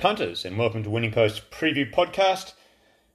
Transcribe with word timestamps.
Punters, 0.00 0.46
and 0.46 0.56
welcome 0.56 0.82
to 0.82 0.88
Winning 0.88 1.12
Post 1.12 1.50
Preview 1.50 1.92
Podcast 1.92 2.54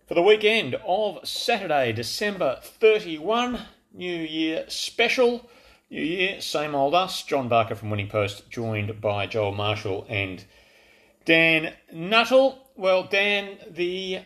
for 0.07 0.13
the 0.13 0.21
weekend 0.21 0.75
of 0.85 1.17
Saturday, 1.27 1.91
December 1.91 2.59
31, 2.61 3.59
New 3.91 4.15
Year 4.15 4.65
special. 4.67 5.49
New 5.89 6.03
Year, 6.03 6.39
same 6.41 6.75
old 6.75 6.93
us. 6.93 7.23
John 7.23 7.47
Barker 7.47 7.73
from 7.73 7.89
Winning 7.89 8.07
Post, 8.07 8.51
joined 8.51 9.01
by 9.01 9.25
Joel 9.25 9.53
Marshall 9.53 10.05
and 10.07 10.45
Dan 11.25 11.73
Nuttall. 11.91 12.69
Well, 12.75 13.07
Dan, 13.09 13.57
the 13.67 14.19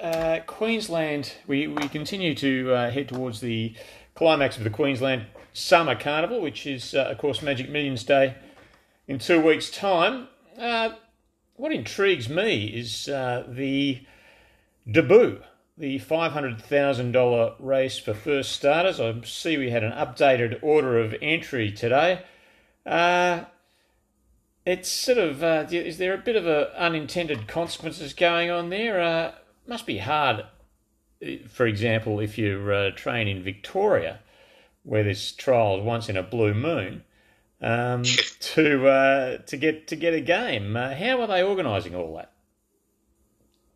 uh, 0.00 0.38
Queensland, 0.46 1.34
we, 1.46 1.66
we 1.66 1.88
continue 1.88 2.34
to 2.36 2.72
uh, 2.72 2.90
head 2.90 3.10
towards 3.10 3.42
the 3.42 3.74
climax 4.14 4.56
of 4.56 4.64
the 4.64 4.70
Queensland 4.70 5.26
Summer 5.52 5.94
Carnival, 5.94 6.40
which 6.40 6.66
is, 6.66 6.94
uh, 6.94 7.00
of 7.10 7.18
course, 7.18 7.42
Magic 7.42 7.68
Millions 7.68 8.02
Day 8.02 8.34
in 9.06 9.18
two 9.18 9.42
weeks' 9.42 9.70
time. 9.70 10.28
Uh, 10.58 10.92
what 11.58 11.72
intrigues 11.72 12.28
me 12.28 12.66
is 12.66 13.08
uh, 13.08 13.44
the 13.48 14.00
debut, 14.90 15.40
the 15.76 15.98
$500,000 15.98 17.54
race 17.58 17.98
for 17.98 18.14
first 18.14 18.52
starters. 18.52 19.00
I 19.00 19.20
see 19.24 19.58
we 19.58 19.70
had 19.70 19.82
an 19.82 19.92
updated 19.92 20.60
order 20.62 20.98
of 20.98 21.14
entry 21.20 21.72
today. 21.72 22.22
Uh, 22.86 23.44
it's 24.64 24.88
sort 24.88 25.18
of, 25.18 25.42
uh, 25.42 25.66
is 25.70 25.98
there 25.98 26.14
a 26.14 26.18
bit 26.18 26.36
of 26.36 26.46
a 26.46 26.80
unintended 26.80 27.48
consequences 27.48 28.12
going 28.12 28.50
on 28.50 28.70
there? 28.70 29.00
Uh, 29.00 29.32
must 29.66 29.84
be 29.84 29.98
hard, 29.98 30.46
for 31.48 31.66
example, 31.66 32.20
if 32.20 32.38
you're 32.38 32.72
uh, 32.72 32.90
training 32.92 33.38
in 33.38 33.42
Victoria, 33.42 34.20
where 34.84 35.02
there's 35.02 35.32
trials 35.32 35.82
once 35.82 36.08
in 36.08 36.16
a 36.16 36.22
blue 36.22 36.54
moon 36.54 37.02
um, 37.60 38.02
to 38.40 38.88
uh, 38.88 39.38
to 39.38 39.56
get 39.56 39.88
to 39.88 39.96
get 39.96 40.14
a 40.14 40.20
game. 40.20 40.76
Uh, 40.76 40.94
how 40.94 41.20
are 41.20 41.26
they 41.26 41.42
organising 41.42 41.94
all 41.94 42.16
that? 42.16 42.32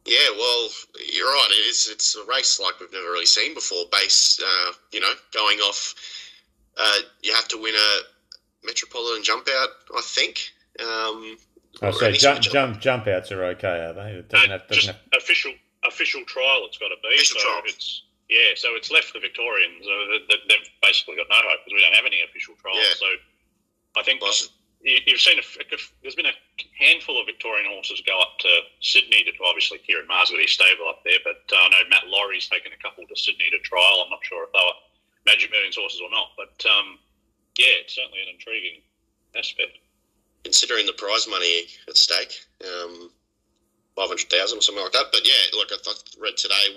Yeah, 0.05 0.31
well, 0.37 0.69
you're 1.13 1.27
right. 1.27 1.49
It's 1.69 1.89
it's 1.89 2.17
a 2.17 2.25
race 2.25 2.59
like 2.61 2.81
we've 2.81 2.93
never 2.93 3.11
really 3.11 3.27
seen 3.27 3.55
before. 3.55 3.85
Base, 3.93 4.41
uh, 4.43 4.73
you 4.91 5.01
know, 5.01 5.13
going 5.33 5.59
off. 5.59 5.95
Uh, 6.77 6.99
you 7.23 7.35
have 7.35 7.49
to 7.49 7.61
win 7.61 7.75
a 7.75 8.67
metropolitan 8.67 9.23
jump 9.23 9.47
out, 9.49 9.69
I 9.95 10.01
think. 10.03 10.51
Um, 10.81 11.37
oh, 11.83 11.91
so 11.93 12.11
jump, 12.13 12.41
jump 12.41 12.81
jump 12.81 13.07
outs 13.07 13.31
are 13.31 13.45
okay, 13.57 13.85
are 13.85 13.93
they? 13.93 14.19
It 14.19 14.29
doesn't 14.29 14.51
have, 14.51 14.67
doesn't 14.69 14.95
have... 14.95 15.03
official 15.15 15.53
official 15.87 16.25
trial. 16.25 16.65
It's 16.67 16.79
got 16.79 16.89
to 16.89 16.97
be. 17.03 17.15
Official 17.15 17.41
so 17.41 17.47
trial. 17.47 17.63
It's 17.67 18.03
yeah. 18.29 18.57
So 18.57 18.75
it's 18.75 18.91
left 18.91 19.13
the 19.13 19.21
Victorians. 19.21 19.87
Uh, 19.87 20.35
they've 20.49 20.71
basically 20.83 21.17
got 21.17 21.27
no 21.31 21.37
hope 21.37 21.61
because 21.65 21.75
we 21.75 21.83
don't 21.83 21.95
have 21.95 22.07
any 22.07 22.23
official 22.27 22.55
trials. 22.61 22.79
Yeah. 22.79 22.95
So 22.99 23.07
I 23.97 24.03
think 24.03 24.21
you've 24.83 25.21
seen 25.21 25.39
a, 25.39 25.43
there's 26.03 26.15
been 26.15 26.27
a 26.27 26.37
handful 26.79 27.21
of 27.21 27.27
Victorian 27.27 27.71
horses 27.71 28.03
go 28.07 28.19
up 28.21 28.39
to 28.41 28.49
Sydney 28.81 29.23
to 29.25 29.33
obviously 29.47 29.79
Ciaron 29.87 30.09
Maher's 30.09 30.31
got 30.31 30.41
his 30.41 30.51
stable 30.53 30.89
up 30.89 31.05
there, 31.05 31.21
but 31.25 31.45
uh, 31.53 31.61
I 31.61 31.69
know 31.71 31.89
Matt 31.91 32.09
Laurie's 32.09 32.49
taken 32.49 32.73
a 32.73 32.83
couple 32.83 33.05
to 33.07 33.17
Sydney 33.17 33.51
to 33.53 33.59
trial. 33.61 34.03
I'm 34.05 34.11
not 34.11 34.25
sure 34.25 34.45
if 34.45 34.53
they 34.53 34.59
were 34.59 34.79
Magic 35.27 35.51
Millions 35.51 35.77
horses 35.77 36.01
or 36.03 36.11
not, 36.11 36.33
but 36.37 36.57
um, 36.67 36.99
yeah, 37.59 37.85
it's 37.85 37.95
certainly 37.95 38.23
an 38.23 38.35
intriguing 38.35 38.81
aspect. 39.37 39.79
considering 40.45 40.87
the 40.87 40.93
prize 40.95 41.27
money 41.29 41.67
at 41.89 41.97
stake, 41.97 42.33
um, 42.65 43.11
five 43.97 44.09
hundred 44.09 44.29
thousand 44.31 44.59
or 44.59 44.63
something 44.63 44.83
like 44.83 44.93
that. 44.93 45.07
But 45.13 45.27
yeah, 45.27 45.57
look, 45.57 45.69
I, 45.71 45.77
I 45.87 45.95
read 46.21 46.37
today 46.37 46.75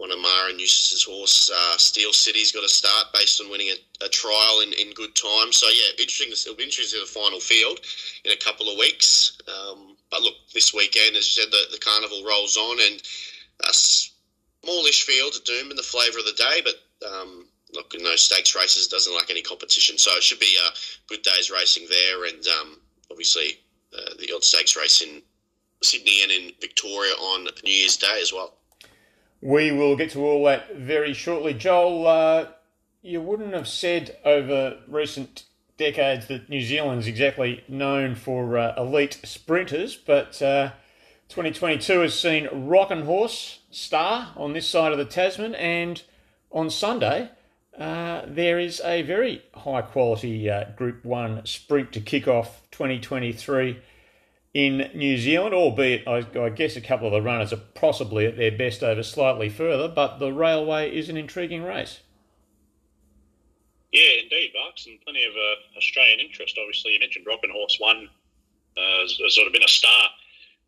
one, 0.00 0.10
one 0.10 0.18
of 0.18 0.22
Maher 0.22 0.50
and 0.50 0.60
Eustace's 0.60 1.04
horse, 1.04 1.50
uh, 1.50 1.76
Steel 1.76 2.12
City's 2.12 2.52
got 2.52 2.62
to 2.62 2.68
start 2.68 3.12
based 3.12 3.40
on 3.40 3.50
winning 3.50 3.68
a, 3.68 4.04
a 4.04 4.08
trial 4.08 4.60
in, 4.60 4.72
in 4.72 4.92
good 4.94 5.14
time. 5.14 5.52
So 5.52 5.68
yeah, 5.68 5.90
interesting. 5.98 6.32
It'll 6.32 6.56
be 6.56 6.64
interesting 6.64 7.00
to 7.00 7.06
the 7.06 7.20
final 7.20 7.40
field 7.40 7.80
in 8.24 8.32
a 8.32 8.36
couple 8.36 8.68
of 8.70 8.78
weeks. 8.78 9.38
Um, 9.48 9.96
but 10.10 10.22
look, 10.22 10.34
this 10.54 10.74
weekend, 10.74 11.16
as 11.16 11.36
you 11.36 11.42
said, 11.42 11.52
the, 11.52 11.70
the 11.70 11.78
carnival 11.78 12.24
rolls 12.26 12.56
on 12.56 12.78
and 12.80 13.02
a 13.68 13.72
smallish 13.72 15.04
field 15.04 15.34
at 15.36 15.44
Doomben 15.44 15.76
the 15.76 15.82
flavour 15.82 16.18
of 16.18 16.26
the 16.26 16.32
day, 16.32 16.62
but. 16.64 16.74
Um, 17.06 17.46
Look, 17.72 17.94
in 17.94 18.02
those 18.02 18.22
stakes 18.22 18.56
races, 18.56 18.88
doesn't 18.88 19.14
like 19.14 19.30
any 19.30 19.42
competition, 19.42 19.96
so 19.96 20.10
it 20.16 20.24
should 20.24 20.40
be 20.40 20.56
a 20.56 20.70
good 21.06 21.22
day's 21.22 21.52
racing 21.52 21.86
there, 21.88 22.24
and 22.24 22.44
um, 22.60 22.80
obviously 23.10 23.60
uh, 23.96 24.10
the 24.18 24.32
odd 24.34 24.42
stakes 24.42 24.76
race 24.76 25.02
in 25.02 25.22
Sydney 25.80 26.22
and 26.24 26.32
in 26.32 26.52
Victoria 26.60 27.12
on 27.12 27.44
New 27.62 27.70
Year's 27.72 27.96
Day 27.96 28.18
as 28.20 28.32
well. 28.32 28.56
We 29.40 29.72
will 29.72 29.96
get 29.96 30.10
to 30.10 30.24
all 30.24 30.44
that 30.44 30.76
very 30.76 31.14
shortly. 31.14 31.54
Joel, 31.54 32.06
uh, 32.06 32.46
you 33.02 33.20
wouldn't 33.22 33.54
have 33.54 33.68
said 33.68 34.18
over 34.24 34.78
recent 34.86 35.44
decades 35.78 36.26
that 36.26 36.50
New 36.50 36.60
Zealand's 36.60 37.06
exactly 37.06 37.64
known 37.66 38.14
for 38.14 38.58
uh, 38.58 38.74
elite 38.76 39.18
sprinters, 39.24 39.96
but 39.96 40.40
uh, 40.42 40.72
2022 41.30 42.00
has 42.00 42.18
seen 42.18 42.48
Roch 42.52 42.90
'N' 42.90 43.06
Horse 43.06 43.60
star 43.70 44.32
on 44.36 44.52
this 44.52 44.68
side 44.68 44.92
of 44.92 44.98
the 44.98 45.06
Tasman, 45.06 45.54
and 45.54 46.02
on 46.52 46.68
Sunday 46.68 47.30
uh, 47.78 48.22
there 48.26 48.58
is 48.58 48.82
a 48.84 49.00
very 49.02 49.42
high 49.54 49.80
quality 49.80 50.50
uh, 50.50 50.64
Group 50.76 51.02
1 51.02 51.46
sprint 51.46 51.92
to 51.92 52.00
kick 52.00 52.28
off 52.28 52.60
2023 52.72 53.78
in 54.52 54.90
New 54.94 55.16
Zealand, 55.16 55.54
albeit 55.54 56.06
I, 56.08 56.26
I 56.38 56.48
guess 56.50 56.76
a 56.76 56.80
couple 56.80 57.06
of 57.06 57.12
the 57.12 57.22
runners 57.22 57.52
are 57.52 57.62
possibly 57.74 58.26
at 58.26 58.36
their 58.36 58.50
best 58.50 58.82
over 58.82 59.02
slightly 59.02 59.48
further, 59.48 59.88
but 59.88 60.18
the 60.18 60.32
railway 60.32 60.94
is 60.94 61.08
an 61.08 61.16
intriguing 61.16 61.62
race. 61.62 62.00
Yeah, 63.92 64.22
indeed, 64.22 64.52
Bucks, 64.54 64.86
and 64.86 65.00
plenty 65.02 65.24
of 65.24 65.32
uh, 65.34 65.78
Australian 65.78 66.20
interest. 66.20 66.58
Obviously, 66.60 66.92
you 66.92 67.00
mentioned 67.00 67.26
Roch 67.26 67.40
'N' 67.42 67.50
Horse 67.50 67.76
One 67.80 68.08
uh, 68.76 69.02
has, 69.02 69.18
has 69.18 69.34
sort 69.34 69.46
of 69.46 69.52
been 69.52 69.64
a 69.64 69.68
star 69.68 70.10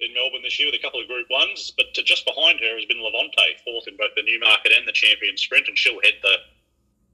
in 0.01 0.13
Melbourne 0.15 0.43
this 0.43 0.59
year 0.59 0.67
with 0.67 0.79
a 0.79 0.83
couple 0.83 1.01
of 1.01 1.07
Group 1.07 1.27
Ones, 1.31 1.73
but 1.77 1.87
just 1.95 2.27
behind 2.27 2.59
her 2.59 2.75
has 2.75 2.85
been 2.87 3.03
Levante, 3.03 3.63
fourth 3.65 3.87
in 3.87 3.97
both 3.97 4.11
the 4.17 4.23
Newmarket 4.23 4.73
and 4.77 4.87
the 4.87 4.93
Champion 4.93 5.37
Sprint, 5.37 5.69
and 5.69 5.79
she'll 5.79 6.03
head 6.03 6.19
the 6.23 6.35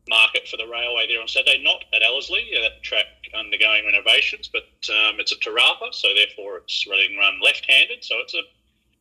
market 0.08 0.48
for 0.48 0.56
the 0.56 0.66
railway 0.66 1.06
there 1.08 1.20
on 1.20 1.28
Saturday. 1.28 1.62
Not 1.62 1.84
at 1.94 2.02
Ellerslie, 2.02 2.50
uh, 2.56 2.62
that 2.62 2.82
track 2.82 3.06
undergoing 3.34 3.84
renovations, 3.84 4.48
but 4.48 4.68
um, 4.90 5.20
it's 5.20 5.32
at 5.32 5.40
Te 5.40 5.50
Rapa, 5.50 5.92
so 5.92 6.08
therefore 6.14 6.58
it's 6.58 6.86
running 6.88 7.16
run 7.16 7.40
left-handed, 7.42 8.04
so 8.04 8.16
it's 8.18 8.34
a 8.34 8.42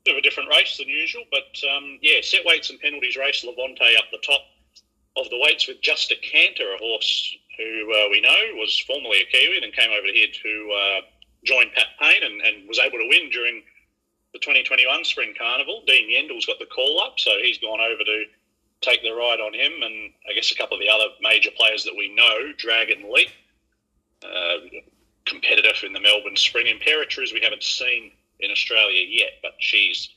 bit 0.06 0.16
of 0.16 0.20
a 0.20 0.22
different 0.22 0.50
race 0.50 0.78
than 0.78 0.88
usual. 0.88 1.24
But 1.32 1.56
um, 1.76 2.00
yeah, 2.02 2.20
set 2.22 2.46
weights 2.46 2.70
and 2.70 2.80
penalties 2.80 3.18
race, 3.18 3.44
Levante 3.44 3.96
up 3.98 4.06
the 4.12 4.24
top 4.26 4.42
of 5.18 5.30
the 5.30 5.40
weights 5.40 5.68
with 5.68 5.82
Just 5.82 6.12
a 6.12 6.16
Canter, 6.16 6.74
a 6.74 6.78
horse 6.78 7.36
who 7.58 7.92
uh, 7.92 8.10
we 8.12 8.22
know 8.22 8.38
was 8.56 8.78
formerly 8.86 9.22
a 9.22 9.26
Kiwi, 9.26 9.64
and 9.64 9.74
came 9.74 9.90
over 9.90 10.08
here 10.14 10.28
to 10.32 10.52
uh, 10.72 11.02
join 11.44 11.66
Pat 11.76 11.88
Payne 12.00 12.24
and, 12.24 12.42
and 12.42 12.68
was 12.68 12.80
able 12.80 13.00
to 13.00 13.08
win 13.10 13.30
during 13.32 13.64
the 14.34 14.40
2021 14.40 15.04
Spring 15.06 15.34
Carnival. 15.38 15.84
Dean 15.88 16.10
Yendall's 16.10 16.46
got 16.46 16.60
the 16.60 16.68
call 16.68 17.02
up, 17.02 17.20
so 17.20 17.32
he's 17.42 17.58
gone 17.58 17.80
over 17.80 18.04
to 18.04 18.26
take 18.82 19.02
the 19.02 19.12
ride 19.12 19.40
on 19.40 19.54
him, 19.54 19.72
and 19.82 20.14
I 20.30 20.34
guess 20.34 20.52
a 20.52 20.56
couple 20.56 20.78
of 20.78 20.82
the 20.82 20.90
other 20.90 21.06
major 21.22 21.50
players 21.56 21.84
that 21.86 21.96
we 21.98 22.14
know, 22.14 22.54
Dragon 22.58 23.12
Lee, 23.12 23.30
uh, 24.24 24.58
competitive 25.26 25.84
in 25.84 25.94
the 25.94 26.00
Melbourne 26.00 26.36
Spring. 26.36 26.68
Imperatriz 26.68 27.34
we 27.34 27.42
haven't 27.42 27.64
seen 27.64 28.12
in 28.40 28.52
Australia 28.52 29.04
yet, 29.08 29.34
but 29.42 29.54
she's 29.60 30.10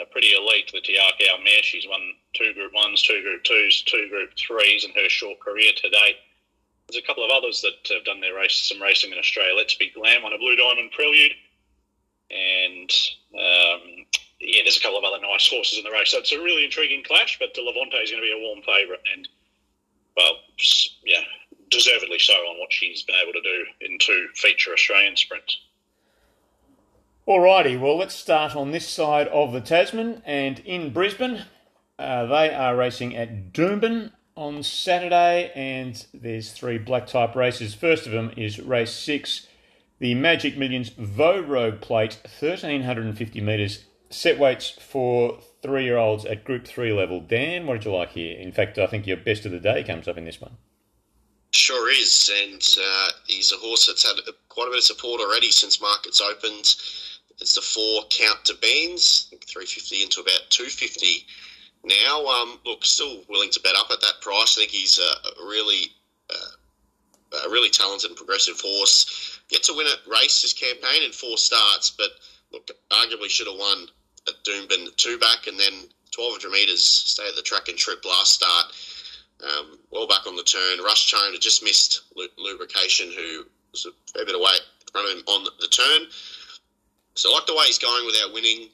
uh, 0.00 0.04
pretty 0.10 0.32
elite. 0.32 0.70
The 0.72 0.80
Te 0.80 0.98
Akau 0.98 1.44
mare, 1.44 1.62
she's 1.62 1.86
won 1.88 2.00
two 2.32 2.52
Group 2.54 2.72
Ones, 2.74 3.02
two 3.02 3.22
Group 3.22 3.44
Twos, 3.44 3.82
two 3.82 4.08
Group 4.08 4.30
Threes 4.38 4.84
in 4.84 4.92
her 4.92 5.08
short 5.08 5.40
career 5.40 5.72
today. 5.76 6.16
There's 6.88 7.02
a 7.02 7.06
couple 7.06 7.24
of 7.24 7.30
others 7.30 7.62
that 7.62 7.94
have 7.94 8.04
done 8.04 8.20
their 8.20 8.34
race, 8.34 8.54
some 8.54 8.82
racing 8.82 9.12
in 9.12 9.18
Australia. 9.18 9.54
Let's 9.56 9.74
be 9.74 9.90
glam 9.90 10.24
on 10.24 10.32
a 10.32 10.38
Blue 10.38 10.56
Diamond 10.56 10.90
Prelude, 10.92 11.32
and 12.30 12.90
um, 13.34 14.06
yeah, 14.42 14.62
there's 14.64 14.76
a 14.76 14.80
couple 14.80 14.98
of 14.98 15.04
other 15.04 15.20
nice 15.22 15.48
horses 15.48 15.78
in 15.78 15.84
the 15.84 15.90
race. 15.90 16.10
So 16.10 16.18
it's 16.18 16.32
a 16.32 16.42
really 16.42 16.64
intriguing 16.64 17.04
clash, 17.04 17.38
but 17.38 17.54
the 17.54 17.62
Levante 17.62 17.96
is 17.96 18.10
going 18.10 18.22
to 18.22 18.26
be 18.26 18.34
a 18.34 18.42
warm 18.42 18.60
favourite, 18.62 19.00
and 19.14 19.28
well, 20.16 20.34
yeah, 21.04 21.22
deservedly 21.70 22.18
so 22.18 22.34
on 22.34 22.58
what 22.58 22.72
she's 22.72 23.02
been 23.02 23.16
able 23.22 23.32
to 23.32 23.40
do 23.40 23.64
in 23.80 23.98
two 23.98 24.28
feature 24.34 24.72
Australian 24.72 25.16
sprints. 25.16 25.58
Alrighty, 27.26 27.80
well, 27.80 27.96
let's 27.96 28.16
start 28.16 28.56
on 28.56 28.72
this 28.72 28.88
side 28.88 29.28
of 29.28 29.52
the 29.52 29.60
Tasman 29.60 30.22
and 30.26 30.58
in 30.60 30.92
Brisbane. 30.92 31.44
Uh, 31.98 32.26
they 32.26 32.52
are 32.52 32.74
racing 32.74 33.16
at 33.16 33.52
Doomben 33.52 34.10
on 34.36 34.62
Saturday, 34.62 35.52
and 35.54 36.04
there's 36.12 36.50
three 36.52 36.78
black 36.78 37.06
type 37.06 37.36
races. 37.36 37.74
First 37.74 38.06
of 38.06 38.12
them 38.12 38.32
is 38.36 38.58
race 38.58 38.92
six, 38.92 39.46
the 40.00 40.14
Magic 40.14 40.58
Millions 40.58 40.90
Rogue 40.98 41.80
Plate, 41.80 42.18
1350 42.24 43.40
metres, 43.40 43.84
set 44.12 44.38
weights 44.38 44.70
for 44.70 45.38
three 45.62 45.84
year 45.84 45.96
olds 45.96 46.24
at 46.24 46.44
Group 46.44 46.66
3 46.66 46.92
level. 46.92 47.20
Dan, 47.20 47.66
what 47.66 47.74
did 47.74 47.84
you 47.84 47.94
like 47.94 48.10
here? 48.10 48.38
In 48.38 48.52
fact, 48.52 48.78
I 48.78 48.86
think 48.86 49.06
your 49.06 49.16
best 49.16 49.46
of 49.46 49.52
the 49.52 49.60
day 49.60 49.82
comes 49.82 50.08
up 50.08 50.18
in 50.18 50.24
this 50.24 50.40
one. 50.40 50.56
Sure 51.52 51.90
is, 51.90 52.30
and 52.44 52.62
uh, 52.80 53.08
he's 53.26 53.52
a 53.52 53.56
horse 53.56 53.86
that's 53.86 54.04
had 54.04 54.16
quite 54.48 54.68
a 54.68 54.70
bit 54.70 54.78
of 54.78 54.84
support 54.84 55.20
already 55.20 55.50
since 55.50 55.82
markets 55.82 56.20
opened. 56.20 56.74
It's 57.40 57.54
the 57.54 57.60
four 57.60 58.04
Count 58.08 58.44
de 58.44 58.54
Beans, 58.54 59.26
think 59.28 59.46
350 59.46 60.02
into 60.02 60.20
about 60.20 60.48
250 60.48 61.26
now. 61.84 62.24
Um, 62.26 62.58
look, 62.64 62.84
still 62.84 63.22
willing 63.28 63.50
to 63.50 63.60
bet 63.60 63.76
up 63.76 63.90
at 63.90 64.00
that 64.00 64.20
price. 64.22 64.56
I 64.56 64.62
think 64.62 64.70
he's 64.70 64.98
a, 64.98 65.42
a 65.42 65.46
really 65.46 65.92
uh, 66.30 67.46
a 67.46 67.50
really 67.50 67.70
talented 67.70 68.10
and 68.10 68.16
progressive 68.16 68.60
horse. 68.60 69.40
Yet 69.50 69.64
to 69.64 69.74
win 69.74 69.86
a 69.86 70.10
race 70.10 70.40
this 70.40 70.52
campaign 70.52 71.02
in 71.02 71.12
four 71.12 71.36
starts, 71.36 71.90
but 71.90 72.08
look, 72.52 72.70
arguably 72.90 73.28
should 73.28 73.46
have 73.46 73.58
won 73.58 73.88
at 74.28 74.34
Doomben 74.44 74.94
two 74.96 75.18
back 75.18 75.46
and 75.46 75.58
then 75.58 75.72
1200 76.14 76.50
metres, 76.50 76.84
stay 76.84 77.26
at 77.26 77.36
the 77.36 77.42
track 77.42 77.68
and 77.68 77.78
trip 77.78 78.04
last 78.04 78.34
start. 78.34 78.66
Um, 79.42 79.78
well 79.90 80.06
back 80.06 80.26
on 80.26 80.36
the 80.36 80.42
turn. 80.42 80.84
Rush 80.84 81.06
Chone 81.06 81.32
had 81.32 81.40
just 81.40 81.64
missed 81.64 82.02
lubrication, 82.38 83.10
who 83.10 83.46
was 83.72 83.86
a 83.86 84.12
fair 84.12 84.24
bit 84.24 84.36
away 84.36 84.52
in 84.54 84.92
front 84.92 85.10
of 85.10 85.18
him 85.18 85.24
on 85.26 85.44
the 85.60 85.68
turn. 85.68 86.06
So 87.14 87.30
I 87.30 87.34
like 87.34 87.46
the 87.46 87.54
way 87.54 87.64
he's 87.66 87.78
going 87.78 88.06
without 88.06 88.32
winning. 88.32 88.68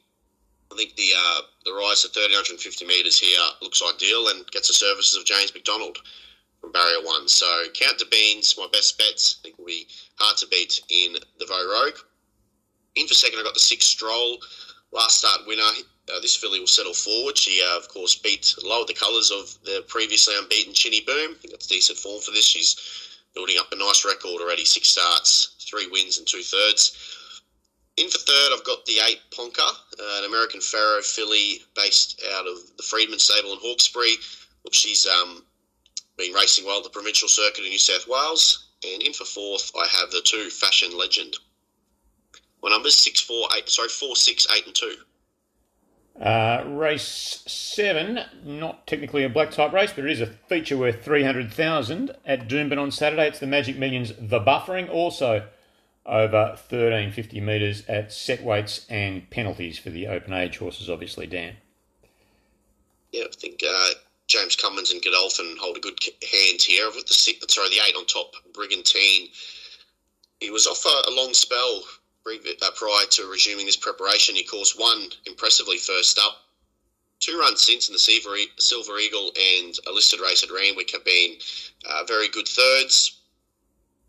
I 0.70 0.76
think 0.76 0.96
the 0.96 1.10
uh, 1.16 1.40
the 1.64 1.72
rise 1.72 2.02
to 2.02 2.08
1350 2.08 2.84
metres 2.84 3.18
here 3.18 3.40
looks 3.62 3.82
ideal 3.82 4.28
and 4.28 4.46
gets 4.50 4.68
the 4.68 4.74
services 4.74 5.16
of 5.16 5.24
James 5.24 5.52
McDonald 5.54 5.98
from 6.60 6.72
barrier 6.72 7.02
one. 7.02 7.26
So 7.28 7.46
Count 7.72 7.98
de 7.98 8.04
Beans, 8.06 8.54
my 8.58 8.68
best 8.72 8.98
bets. 8.98 9.38
I 9.40 9.42
think 9.42 9.58
will 9.58 9.66
be 9.66 9.86
hard 10.16 10.36
to 10.38 10.46
beat 10.48 10.80
in 10.90 11.14
the 11.38 11.46
Vo 11.46 11.82
Rogue. 11.82 11.98
In 12.96 13.06
for 13.06 13.14
second, 13.14 13.38
I 13.38 13.44
got 13.44 13.54
the 13.54 13.60
six 13.60 13.86
Stroll, 13.86 14.38
last 14.92 15.18
start 15.18 15.46
winner. 15.46 15.62
Uh, 16.08 16.20
this 16.20 16.36
filly 16.36 16.58
will 16.58 16.66
settle 16.66 16.94
forward. 16.94 17.36
She, 17.36 17.62
uh, 17.62 17.76
of 17.76 17.88
course, 17.88 18.14
beat 18.14 18.54
lowered 18.64 18.88
the 18.88 18.94
colours 18.94 19.30
of 19.30 19.58
the 19.64 19.84
previously 19.88 20.34
unbeaten 20.38 20.72
Chinny 20.72 21.02
Boom. 21.02 21.32
I 21.32 21.34
think 21.34 21.50
that's 21.50 21.66
decent 21.66 21.98
form 21.98 22.22
for 22.22 22.30
this. 22.30 22.46
She's 22.46 22.76
building 23.34 23.56
up 23.58 23.72
a 23.72 23.76
nice 23.76 24.04
record 24.04 24.40
already. 24.40 24.64
Six 24.64 24.88
starts, 24.88 25.54
three 25.60 25.86
wins, 25.86 26.18
and 26.18 26.26
two 26.26 26.42
thirds. 26.42 26.96
In 27.98 28.08
for 28.08 28.18
third, 28.18 28.52
I've 28.52 28.64
got 28.64 28.86
the 28.86 29.00
eight 29.08 29.20
Ponca, 29.34 29.60
uh, 29.60 30.18
an 30.18 30.24
American 30.24 30.60
Pharoah 30.60 31.02
filly 31.02 31.60
based 31.74 32.22
out 32.36 32.46
of 32.46 32.76
the 32.76 32.82
Freedman 32.84 33.18
stable 33.18 33.52
in 33.52 33.58
Hawkesbury. 33.58 34.14
Look, 34.64 34.72
she's 34.72 35.04
um, 35.06 35.44
been 36.16 36.32
racing 36.32 36.64
well 36.64 36.78
at 36.78 36.84
the 36.84 36.90
provincial 36.90 37.28
circuit 37.28 37.64
in 37.64 37.70
New 37.70 37.78
South 37.78 38.06
Wales. 38.08 38.68
And 38.84 39.02
in 39.02 39.12
for 39.12 39.24
fourth, 39.24 39.72
I 39.76 39.86
have 40.00 40.12
the 40.12 40.20
two 40.20 40.48
Fashion 40.48 40.96
Legend. 40.96 41.36
My 42.62 42.70
numbers 42.70 42.96
six, 42.96 43.20
four, 43.20 43.48
eight. 43.56 43.68
Sorry, 43.68 43.88
four, 43.88 44.16
six, 44.16 44.46
eight, 44.54 44.66
and 44.66 44.74
two. 44.74 44.96
Uh, 46.20 46.64
race 46.66 47.44
seven, 47.46 48.20
not 48.44 48.86
technically 48.88 49.22
a 49.22 49.28
black 49.28 49.52
type 49.52 49.72
race, 49.72 49.92
but 49.94 50.04
it 50.04 50.10
is 50.10 50.20
a 50.20 50.26
feature 50.26 50.76
worth 50.76 51.04
three 51.04 51.22
hundred 51.22 51.52
thousand 51.52 52.10
at 52.26 52.48
Doomben 52.48 52.78
on 52.78 52.90
Saturday. 52.90 53.28
It's 53.28 53.38
the 53.38 53.46
Magic 53.46 53.76
Millions, 53.76 54.12
the 54.18 54.40
buffering, 54.40 54.90
also 54.90 55.46
over 56.04 56.56
1350 56.56 57.40
metres 57.40 57.84
at 57.86 58.12
set 58.12 58.42
weights 58.42 58.86
and 58.88 59.28
penalties 59.30 59.78
for 59.78 59.90
the 59.90 60.06
open 60.06 60.32
age 60.32 60.56
horses, 60.56 60.88
obviously, 60.88 61.26
Dan. 61.26 61.56
Yeah, 63.12 63.24
I 63.24 63.34
think 63.36 63.62
uh, 63.62 63.90
James 64.26 64.56
Cummins 64.56 64.90
and 64.90 65.02
Godolphin 65.04 65.56
hold 65.60 65.76
a 65.76 65.80
good 65.80 65.98
hand 66.32 66.62
here. 66.62 66.86
With 66.94 67.06
the 67.06 67.14
six, 67.14 67.54
sorry, 67.54 67.68
the 67.68 67.80
eight 67.86 67.94
on 67.94 68.06
top, 68.06 68.32
Brigantine. 68.54 69.28
He 70.40 70.50
was 70.50 70.66
off 70.66 70.84
a, 70.84 71.10
a 71.10 71.12
long 71.14 71.34
spell 71.34 71.82
prior 72.78 73.06
to 73.10 73.30
resuming 73.30 73.66
his 73.66 73.76
preparation. 73.76 74.34
He 74.34 74.44
course 74.44 74.74
one 74.76 75.08
impressively 75.26 75.78
first 75.78 76.18
up. 76.18 76.36
Two 77.20 77.38
runs 77.38 77.64
since 77.64 77.88
in 77.88 77.92
the 77.92 77.98
Silver, 77.98 78.98
Eagle 78.98 79.32
and 79.36 79.74
a 79.88 79.92
listed 79.92 80.20
race 80.20 80.44
at 80.44 80.52
Randwick 80.52 80.92
have 80.92 81.04
been 81.04 81.36
uh, 81.84 82.04
very 82.06 82.28
good 82.28 82.46
thirds. 82.46 83.20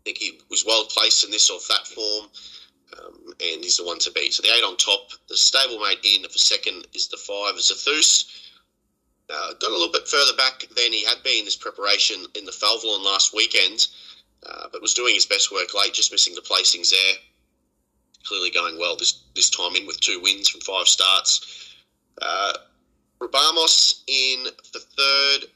think 0.04 0.18
he 0.18 0.38
was 0.48 0.64
well 0.64 0.84
placed 0.84 1.24
in 1.24 1.30
this 1.30 1.50
off 1.50 1.66
that 1.68 1.86
form, 1.86 2.26
um, 2.98 3.34
and 3.40 3.64
he's 3.64 3.76
the 3.76 3.84
one 3.84 3.98
to 3.98 4.12
beat. 4.12 4.32
So 4.32 4.42
the 4.42 4.48
eight 4.48 4.62
on 4.62 4.76
top, 4.76 5.10
the 5.28 5.34
stablemate 5.34 6.04
in 6.04 6.22
for 6.22 6.38
second 6.38 6.86
is 6.94 7.08
the 7.08 7.16
five 7.16 7.56
Zathus. 7.56 8.26
Uh, 9.28 9.54
got 9.54 9.70
a 9.70 9.76
little 9.76 9.92
bit 9.92 10.08
further 10.08 10.36
back 10.36 10.66
than 10.76 10.92
he 10.92 11.04
had 11.04 11.22
been 11.22 11.44
this 11.44 11.56
preparation 11.56 12.24
in 12.34 12.44
the 12.44 12.52
Falvelon 12.52 13.04
last 13.04 13.34
weekend, 13.34 13.88
uh, 14.46 14.68
but 14.72 14.82
was 14.82 14.94
doing 14.94 15.14
his 15.14 15.26
best 15.26 15.52
work 15.52 15.74
late, 15.74 15.92
just 15.92 16.12
missing 16.12 16.34
the 16.34 16.40
placings 16.40 16.90
there. 16.90 17.14
Clearly 18.24 18.50
going 18.50 18.78
well 18.78 18.96
this 18.96 19.22
this 19.34 19.50
time 19.50 19.74
in 19.76 19.86
with 19.86 20.00
two 20.00 20.20
wins 20.20 20.48
from 20.48 20.60
five 20.60 20.86
starts. 20.86 21.74
Uh, 22.20 22.52
Rabamos 23.20 24.02
in 24.06 24.46
for 24.72 24.78
third 24.78 25.48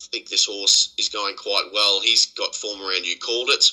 I 0.00 0.06
think 0.10 0.28
this 0.28 0.46
horse 0.46 0.94
is 0.96 1.08
going 1.08 1.36
quite 1.36 1.68
well. 1.72 2.00
He's 2.00 2.26
got 2.26 2.54
form 2.54 2.80
around 2.80 3.04
You 3.04 3.18
Called 3.18 3.50
It, 3.50 3.64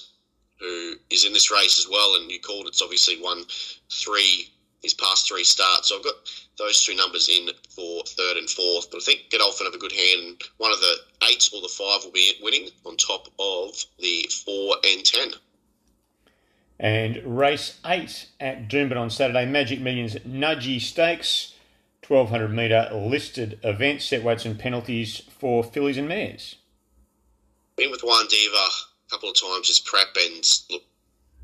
who 0.60 0.96
is 1.10 1.24
in 1.24 1.34
this 1.34 1.52
race 1.52 1.80
as 1.80 1.88
well, 1.90 2.16
and 2.16 2.30
You 2.30 2.40
Called 2.42 2.68
It's 2.68 2.81
obviously 2.81 3.22
won 3.22 3.46
three 3.90 4.51
his 4.81 4.94
past 4.94 5.28
three 5.28 5.44
starts. 5.44 5.90
So 5.90 5.98
I've 5.98 6.04
got 6.04 6.13
those 6.58 6.84
two 6.84 6.96
numbers 6.96 7.30
in 7.30 7.50
for 7.69 8.04
third 8.04 8.38
and 8.38 8.50
fourth. 8.50 8.92
But 8.92 9.01
I 9.01 9.06
think 9.06 9.31
Godolphin 9.31 9.66
have 9.66 9.74
a 9.74 9.80
good 9.80 9.92
hand. 9.92 10.42
One 10.58 10.72
of 10.72 10.80
the 10.80 10.96
eights 11.30 11.51
or 11.54 11.62
the 11.62 11.68
five 11.68 12.04
will 12.04 12.12
be 12.12 12.34
winning 12.42 12.69
on 12.86 12.98
top 12.98 13.28
of 13.40 13.84
the 14.00 14.30
four 14.46 14.75
and 14.86 15.04
ten. 15.06 15.31
And 16.80 17.38
race 17.38 17.80
eight 17.86 18.27
at 18.39 18.68
Doomben 18.68 18.98
on 18.98 19.10
Saturday, 19.10 19.45
Magic 19.45 19.80
Millions 19.80 20.16
Nudgy 20.16 20.80
Stakes. 20.80 21.54
1200 22.07 22.54
metre 22.54 22.89
listed 22.94 23.60
event, 23.63 24.01
set 24.01 24.24
weights 24.24 24.45
and 24.45 24.60
penalties 24.60 25.24
for 25.39 25.63
fillies 25.63 25.98
and 25.98 26.07
mares. 26.07 26.56
Been 27.77 27.89
with 27.89 28.01
Juan 28.04 28.27
Diva 28.27 28.56
a 28.56 29.10
couple 29.10 29.30
of 29.30 29.39
times 29.39 29.69
as 29.69 29.80
prep 29.80 30.16
and 30.16 30.44
look 30.69 30.83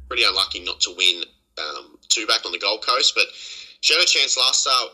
pretty 0.07 0.23
unlucky 0.23 0.59
not 0.59 0.79
to 0.81 0.93
win 0.95 1.23
um, 1.57 1.97
two 2.09 2.27
back 2.27 2.45
on 2.45 2.51
the 2.51 2.59
Gold 2.59 2.85
Coast, 2.85 3.13
but 3.15 3.25
she 3.81 3.93
had 3.93 4.03
a 4.03 4.05
chance 4.05 4.37
last 4.37 4.61
start 4.61 4.91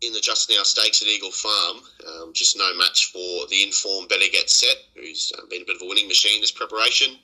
in 0.00 0.12
the 0.12 0.20
Just 0.20 0.48
Now 0.48 0.62
Stakes 0.62 1.02
at 1.02 1.08
Eagle 1.08 1.30
Farm. 1.30 1.78
Um, 2.08 2.32
just 2.32 2.56
no 2.56 2.74
match 2.78 3.12
for 3.12 3.46
the 3.48 3.62
informed 3.62 4.08
Better 4.08 4.30
Get 4.32 4.48
Set, 4.48 4.76
who's 4.94 5.32
um, 5.38 5.48
been 5.48 5.62
a 5.62 5.64
bit 5.64 5.76
of 5.76 5.82
a 5.82 5.86
winning 5.86 6.08
machine 6.08 6.40
this 6.40 6.50
preparation. 6.50 7.16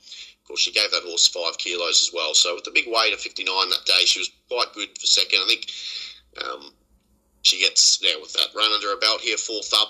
Course, 0.47 0.61
she 0.61 0.73
gave 0.73 0.91
that 0.93 1.03
horse 1.03 1.27
five 1.27 1.59
kilos 1.59 2.09
as 2.09 2.11
well. 2.15 2.33
So 2.33 2.55
with 2.55 2.65
the 2.65 2.71
big 2.71 2.87
weight 2.87 3.13
of 3.13 3.21
59 3.21 3.71
that 3.71 3.85
day, 3.85 4.05
she 4.05 4.21
was 4.21 4.31
quite 4.49 4.73
good 4.75 4.97
for 4.97 5.07
second. 5.07 5.41
I 5.43 5.47
think 5.49 5.67
um, 6.45 6.73
she 7.43 7.61
gets 7.61 7.99
there 7.99 8.21
with 8.21 8.33
that 8.35 8.55
run 8.55 8.73
under 8.73 8.89
her 8.91 8.99
belt 8.99 9.21
here, 9.21 9.37
fourth 9.37 9.73
up. 9.75 9.89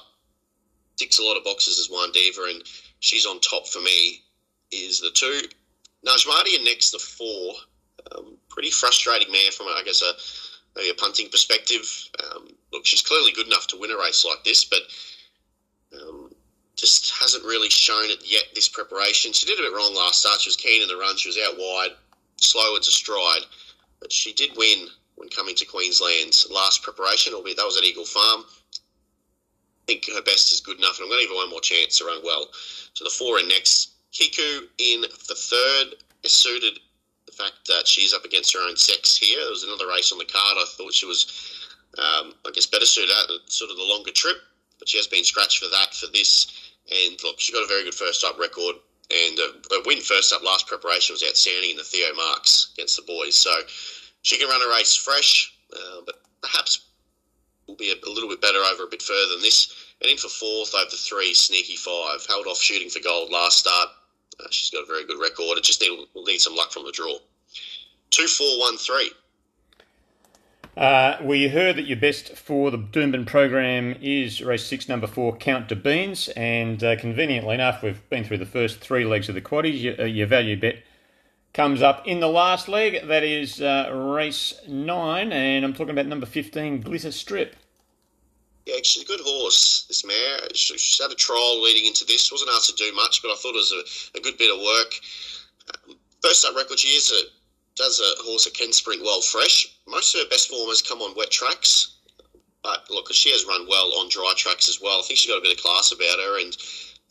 Ticks 0.97 1.19
a 1.19 1.23
lot 1.23 1.37
of 1.37 1.45
boxes 1.45 1.79
as 1.79 1.89
Juan 1.89 2.11
Diva, 2.13 2.45
and 2.49 2.63
she's 3.01 3.27
on 3.27 3.41
top 3.41 3.67
for 3.67 3.81
me. 3.81 4.23
Is 4.73 5.01
the 5.01 5.11
two 5.11 5.43
Najmati 6.07 6.57
and 6.57 6.65
next 6.65 6.91
the 6.91 6.99
four. 6.99 7.55
Um, 8.13 8.39
pretty 8.49 8.71
frustrating 8.71 9.31
mare 9.31 9.51
from 9.51 9.67
I 9.67 9.83
guess 9.85 10.03
a 10.03 10.13
maybe 10.77 10.91
a 10.91 10.95
punting 10.95 11.29
perspective. 11.29 11.87
Um, 12.25 12.49
look, 12.73 12.87
she's 12.87 13.03
clearly 13.03 13.33
good 13.33 13.47
enough 13.47 13.67
to 13.69 13.79
win 13.79 13.91
a 13.91 13.99
race 13.99 14.25
like 14.25 14.43
this, 14.45 14.65
but 14.65 14.81
um, 16.01 16.26
just 16.77 17.13
hasn't 17.21 17.45
really 17.45 17.71
shown 17.71 18.11
it 18.11 18.23
yet. 18.25 18.45
This 18.55 18.69
preparation, 18.69 19.33
she 19.33 19.47
did 19.47 19.59
a 19.59 19.63
bit 19.63 19.73
wrong 19.73 19.95
last 19.95 20.21
start. 20.21 20.41
She 20.41 20.49
was 20.49 20.57
keen 20.57 20.83
in 20.83 20.89
the 20.89 20.97
run. 20.97 21.17
She 21.17 21.29
was 21.29 21.39
out 21.39 21.57
wide, 21.59 21.97
slow 22.37 22.77
into 22.77 22.91
stride, 22.91 23.43
but 24.01 24.13
she 24.13 24.33
did 24.33 24.51
win 24.57 24.89
when 25.17 25.29
coming 25.31 25.55
to 25.57 25.65
Queensland's 25.65 26.47
last 26.51 26.83
preparation, 26.83 27.33
albeit 27.33 27.57
that 27.57 27.65
was 27.65 27.79
at 27.79 27.85
Eagle 27.85 28.05
Farm. 28.05 28.45
I 28.45 29.85
think 29.87 30.07
her 30.15 30.23
best 30.23 30.53
is 30.53 30.61
good 30.61 30.79
enough, 30.79 30.99
and 30.99 31.05
I'm 31.05 31.11
going 31.11 31.21
to 31.23 31.27
give 31.27 31.37
her 31.37 31.43
one 31.43 31.51
more 31.51 31.61
chance 31.61 31.99
to 31.99 32.05
run 32.05 32.21
well. 32.25 32.49
So 32.93 33.05
the 33.05 33.11
four 33.11 33.39
and 33.39 33.49
next. 33.49 33.93
Kiku 34.13 34.67
in 34.79 35.03
the 35.03 35.35
third 35.35 35.97
is 36.25 36.35
suited 36.35 36.81
the 37.27 37.33
fact 37.33 37.67
that 37.69 37.87
she's 37.87 38.15
up 38.15 38.25
against 38.25 38.55
her 38.55 38.67
own 38.67 38.77
sex 38.77 39.17
here. 39.17 39.39
There 39.39 39.51
was 39.51 39.65
another 39.65 39.89
race 39.89 40.11
on 40.11 40.19
the 40.19 40.25
card. 40.25 40.57
I 40.59 40.65
thought 40.67 40.95
she 40.95 41.07
was, 41.07 41.27
um, 41.99 42.33
I 42.47 42.51
guess, 42.53 42.67
better 42.67 42.87
suited 42.87 43.11
at 43.11 43.53
sort 43.53 43.71
of 43.71 43.77
the 43.77 43.85
longer 43.85 44.13
trip, 44.13 44.37
but 44.79 44.89
she 44.89 44.97
has 44.97 45.07
been 45.07 45.25
scratched 45.25 45.63
for 45.63 45.69
that 45.71 45.95
for 45.95 46.07
this. 46.13 46.66
And 46.91 47.19
look, 47.25 47.41
she 47.41 47.53
got 47.53 47.65
a 47.65 47.69
very 47.69 47.85
good 47.85 47.95
first 47.95 48.25
up 48.25 48.39
record. 48.39 48.77
And 49.11 49.39
a, 49.39 49.75
a 49.75 49.83
win 49.87 50.01
first 50.01 50.33
up 50.33 50.43
last 50.43 50.67
preparation 50.67 51.15
was 51.15 51.23
outstanding 51.23 51.71
in 51.71 51.77
the 51.77 51.85
Theo 51.85 52.13
Marks 52.15 52.73
against 52.75 52.97
the 52.97 53.03
boys. 53.03 53.37
So 53.37 53.51
she 54.23 54.39
can 54.39 54.49
run 54.49 54.63
a 54.63 54.75
race 54.75 54.97
fresh, 54.97 55.55
uh, 55.73 56.01
but 56.05 56.17
perhaps 56.43 56.87
will 57.67 57.77
be 57.77 57.91
a, 57.91 58.09
a, 58.09 58.11
little 58.11 58.29
bit 58.29 58.41
better 58.41 58.59
over 58.59 58.85
a 58.85 58.89
bit 58.89 59.03
further 59.03 59.33
than 59.33 59.43
this. 59.43 59.73
And 60.01 60.11
in 60.11 60.19
for 60.19 60.29
fourth 60.29 60.75
over 60.75 60.91
three, 60.91 61.35
sneaky 61.35 61.77
five. 61.77 62.25
Held 62.27 62.47
off 62.47 62.59
shooting 62.59 62.91
for 62.91 63.01
gold 63.01 63.31
last 63.31 63.61
start. 63.61 63.89
Uh, 64.39 64.47
she's 64.51 64.71
got 64.71 64.83
a 64.83 64.87
very 64.87 65.07
good 65.07 65.21
record. 65.21 65.59
It 65.59 65.65
just 65.65 65.81
need, 65.81 66.07
will 66.15 66.25
need 66.25 66.41
some 66.41 66.55
luck 66.55 66.73
from 66.73 66.85
the 66.85 66.93
draw. 66.93 67.19
Two, 68.11 68.27
four, 68.27 68.59
one, 68.61 68.77
three. 68.77 69.11
Uh, 70.77 71.17
we 71.23 71.49
heard 71.49 71.75
that 71.77 71.87
your 71.87 71.97
best 71.97 72.37
for 72.37 72.71
the 72.71 72.77
Doomben 72.77 73.27
program 73.27 73.97
is 74.03 74.43
race 74.43 74.67
six, 74.67 74.91
number 74.91 75.07
four, 75.07 75.35
Count 75.35 75.69
de 75.69 75.75
Beans, 75.75 76.29
and 76.37 76.85
uh, 76.85 76.97
conveniently 76.97 77.55
enough, 77.55 77.83
we've 77.83 78.07
been 78.11 78.25
through 78.25 78.37
the 78.37 78.45
first 78.45 78.79
three 78.79 79.07
legs 79.07 79.31
of 79.31 79.35
the 79.35 79.41
quaddies. 79.41 79.81
Your, 79.81 79.99
uh, 80.03 80.05
your 80.05 80.27
value 80.27 80.61
bet 80.61 80.83
comes 81.55 81.81
up 81.81 82.07
in 82.07 82.21
the 82.21 82.29
last 82.29 82.69
leg. 82.69 83.09
That 83.09 83.23
is 83.25 83.63
uh, 83.63 83.91
race 84.15 84.53
nine, 84.69 85.33
and 85.33 85.65
I'm 85.65 85.73
talking 85.73 85.93
about 85.93 86.09
number 86.09 86.27
15, 86.27 86.83
Glitter 86.83 87.11
Strip. 87.11 87.57
Yeah, 88.67 88.77
she's 88.83 89.05
a 89.05 89.07
good 89.07 89.21
horse, 89.25 89.87
this 89.89 90.05
mare. 90.05 90.41
She's 90.53 91.01
had 91.01 91.11
a 91.11 91.15
trial 91.15 91.63
leading 91.63 91.87
into 91.87 92.05
this. 92.05 92.31
Wasn't 92.31 92.51
asked 92.51 92.77
to 92.77 92.85
do 92.85 92.95
much, 92.95 93.23
but 93.23 93.31
I 93.31 93.37
thought 93.37 93.55
it 93.55 93.65
was 93.65 94.11
a, 94.15 94.19
a 94.19 94.21
good 94.21 94.37
bit 94.37 94.53
of 94.53 94.61
work. 94.61 94.93
Um, 95.89 95.97
first 96.23 96.45
up 96.45 96.55
record, 96.55 96.79
she 96.79 96.89
is 96.89 97.11
a, 97.11 97.23
does 97.77 97.99
a 97.99 98.23
horse 98.25 98.45
that 98.45 98.53
can 98.53 98.75
sprint 98.75 99.03
well 99.03 99.23
fresh. 99.23 99.73
Most 99.89 100.15
of 100.15 100.23
her 100.23 100.29
best 100.29 100.49
form 100.49 100.69
has 100.69 100.83
come 100.83 101.01
on 101.01 101.17
wet 101.17 101.31
tracks. 101.31 101.99
But 102.63 102.91
look, 102.91 103.13
she 103.13 103.31
has 103.31 103.45
run 103.47 103.67
well 103.69 103.93
on 103.99 104.09
dry 104.09 104.33
tracks 104.37 104.69
as 104.69 104.81
well. 104.83 104.99
I 104.99 105.03
think 105.03 105.19
she's 105.19 105.31
got 105.31 105.39
a 105.39 105.43
bit 105.43 105.57
of 105.57 105.63
class 105.63 105.93
about 105.93 106.19
her, 106.19 106.41
and 106.41 106.57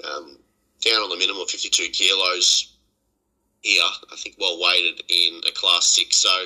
um, 0.03 0.37
down 0.81 1.01
on 1.01 1.09
the 1.09 1.15
minimum 1.15 1.41
of 1.41 1.49
52 1.49 1.89
kilos, 1.89 2.75
here. 3.65 3.83
I 4.11 4.15
think 4.15 4.35
well 4.39 4.57
weighted 4.61 5.03
in 5.09 5.41
a 5.47 5.51
Class 5.51 5.87
Six. 5.87 6.17
So 6.17 6.45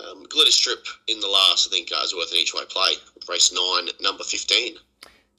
um, 0.00 0.24
Glitter 0.24 0.52
Strip 0.52 0.86
in 1.08 1.20
the 1.20 1.28
last, 1.28 1.68
I 1.68 1.70
think, 1.74 1.90
uh, 1.92 2.02
is 2.04 2.14
worth 2.14 2.30
an 2.32 2.38
each 2.38 2.54
way 2.54 2.62
play. 2.68 2.92
Race 3.28 3.52
nine, 3.52 3.88
number 4.00 4.24
fifteen. 4.24 4.76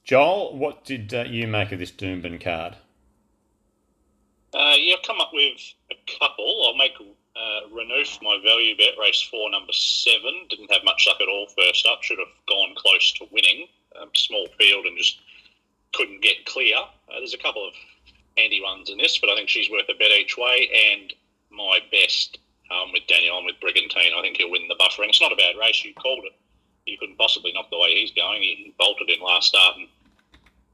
Joel, 0.04 0.56
what 0.56 0.84
did 0.84 1.14
uh, 1.14 1.24
you 1.24 1.46
make 1.46 1.72
of 1.72 1.78
this 1.78 1.90
Doomben 1.90 2.40
card? 2.40 2.76
Uh, 4.54 4.74
yeah, 4.78 4.94
I've 4.94 5.02
come 5.02 5.20
up 5.20 5.30
with 5.32 5.60
a 5.90 5.94
couple. 6.18 6.66
I'll 6.66 6.76
make 6.76 6.92
uh, 7.36 7.68
Renouf 7.68 8.20
my 8.22 8.38
value 8.42 8.76
bet, 8.76 8.98
race 8.98 9.20
four, 9.20 9.50
number 9.50 9.72
seven. 9.72 10.46
Didn't 10.48 10.72
have 10.72 10.84
much 10.84 11.06
luck 11.06 11.20
at 11.20 11.28
all 11.28 11.46
first 11.56 11.86
up. 11.86 12.02
Should 12.02 12.18
have 12.18 12.32
gone 12.48 12.74
close 12.76 13.12
to 13.14 13.26
winning. 13.30 13.68
Um, 14.00 14.10
small 14.14 14.46
field 14.58 14.86
and 14.86 14.96
just 14.96 15.20
couldn't 15.94 16.22
get 16.22 16.44
clear. 16.46 16.76
Uh, 16.76 17.18
there's 17.18 17.34
a 17.34 17.38
couple 17.38 17.66
of 17.66 17.74
handy 18.36 18.60
runs 18.62 18.90
in 18.90 18.98
this, 18.98 19.18
but 19.18 19.30
I 19.30 19.34
think 19.34 19.48
she's 19.48 19.70
worth 19.70 19.88
a 19.88 19.94
bet 19.98 20.10
each 20.10 20.36
way. 20.36 20.68
And 20.92 21.12
my 21.50 21.78
best 21.90 22.38
um, 22.70 22.92
with 22.92 23.06
Daniel 23.06 23.38
and 23.38 23.46
with 23.46 23.60
Brigantine, 23.60 24.12
I 24.16 24.22
think 24.22 24.36
he'll 24.36 24.50
win 24.50 24.68
the 24.68 24.76
buffering. 24.76 25.08
It's 25.08 25.20
not 25.20 25.32
a 25.32 25.36
bad 25.36 25.56
race. 25.60 25.84
You 25.84 25.94
called 25.94 26.24
it. 26.24 26.32
You 26.86 26.96
couldn't 26.98 27.18
possibly 27.18 27.52
knock 27.52 27.70
the 27.70 27.78
way 27.78 27.94
he's 27.94 28.12
going. 28.12 28.42
He 28.42 28.74
bolted 28.78 29.10
in 29.10 29.20
last 29.20 29.48
start 29.48 29.76
and 29.76 29.88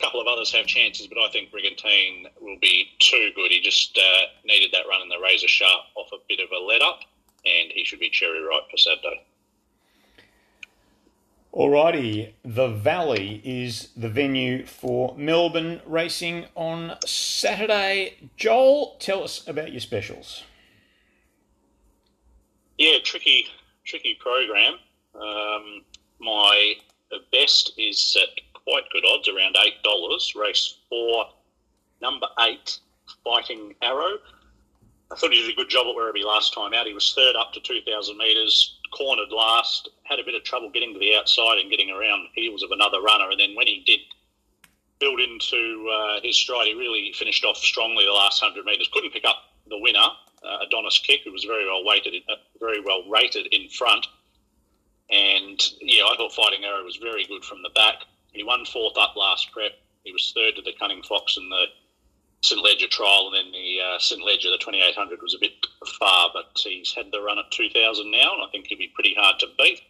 couple 0.02 0.21
of 0.21 0.26
others 0.26 0.52
have 0.52 0.66
chances, 0.66 1.06
but 1.06 1.18
I 1.18 1.30
think 1.30 1.50
Brigantine 1.50 2.26
will 2.40 2.59
be 2.61 2.88
too 2.99 3.30
good. 3.35 3.50
He 3.50 3.61
just 3.61 3.97
uh, 3.97 4.26
needed 4.44 4.71
that 4.73 4.85
run 4.88 5.00
in 5.02 5.09
the 5.09 5.21
razor 5.23 5.49
sharp 5.49 5.82
off 5.94 6.11
a 6.12 6.16
bit 6.28 6.40
of 6.40 6.50
a 6.50 6.62
let 6.62 6.82
up, 6.82 7.00
and 7.44 7.71
he 7.73 7.85
should 7.85 8.00
be 8.00 8.11
cherry 8.11 8.42
ripe 8.42 8.64
for 8.71 8.76
Saturday. 8.76 9.25
Alrighty, 11.54 12.32
the 12.44 12.68
Valley 12.68 13.42
is 13.44 13.90
the 13.94 14.09
venue 14.09 14.64
for 14.64 15.14
Melbourne 15.18 15.82
racing 15.85 16.47
on 16.54 16.97
Saturday. 17.04 18.30
Joel, 18.37 18.97
tell 18.99 19.23
us 19.23 19.47
about 19.47 19.71
your 19.71 19.80
specials. 19.80 20.44
Yeah, 22.78 22.99
tricky, 23.04 23.47
tricky 23.85 24.16
program. 24.18 24.75
Um, 25.14 25.82
my 26.18 26.75
best 27.30 27.73
is 27.76 28.16
at 28.21 28.42
quite 28.64 28.90
good 28.92 29.04
odds, 29.04 29.28
around 29.28 29.57
eight 29.64 29.83
dollars. 29.83 30.35
Race 30.37 30.76
four, 30.88 31.26
number 32.00 32.26
eight, 32.40 32.78
Fighting 33.25 33.75
Arrow. 33.83 34.19
I 35.11 35.14
thought 35.16 35.33
he 35.33 35.42
did 35.42 35.52
a 35.52 35.57
good 35.57 35.69
job 35.69 35.87
at 35.87 35.95
Werribee 35.95 36.25
last 36.25 36.54
time 36.54 36.73
out. 36.73 36.87
He 36.87 36.95
was 36.95 37.12
third 37.12 37.37
up 37.37 37.52
to 37.52 37.61
2,000 37.61 38.16
metres, 38.16 38.78
cornered 38.92 39.31
last, 39.31 39.90
had 40.04 40.19
a 40.19 40.25
bit 40.25 40.35
of 40.35 40.42
trouble 40.42 40.71
getting 40.71 40.95
to 40.95 40.99
the 40.99 41.14
outside 41.14 41.59
and 41.59 41.71
getting 41.71 41.90
around 41.90 42.28
heels 42.35 42.62
of 42.62 42.71
another 42.71 43.02
runner. 43.02 43.28
And 43.31 43.38
then 43.38 43.54
when 43.54 43.66
he 43.66 43.83
did 43.85 44.00
build 45.00 45.21
into 45.21 45.88
uh, 45.92 46.21
his 46.23 46.37
stride, 46.37 46.66
he 46.66 46.75
really 46.75 47.12
finished 47.12 47.45
off 47.45 47.59
strongly 47.59 48.07
the 48.07 48.12
last 48.12 48.40
100 48.40 48.64
metres. 48.64 48.88
Couldn't 48.92 49.12
pick 49.12 49.26
up 49.26 49.52
the 49.69 49.78
winner, 49.78 49.99
uh, 50.45 50.59
Adonis 50.66 50.99
Kick, 51.04 51.21
who 51.25 51.33
was 51.33 51.45
very 51.45 51.66
well 51.66 51.85
weighted, 51.85 52.14
uh, 52.31 52.37
very 52.59 52.81
well 52.81 53.02
rated 53.11 53.47
in 53.52 53.69
front. 53.69 54.07
And 55.11 55.61
yeah, 55.83 56.04
I 56.04 56.16
thought 56.16 56.33
Fighting 56.33 56.64
Arrow 56.64 56.85
was 56.85 56.97
very 56.97 57.26
good 57.26 57.45
from 57.45 57.62
the 57.62 57.71
back. 57.75 57.97
He 58.32 58.42
won 58.42 58.64
fourth 58.64 58.96
up 58.98 59.14
last 59.16 59.52
prep. 59.52 59.72
He 60.04 60.12
was 60.12 60.32
third 60.34 60.56
to 60.56 60.62
the 60.62 60.72
Cunning 60.78 61.02
Fox 61.02 61.36
in 61.36 61.48
the 61.48 61.66
St 62.42 62.60
Leger 62.60 62.88
trial, 62.88 63.30
and 63.32 63.36
then 63.36 63.52
the 63.52 63.78
uh, 63.80 63.98
St 63.98 64.20
Leger, 64.22 64.50
the 64.50 64.58
2800, 64.58 65.22
was 65.22 65.34
a 65.34 65.38
bit 65.38 65.52
far, 65.98 66.30
but 66.34 66.50
he's 66.56 66.92
had 66.92 67.12
the 67.12 67.20
run 67.20 67.38
at 67.38 67.50
2000 67.52 68.10
now, 68.10 68.34
and 68.34 68.42
I 68.42 68.50
think 68.50 68.66
he'll 68.66 68.78
be 68.78 68.90
pretty 68.94 69.14
hard 69.16 69.38
to 69.40 69.46
beat. 69.58 69.80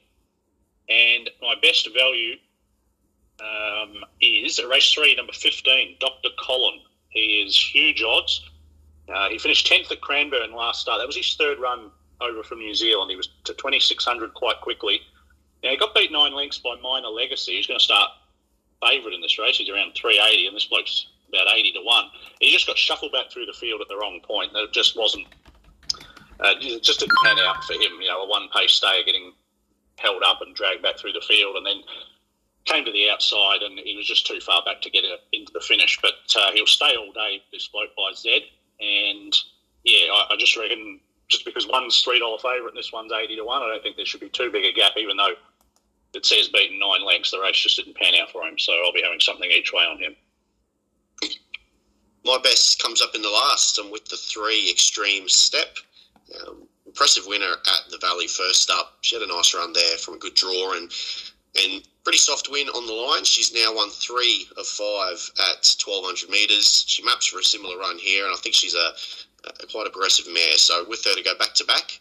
And 0.88 1.30
my 1.40 1.54
best 1.62 1.88
value 1.96 2.34
um, 3.40 4.04
is 4.20 4.61
race 4.68 4.92
three, 4.92 5.14
number 5.14 5.32
15, 5.32 5.96
Dr. 5.99 6.28
Colin. 6.38 6.80
He 7.08 7.42
is 7.46 7.56
huge 7.56 8.02
odds. 8.02 8.49
Uh, 9.08 9.28
he 9.28 9.38
finished 9.38 9.66
10th 9.66 9.90
at 9.90 10.00
Cranbourne 10.00 10.52
last 10.52 10.82
start. 10.82 11.00
That 11.00 11.06
was 11.06 11.16
his 11.16 11.34
third 11.34 11.58
run 11.58 11.90
over 12.20 12.42
from 12.42 12.58
New 12.58 12.75
Zealand. 12.75 13.11
He 13.11 13.16
was 13.16 13.28
to 13.44 13.54
2600 13.54 14.34
quite 14.34 14.61
quickly. 14.61 15.00
Now, 15.62 15.70
he 15.70 15.76
got 15.76 15.94
beat 15.94 16.12
nine 16.12 16.34
lengths 16.34 16.58
by 16.58 16.76
Minor 16.82 17.08
Legacy. 17.08 17.56
He's 17.56 17.66
going 17.66 17.78
to 17.78 17.84
start 17.84 18.11
favourite 18.84 19.14
in 19.14 19.20
this 19.20 19.38
race. 19.38 19.56
He's 19.56 19.70
around 19.70 19.94
380, 19.94 20.46
and 20.46 20.56
this 20.56 20.66
bloke's 20.66 21.06
about 21.28 21.54
80 21.54 21.72
to 21.72 21.80
1. 21.80 22.04
He 22.40 22.52
just 22.52 22.66
got 22.66 22.76
shuffled 22.76 23.12
back 23.12 23.30
through 23.30 23.46
the 23.46 23.52
field 23.52 23.80
at 23.80 23.88
the 23.88 23.96
wrong 23.96 24.20
point. 24.22 24.52
It 24.54 24.72
just 24.72 24.96
wasn't, 24.96 25.26
uh, 26.40 26.54
it 26.60 26.82
just 26.82 27.00
didn't 27.00 27.16
pan 27.24 27.38
out 27.38 27.64
for 27.64 27.74
him. 27.74 28.00
You 28.00 28.08
know, 28.08 28.22
a 28.22 28.28
one 28.28 28.48
pace 28.54 28.72
stayer 28.72 29.02
getting 29.04 29.32
held 29.98 30.22
up 30.26 30.42
and 30.42 30.54
dragged 30.54 30.82
back 30.82 30.98
through 30.98 31.12
the 31.12 31.24
field, 31.26 31.56
and 31.56 31.66
then 31.66 31.82
came 32.64 32.84
to 32.84 32.92
the 32.92 33.10
outside, 33.10 33.62
and 33.62 33.78
he 33.78 33.96
was 33.96 34.06
just 34.06 34.26
too 34.26 34.40
far 34.40 34.62
back 34.64 34.80
to 34.82 34.90
get 34.90 35.04
into 35.32 35.52
the 35.52 35.60
finish. 35.60 35.98
But 36.00 36.14
uh, 36.36 36.52
he'll 36.52 36.66
stay 36.66 36.96
all 36.96 37.12
day, 37.12 37.42
this 37.52 37.68
bloke 37.68 37.94
by 37.96 38.12
Zed. 38.14 38.42
And 38.80 39.36
yeah, 39.84 40.12
I, 40.12 40.34
I 40.34 40.36
just 40.38 40.56
reckon 40.56 41.00
just 41.28 41.44
because 41.44 41.66
one's 41.66 42.04
$3 42.04 42.20
favourite 42.40 42.68
and 42.68 42.76
this 42.76 42.92
one's 42.92 43.10
80 43.10 43.36
to 43.36 43.44
1, 43.44 43.62
I 43.62 43.66
don't 43.66 43.82
think 43.82 43.96
there 43.96 44.04
should 44.04 44.20
be 44.20 44.28
too 44.28 44.50
big 44.50 44.64
a 44.64 44.72
gap, 44.72 44.92
even 44.98 45.16
though 45.16 45.34
it 46.14 46.26
says 46.26 46.49
beaten 46.49 46.78
nine 46.78 47.04
lengths. 47.04 47.31
The 47.31 47.40
race 47.40 47.61
just 47.61 47.76
didn't 47.76 47.97
pan 47.97 48.14
out 48.21 48.31
for 48.31 48.42
him, 48.42 48.59
so 48.59 48.73
I'll 48.85 48.92
be 48.92 49.02
having 49.02 49.21
something 49.21 49.50
each 49.50 49.73
way 49.73 49.83
on 49.83 49.99
him. 49.99 50.16
My 52.25 52.38
best 52.42 52.81
comes 52.83 53.02
up 53.02 53.14
in 53.14 53.23
the 53.23 53.31
last, 53.31 53.78
and 53.78 53.90
with 53.90 54.04
the 54.07 54.16
three 54.16 54.71
extreme 54.71 55.28
step. 55.28 55.76
Um, 56.47 56.69
impressive 56.87 57.25
winner 57.26 57.52
at 57.52 57.90
the 57.90 57.99
Valley 57.99 58.26
first 58.26 58.71
up. 58.71 58.99
She 59.00 59.16
had 59.16 59.23
a 59.23 59.35
nice 59.35 59.54
run 59.54 59.73
there 59.73 59.99
from 59.99 60.14
a 60.14 60.19
good 60.19 60.35
draw 60.35 60.75
and 60.75 60.92
and 61.62 61.83
pretty 62.02 62.19
soft 62.19 62.50
win 62.50 62.69
on 62.69 62.87
the 62.87 62.92
line. 62.92 63.25
She's 63.25 63.52
now 63.52 63.75
won 63.75 63.90
three 63.90 64.47
of 64.57 64.66
five 64.66 65.19
at 65.50 65.69
1200 65.85 66.31
metres. 66.31 66.85
She 66.87 67.02
maps 67.02 67.26
for 67.26 67.38
a 67.38 67.45
similar 67.45 67.78
run 67.78 67.99
here, 67.99 68.25
and 68.25 68.33
I 68.33 68.38
think 68.38 68.54
she's 68.54 68.75
a, 68.75 68.92
a 69.62 69.66
quite 69.66 69.87
aggressive 69.87 70.26
mare. 70.33 70.57
So 70.57 70.85
with 70.88 71.04
her 71.04 71.14
to 71.14 71.23
go 71.23 71.37
back 71.38 71.54
to 71.54 71.64
back, 71.64 72.00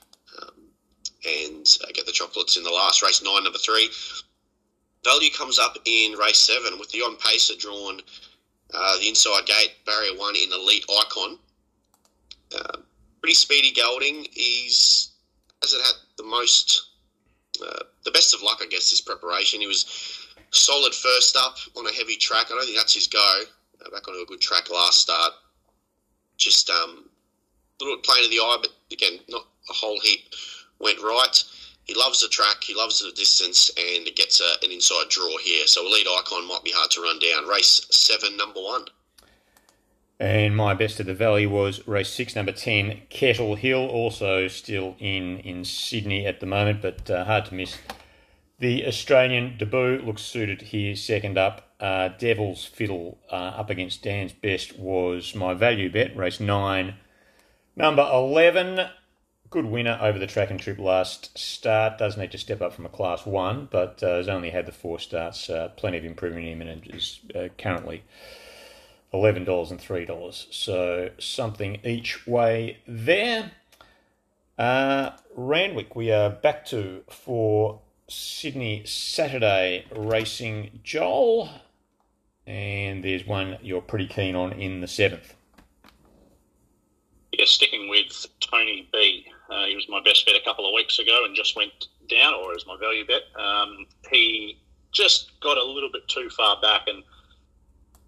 and 1.25 1.67
uh, 1.83 1.91
get 1.93 2.05
the 2.05 2.11
chocolates 2.11 2.57
in 2.57 2.63
the 2.63 2.69
last 2.69 3.01
race 3.01 3.21
nine, 3.23 3.43
number 3.43 3.59
three. 3.59 3.89
Value 5.03 5.29
comes 5.31 5.57
up 5.59 5.77
in 5.85 6.13
race 6.13 6.39
seven 6.39 6.79
with 6.79 6.89
the 6.89 6.99
on 6.99 7.17
pacer 7.17 7.55
drawn 7.57 8.01
uh, 8.73 8.99
the 8.99 9.07
inside 9.07 9.45
gate 9.45 9.73
barrier 9.85 10.17
one 10.17 10.35
in 10.35 10.51
elite 10.51 10.85
icon. 11.01 11.37
Uh, 12.55 12.77
pretty 13.19 13.33
speedy 13.33 13.71
gelding. 13.71 14.25
He's 14.31 15.11
hasn't 15.61 15.81
had 15.83 15.95
the 16.17 16.23
most 16.23 16.89
uh, 17.65 17.83
the 18.03 18.11
best 18.11 18.33
of 18.33 18.41
luck, 18.41 18.59
I 18.61 18.67
guess, 18.67 18.89
this 18.89 19.01
preparation. 19.01 19.61
He 19.61 19.67
was 19.67 20.27
solid 20.51 20.93
first 20.93 21.35
up 21.37 21.57
on 21.77 21.85
a 21.85 21.93
heavy 21.93 22.15
track. 22.15 22.47
I 22.47 22.55
don't 22.55 22.65
think 22.65 22.77
that's 22.77 22.95
his 22.95 23.07
go. 23.07 23.43
Uh, 23.83 23.89
back 23.91 24.07
onto 24.07 24.19
a 24.19 24.25
good 24.25 24.41
track 24.41 24.69
last 24.69 25.01
start. 25.01 25.33
Just 26.37 26.69
um, 26.69 27.05
a 27.79 27.83
little 27.83 27.99
plain 27.99 28.23
of 28.25 28.31
the 28.31 28.39
eye, 28.39 28.57
but 28.61 28.71
again, 28.91 29.19
not 29.29 29.45
a 29.69 29.73
whole 29.73 29.99
heap 29.99 30.21
went 30.81 31.01
right. 31.01 31.43
He 31.83 31.95
loves 31.95 32.21
the 32.21 32.27
track, 32.27 32.63
he 32.63 32.75
loves 32.75 33.01
the 33.01 33.11
distance, 33.11 33.69
and 33.77 34.07
it 34.07 34.15
gets 34.15 34.39
a, 34.39 34.65
an 34.65 34.71
inside 34.71 35.09
draw 35.09 35.37
here. 35.39 35.67
So 35.67 35.85
Elite 35.85 36.07
Icon 36.07 36.47
might 36.47 36.63
be 36.63 36.71
hard 36.73 36.91
to 36.91 37.01
run 37.01 37.19
down. 37.19 37.47
Race 37.47 37.85
seven, 37.89 38.37
number 38.37 38.61
one. 38.61 38.85
And 40.19 40.55
my 40.55 40.75
best 40.75 40.99
of 40.99 41.07
the 41.07 41.15
valley 41.15 41.47
was 41.47 41.87
race 41.87 42.09
six, 42.09 42.35
number 42.35 42.51
10, 42.51 43.01
Kettle 43.09 43.55
Hill, 43.55 43.79
also 43.79 44.47
still 44.47 44.95
in, 44.99 45.39
in 45.39 45.65
Sydney 45.65 46.27
at 46.27 46.39
the 46.39 46.45
moment, 46.45 46.79
but 46.79 47.09
uh, 47.09 47.25
hard 47.25 47.45
to 47.45 47.55
miss. 47.55 47.79
The 48.59 48.85
Australian 48.85 49.57
debut 49.57 49.99
looks 50.05 50.21
suited 50.21 50.61
here, 50.61 50.95
second 50.95 51.39
up. 51.39 51.73
Uh, 51.79 52.09
Devil's 52.09 52.63
Fiddle 52.63 53.17
uh, 53.31 53.35
up 53.57 53.71
against 53.71 54.03
Dan's 54.03 54.31
Best 54.31 54.77
was 54.77 55.33
my 55.33 55.55
value 55.55 55.91
bet, 55.91 56.15
race 56.15 56.39
nine. 56.39 56.93
Number 57.75 58.07
11, 58.13 58.87
good 59.51 59.65
winner 59.65 59.99
over 60.01 60.17
the 60.17 60.25
track 60.25 60.49
and 60.49 60.59
trip 60.59 60.79
last 60.79 61.37
start. 61.37 61.97
Does 61.97 62.17
need 62.17 62.31
to 62.31 62.37
step 62.37 62.61
up 62.61 62.73
from 62.73 62.85
a 62.85 62.89
class 62.89 63.25
one, 63.25 63.67
but 63.69 64.01
uh, 64.01 64.15
has 64.15 64.29
only 64.29 64.49
had 64.49 64.65
the 64.65 64.71
four 64.71 64.97
starts. 64.97 65.49
Uh, 65.49 65.69
plenty 65.75 65.97
of 65.97 66.05
improvement 66.05 66.47
in 66.47 66.61
him, 66.61 66.67
and 66.67 66.87
is 66.87 67.19
uh, 67.35 67.49
currently 67.57 68.03
eleven 69.13 69.43
dollars 69.43 69.69
and 69.69 69.79
three 69.79 70.05
dollars. 70.05 70.47
So 70.49 71.11
something 71.19 71.79
each 71.83 72.25
way 72.25 72.79
there. 72.87 73.51
Uh, 74.57 75.11
Randwick, 75.35 75.95
we 75.95 76.11
are 76.11 76.29
back 76.29 76.65
to 76.67 77.03
for 77.09 77.81
Sydney 78.07 78.83
Saturday 78.85 79.85
racing. 79.93 80.79
Joel, 80.83 81.49
and 82.47 83.03
there's 83.03 83.27
one 83.27 83.57
you're 83.61 83.81
pretty 83.81 84.07
keen 84.07 84.35
on 84.35 84.53
in 84.53 84.79
the 84.79 84.87
seventh. 84.87 85.35
Yeah, 87.33 87.45
sticking 87.45 87.89
with 87.89 88.27
Tony 88.39 88.87
B. 88.93 89.25
Uh, 89.51 89.65
he 89.65 89.75
was 89.75 89.87
my 89.89 90.01
best 90.03 90.25
bet 90.25 90.35
a 90.35 90.45
couple 90.45 90.65
of 90.65 90.73
weeks 90.73 90.97
ago 90.97 91.25
and 91.25 91.35
just 91.35 91.55
went 91.57 91.87
down, 92.07 92.33
or 92.33 92.53
as 92.53 92.65
my 92.65 92.77
value 92.79 93.05
bet. 93.05 93.23
Um, 93.39 93.85
he 94.09 94.57
just 94.91 95.39
got 95.41 95.57
a 95.57 95.63
little 95.63 95.89
bit 95.91 96.07
too 96.07 96.29
far 96.29 96.59
back 96.61 96.87
and 96.87 97.03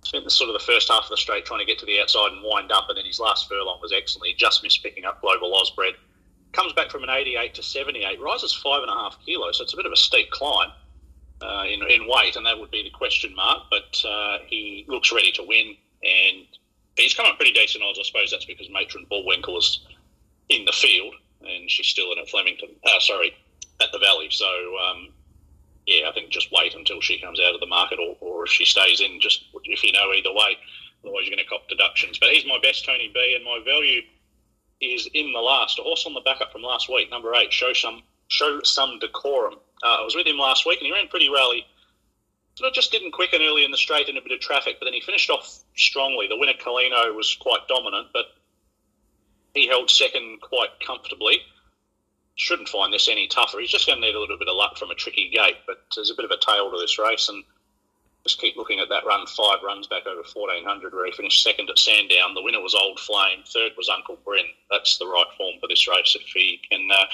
spent 0.06 0.24
the 0.24 0.32
sort 0.32 0.50
of 0.50 0.54
the 0.54 0.66
first 0.66 0.90
half 0.90 1.04
of 1.04 1.10
the 1.10 1.18
straight 1.18 1.46
trying 1.46 1.60
to 1.60 1.66
get 1.66 1.80
to 1.80 1.86
the 1.86 2.00
outside 2.00 2.32
and 2.32 2.42
wind 2.44 2.72
up, 2.72 2.86
and 2.88 2.98
then 2.98 3.06
his 3.06 3.20
last 3.20 3.50
furlong 3.50 3.80
was 3.82 3.92
excellent. 3.92 4.28
He 4.28 4.34
just 4.36 4.64
missed 4.64 4.84
picking 4.84 5.06
up 5.06 5.22
Global 5.22 5.52
Ausbred. 5.54 5.94
Comes 6.54 6.74
back 6.74 6.92
from 6.92 7.04
an 7.04 7.10
88 7.10 7.56
to 7.56 7.64
78, 7.64 8.22
rises 8.22 8.54
five 8.54 8.82
and 8.84 8.92
a 8.92 8.94
half 8.94 9.18
kilos, 9.26 9.58
so 9.58 9.64
it's 9.64 9.74
a 9.74 9.78
bit 9.78 9.86
of 9.86 9.92
a 9.92 9.98
steep 9.98 10.30
climb 10.32 10.72
uh, 11.42 11.64
in, 11.66 11.82
in 11.90 12.08
weight, 12.08 12.36
and 12.36 12.46
that 12.46 12.60
would 12.60 12.72
be 12.72 12.84
the 12.84 12.90
question 12.92 13.36
mark. 13.36 13.64
But 13.70 14.04
uh, 14.08 14.38
he 14.48 14.86
looks 14.88 15.12
ready 15.12 15.32
to 15.34 15.44
win, 15.44 15.76
and 16.04 16.46
he's 16.96 17.14
come 17.14 17.26
up 17.26 17.38
pretty 17.38 17.54
decent 17.54 17.84
odds. 17.84 18.00
I 18.00 18.04
suppose 18.04 18.32
that's 18.32 18.46
because 18.46 18.70
Matron 18.70 19.06
Bullwinkle 19.10 19.56
has 19.56 19.80
in 20.50 20.66
the 20.66 20.72
field, 20.72 21.16
and 21.46 21.70
she's 21.70 21.88
still 21.88 22.12
in 22.12 22.20
at 22.20 22.30
Flemington. 22.30 22.70
Uh, 22.84 23.00
sorry, 23.00 23.36
at 23.82 23.92
the 23.92 24.00
Valley. 24.00 24.28
So 24.30 24.48
um, 24.78 25.10
yeah, 25.86 26.10
I 26.10 26.14
think 26.14 26.30
just 26.30 26.52
wait 26.52 26.76
until 26.76 27.02
she 27.02 27.20
comes 27.20 27.40
out 27.40 27.54
of 27.54 27.60
the 27.60 27.68
market, 27.68 28.00
or, 28.00 28.16
or 28.20 28.46
if 28.46 28.52
she 28.52 28.66
stays 28.66 29.02
in, 29.02 29.20
just 29.20 29.46
if 29.64 29.84
you 29.84 29.92
know 29.92 30.14
either 30.14 30.34
way. 30.34 30.58
Otherwise, 31.04 31.28
you're 31.28 31.36
going 31.36 31.44
to 31.44 31.50
cop 31.50 31.68
deductions. 31.68 32.18
But 32.18 32.30
he's 32.30 32.46
my 32.46 32.60
best 32.64 32.86
Tony 32.86 33.12
B, 33.14 33.34
and 33.36 33.44
my 33.44 33.60
value 33.66 34.02
is 34.80 35.10
in 35.14 35.34
the 35.34 35.40
last. 35.40 35.80
Horse 35.80 36.06
on 36.06 36.14
the 36.14 36.22
backup 36.22 36.52
from 36.52 36.62
last 36.62 36.90
week, 36.90 37.10
number 37.12 37.34
eight. 37.36 37.52
Show 37.52 37.74
some 37.74 38.04
show 38.30 38.62
some 38.64 39.00
decorum. 39.00 39.56
Uh, 39.84 39.98
I 40.00 40.04
was 40.04 40.16
with 40.16 40.28
him 40.28 40.38
last 40.38 40.66
week, 40.66 40.80
and 40.80 40.86
he 40.86 40.94
ran 40.94 41.08
pretty 41.08 41.30
rally. 41.30 41.66
It 42.62 42.74
just 42.74 42.92
didn't 42.92 43.12
quicken 43.12 43.42
early 43.42 43.66
in 43.66 43.72
the 43.72 43.78
straight 43.78 44.10
in 44.10 44.18
a 44.18 44.22
bit 44.22 44.32
of 44.32 44.40
traffic, 44.40 44.78
but 44.80 44.86
then 44.86 44.94
he 44.94 45.02
finished 45.02 45.30
off 45.30 45.64
strongly. 45.76 46.28
The 46.28 46.38
winner, 46.38 46.54
Colino, 46.54 47.14
was 47.16 47.36
quite 47.40 47.68
dominant, 47.68 48.10
but 48.14 48.26
he 49.54 49.68
held 49.68 49.90
second 49.90 50.42
quite 50.42 50.80
comfortably 50.86 51.42
shouldn't 52.36 52.70
find 52.70 52.92
this 52.92 53.08
any 53.08 53.28
tougher. 53.28 53.60
He's 53.60 53.70
just 53.70 53.86
going 53.86 54.02
to 54.02 54.06
need 54.06 54.16
a 54.16 54.20
little 54.20 54.38
bit 54.38 54.48
of 54.48 54.56
luck 54.56 54.78
from 54.78 54.92
a 54.92 54.96
tricky 54.96 55.30
gate, 55.30 55.58
but 55.68 55.84
there's 55.96 56.10
a 56.10 56.16
bit 56.16 56.26
of 56.26 56.32
a 56.32 56.38
tail 56.38 56.72
to 56.72 56.78
this 56.80 56.98
race, 56.98 57.30
and 57.30 57.44
just 58.24 58.40
keep 58.40 58.56
looking 58.56 58.80
at 58.80 58.90
that 58.90 59.06
run. 59.06 59.28
Five 59.28 59.60
runs 59.64 59.88
back 59.88 60.08
over 60.08 60.24
1400, 60.24 60.94
where 60.94 61.06
he 61.06 61.12
finished 61.12 61.44
second 61.44 61.70
at 61.70 61.78
Sandown. 61.78 62.34
The 62.34 62.42
winner 62.42 62.62
was 62.62 62.74
Old 62.74 63.00
Flame. 63.00 63.44
Third 63.46 63.74
was 63.78 63.90
Uncle 63.90 64.18
Bryn. 64.26 64.46
That's 64.72 64.98
the 64.98 65.06
right 65.06 65.28
form 65.38 65.56
for 65.60 65.68
this 65.68 65.88
race. 65.88 66.16
If 66.20 66.28
he 66.34 66.60
can 66.70 66.90
uh, 66.92 67.06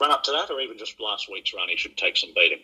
run 0.00 0.10
up 0.10 0.24
to 0.24 0.32
that, 0.32 0.50
or 0.50 0.60
even 0.60 0.78
just 0.78 1.00
last 1.00 1.30
week's 1.30 1.54
run, 1.54 1.68
he 1.68 1.76
should 1.76 1.96
take 1.96 2.16
some 2.16 2.32
beating. 2.34 2.60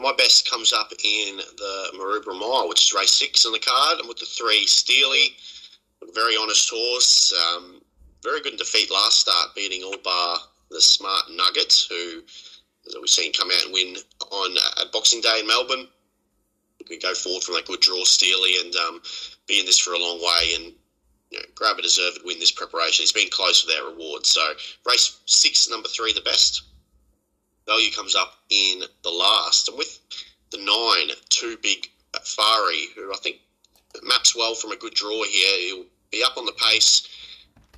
My 0.00 0.14
best 0.16 0.50
comes 0.50 0.72
up 0.72 0.90
in 1.04 1.36
the 1.36 1.92
Maroubra 1.98 2.38
Mile, 2.38 2.68
which 2.68 2.82
is 2.82 2.94
race 2.94 3.10
six 3.10 3.44
on 3.44 3.52
the 3.52 3.58
card, 3.58 3.98
and 3.98 4.08
with 4.08 4.18
the 4.18 4.26
three 4.26 4.64
Steely, 4.66 5.36
very 6.14 6.36
honest 6.36 6.70
horse. 6.70 7.32
Um, 7.32 7.80
very 8.22 8.40
good 8.40 8.56
defeat 8.56 8.90
last 8.90 9.20
start, 9.20 9.54
beating 9.54 9.82
all 9.82 9.96
bar 10.04 10.38
the 10.70 10.80
smart 10.80 11.24
Nuggets, 11.30 11.86
who 11.86 12.22
as 12.86 12.96
we've 13.00 13.08
seen 13.08 13.32
come 13.32 13.50
out 13.50 13.64
and 13.64 13.72
win 13.72 13.96
on 14.30 14.56
uh, 14.56 14.82
at 14.82 14.92
Boxing 14.92 15.20
Day 15.20 15.40
in 15.40 15.46
Melbourne. 15.46 15.86
We 16.88 16.98
go 16.98 17.14
forward 17.14 17.44
from 17.44 17.54
that 17.54 17.66
good 17.66 17.80
draw, 17.80 18.04
Steely, 18.04 18.56
and 18.60 18.74
um, 18.76 19.02
be 19.46 19.60
in 19.60 19.66
this 19.66 19.78
for 19.78 19.92
a 19.92 19.98
long 19.98 20.18
way 20.18 20.54
and 20.56 20.74
you 21.30 21.38
know, 21.38 21.44
grab 21.54 21.78
a 21.78 21.82
deserved 21.82 22.20
win 22.24 22.40
this 22.40 22.50
preparation. 22.50 23.02
It's 23.02 23.12
been 23.12 23.28
close 23.30 23.64
with 23.64 23.76
our 23.76 23.90
rewards. 23.92 24.30
So 24.30 24.46
race 24.84 25.18
six, 25.26 25.70
number 25.70 25.88
three, 25.88 26.12
the 26.12 26.20
best. 26.22 26.62
Value 27.66 27.92
comes 27.92 28.16
up 28.16 28.34
in 28.50 28.82
the 29.04 29.10
last. 29.10 29.68
And 29.68 29.78
with 29.78 30.00
the 30.50 30.58
nine, 30.58 31.14
two 31.28 31.56
big 31.62 31.88
Fari, 32.14 32.92
who 32.96 33.12
I 33.12 33.16
think 33.22 33.36
maps 34.02 34.34
well 34.36 34.54
from 34.54 34.72
a 34.72 34.76
good 34.76 34.94
draw 34.94 35.22
here. 35.22 35.58
He'll 35.58 35.84
be 36.12 36.22
up 36.22 36.36
on 36.36 36.46
the 36.46 36.52
pace 36.52 37.08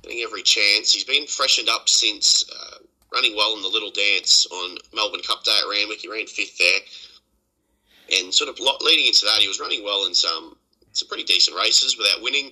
getting 0.03 0.21
every 0.21 0.43
chance. 0.43 0.93
He's 0.93 1.03
been 1.03 1.25
freshened 1.25 1.69
up 1.69 1.89
since 1.89 2.43
uh, 2.51 2.77
running 3.11 3.35
well 3.35 3.55
in 3.55 3.63
the 3.63 3.67
Little 3.67 3.91
Dance 3.91 4.45
on 4.51 4.77
Melbourne 4.93 5.21
Cup 5.25 5.43
Day 5.43 5.57
at 5.57 5.69
Randwick. 5.69 6.01
He 6.01 6.09
ran 6.09 6.27
fifth 6.27 6.57
there, 6.59 8.19
and 8.19 8.33
sort 8.33 8.49
of 8.49 8.59
leading 8.59 9.07
into 9.07 9.25
that, 9.25 9.41
he 9.41 9.47
was 9.47 9.59
running 9.59 9.83
well 9.83 10.05
in 10.05 10.13
some 10.13 10.55
some 10.91 11.07
pretty 11.07 11.23
decent 11.23 11.57
races 11.57 11.97
without 11.97 12.21
winning. 12.21 12.51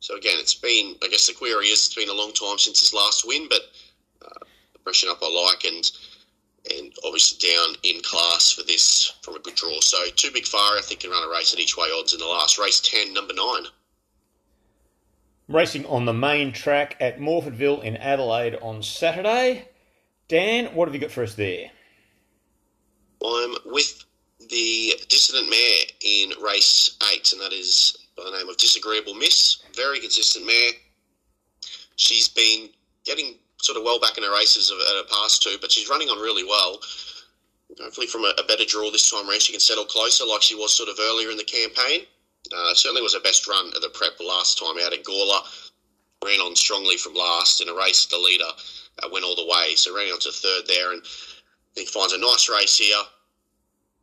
So 0.00 0.16
again, 0.16 0.36
it's 0.38 0.54
been 0.54 0.94
I 1.02 1.08
guess 1.08 1.26
the 1.26 1.34
query 1.34 1.66
is 1.66 1.86
it's 1.86 1.94
been 1.94 2.08
a 2.08 2.14
long 2.14 2.32
time 2.32 2.58
since 2.58 2.80
his 2.80 2.94
last 2.94 3.26
win, 3.26 3.48
but 3.48 3.62
uh, 4.24 4.44
freshen 4.84 5.08
up 5.08 5.18
I 5.22 5.28
like 5.28 5.64
and. 5.64 5.90
And 6.70 6.92
obviously 7.04 7.50
down 7.50 7.74
in 7.82 8.00
class 8.02 8.52
for 8.52 8.62
this 8.62 9.14
from 9.22 9.34
a 9.34 9.40
good 9.40 9.56
draw. 9.56 9.80
So 9.80 9.98
two 10.14 10.30
big 10.30 10.46
fire, 10.46 10.78
I 10.78 10.80
think, 10.80 11.00
can 11.00 11.10
run 11.10 11.28
a 11.28 11.28
race 11.28 11.52
at 11.52 11.58
each 11.58 11.76
way 11.76 11.88
odds 11.92 12.12
in 12.12 12.20
the 12.20 12.24
last 12.24 12.56
race 12.56 12.78
ten, 12.78 13.12
number 13.12 13.34
nine. 13.34 13.64
Racing 15.48 15.84
on 15.86 16.04
the 16.04 16.12
main 16.12 16.52
track 16.52 16.96
at 17.00 17.18
Morphettville 17.18 17.82
in 17.82 17.96
Adelaide 17.96 18.56
on 18.62 18.82
Saturday. 18.82 19.68
Dan, 20.28 20.74
what 20.74 20.88
have 20.88 20.94
you 20.94 21.00
got 21.00 21.10
for 21.10 21.24
us 21.24 21.34
there? 21.34 21.70
I'm 23.24 23.54
with 23.66 24.04
the 24.48 24.94
Dissident 25.08 25.50
Mare 25.50 25.84
in 26.00 26.30
race 26.42 26.96
eight, 27.12 27.32
and 27.32 27.42
that 27.42 27.52
is 27.52 27.96
by 28.16 28.24
the 28.24 28.30
name 28.30 28.48
of 28.48 28.56
Disagreeable 28.56 29.14
Miss. 29.14 29.62
Very 29.74 30.00
consistent 30.00 30.46
mare. 30.46 30.72
She's 31.96 32.28
been 32.28 32.68
getting 33.04 33.34
sort 33.60 33.78
of 33.78 33.84
well 33.84 34.00
back 34.00 34.16
in 34.18 34.24
her 34.24 34.32
races 34.32 34.70
at 34.70 34.76
her 34.76 35.08
past 35.10 35.42
two, 35.42 35.56
but 35.60 35.70
she's 35.70 35.88
running 35.88 36.08
on 36.08 36.18
really 36.18 36.44
well. 36.44 36.80
Hopefully, 37.80 38.06
from 38.06 38.24
a, 38.24 38.32
a 38.38 38.44
better 38.44 38.64
draw 38.64 38.90
this 38.90 39.10
time 39.10 39.28
around, 39.28 39.40
she 39.40 39.52
can 39.52 39.60
settle 39.60 39.84
closer 39.84 40.24
like 40.24 40.42
she 40.42 40.54
was 40.54 40.74
sort 40.74 40.88
of 40.88 40.96
earlier 41.00 41.30
in 41.30 41.36
the 41.36 41.44
campaign. 41.44 42.06
Uh, 42.54 42.74
certainly 42.74 43.02
was 43.02 43.14
her 43.14 43.20
best 43.20 43.48
run 43.48 43.68
of 43.74 43.82
the 43.82 43.88
prep 43.88 44.18
last 44.20 44.58
time 44.58 44.76
out 44.84 44.92
at 44.92 45.04
Gawler. 45.04 45.40
Ran 46.24 46.40
on 46.40 46.54
strongly 46.54 46.96
from 46.96 47.14
last 47.14 47.60
in 47.60 47.68
a 47.68 47.74
race. 47.74 48.06
The 48.06 48.18
leader 48.18 48.50
uh, 49.02 49.08
went 49.12 49.24
all 49.24 49.34
the 49.34 49.46
way, 49.46 49.74
so 49.74 49.94
ran 49.94 50.12
on 50.12 50.20
to 50.20 50.30
third 50.30 50.66
there, 50.68 50.92
and 50.92 51.02
I 51.02 51.70
think 51.74 51.88
finds 51.88 52.12
a 52.12 52.18
nice 52.18 52.48
race 52.48 52.78
here. 52.78 53.02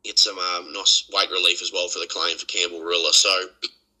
Get 0.04 0.18
some 0.18 0.38
um, 0.38 0.72
nice 0.72 1.08
weight 1.12 1.30
relief 1.30 1.62
as 1.62 1.72
well 1.72 1.88
for 1.88 1.98
the 1.98 2.06
claim 2.06 2.36
for 2.36 2.46
Campbell 2.46 2.80
Rilla. 2.80 3.12
So 3.12 3.46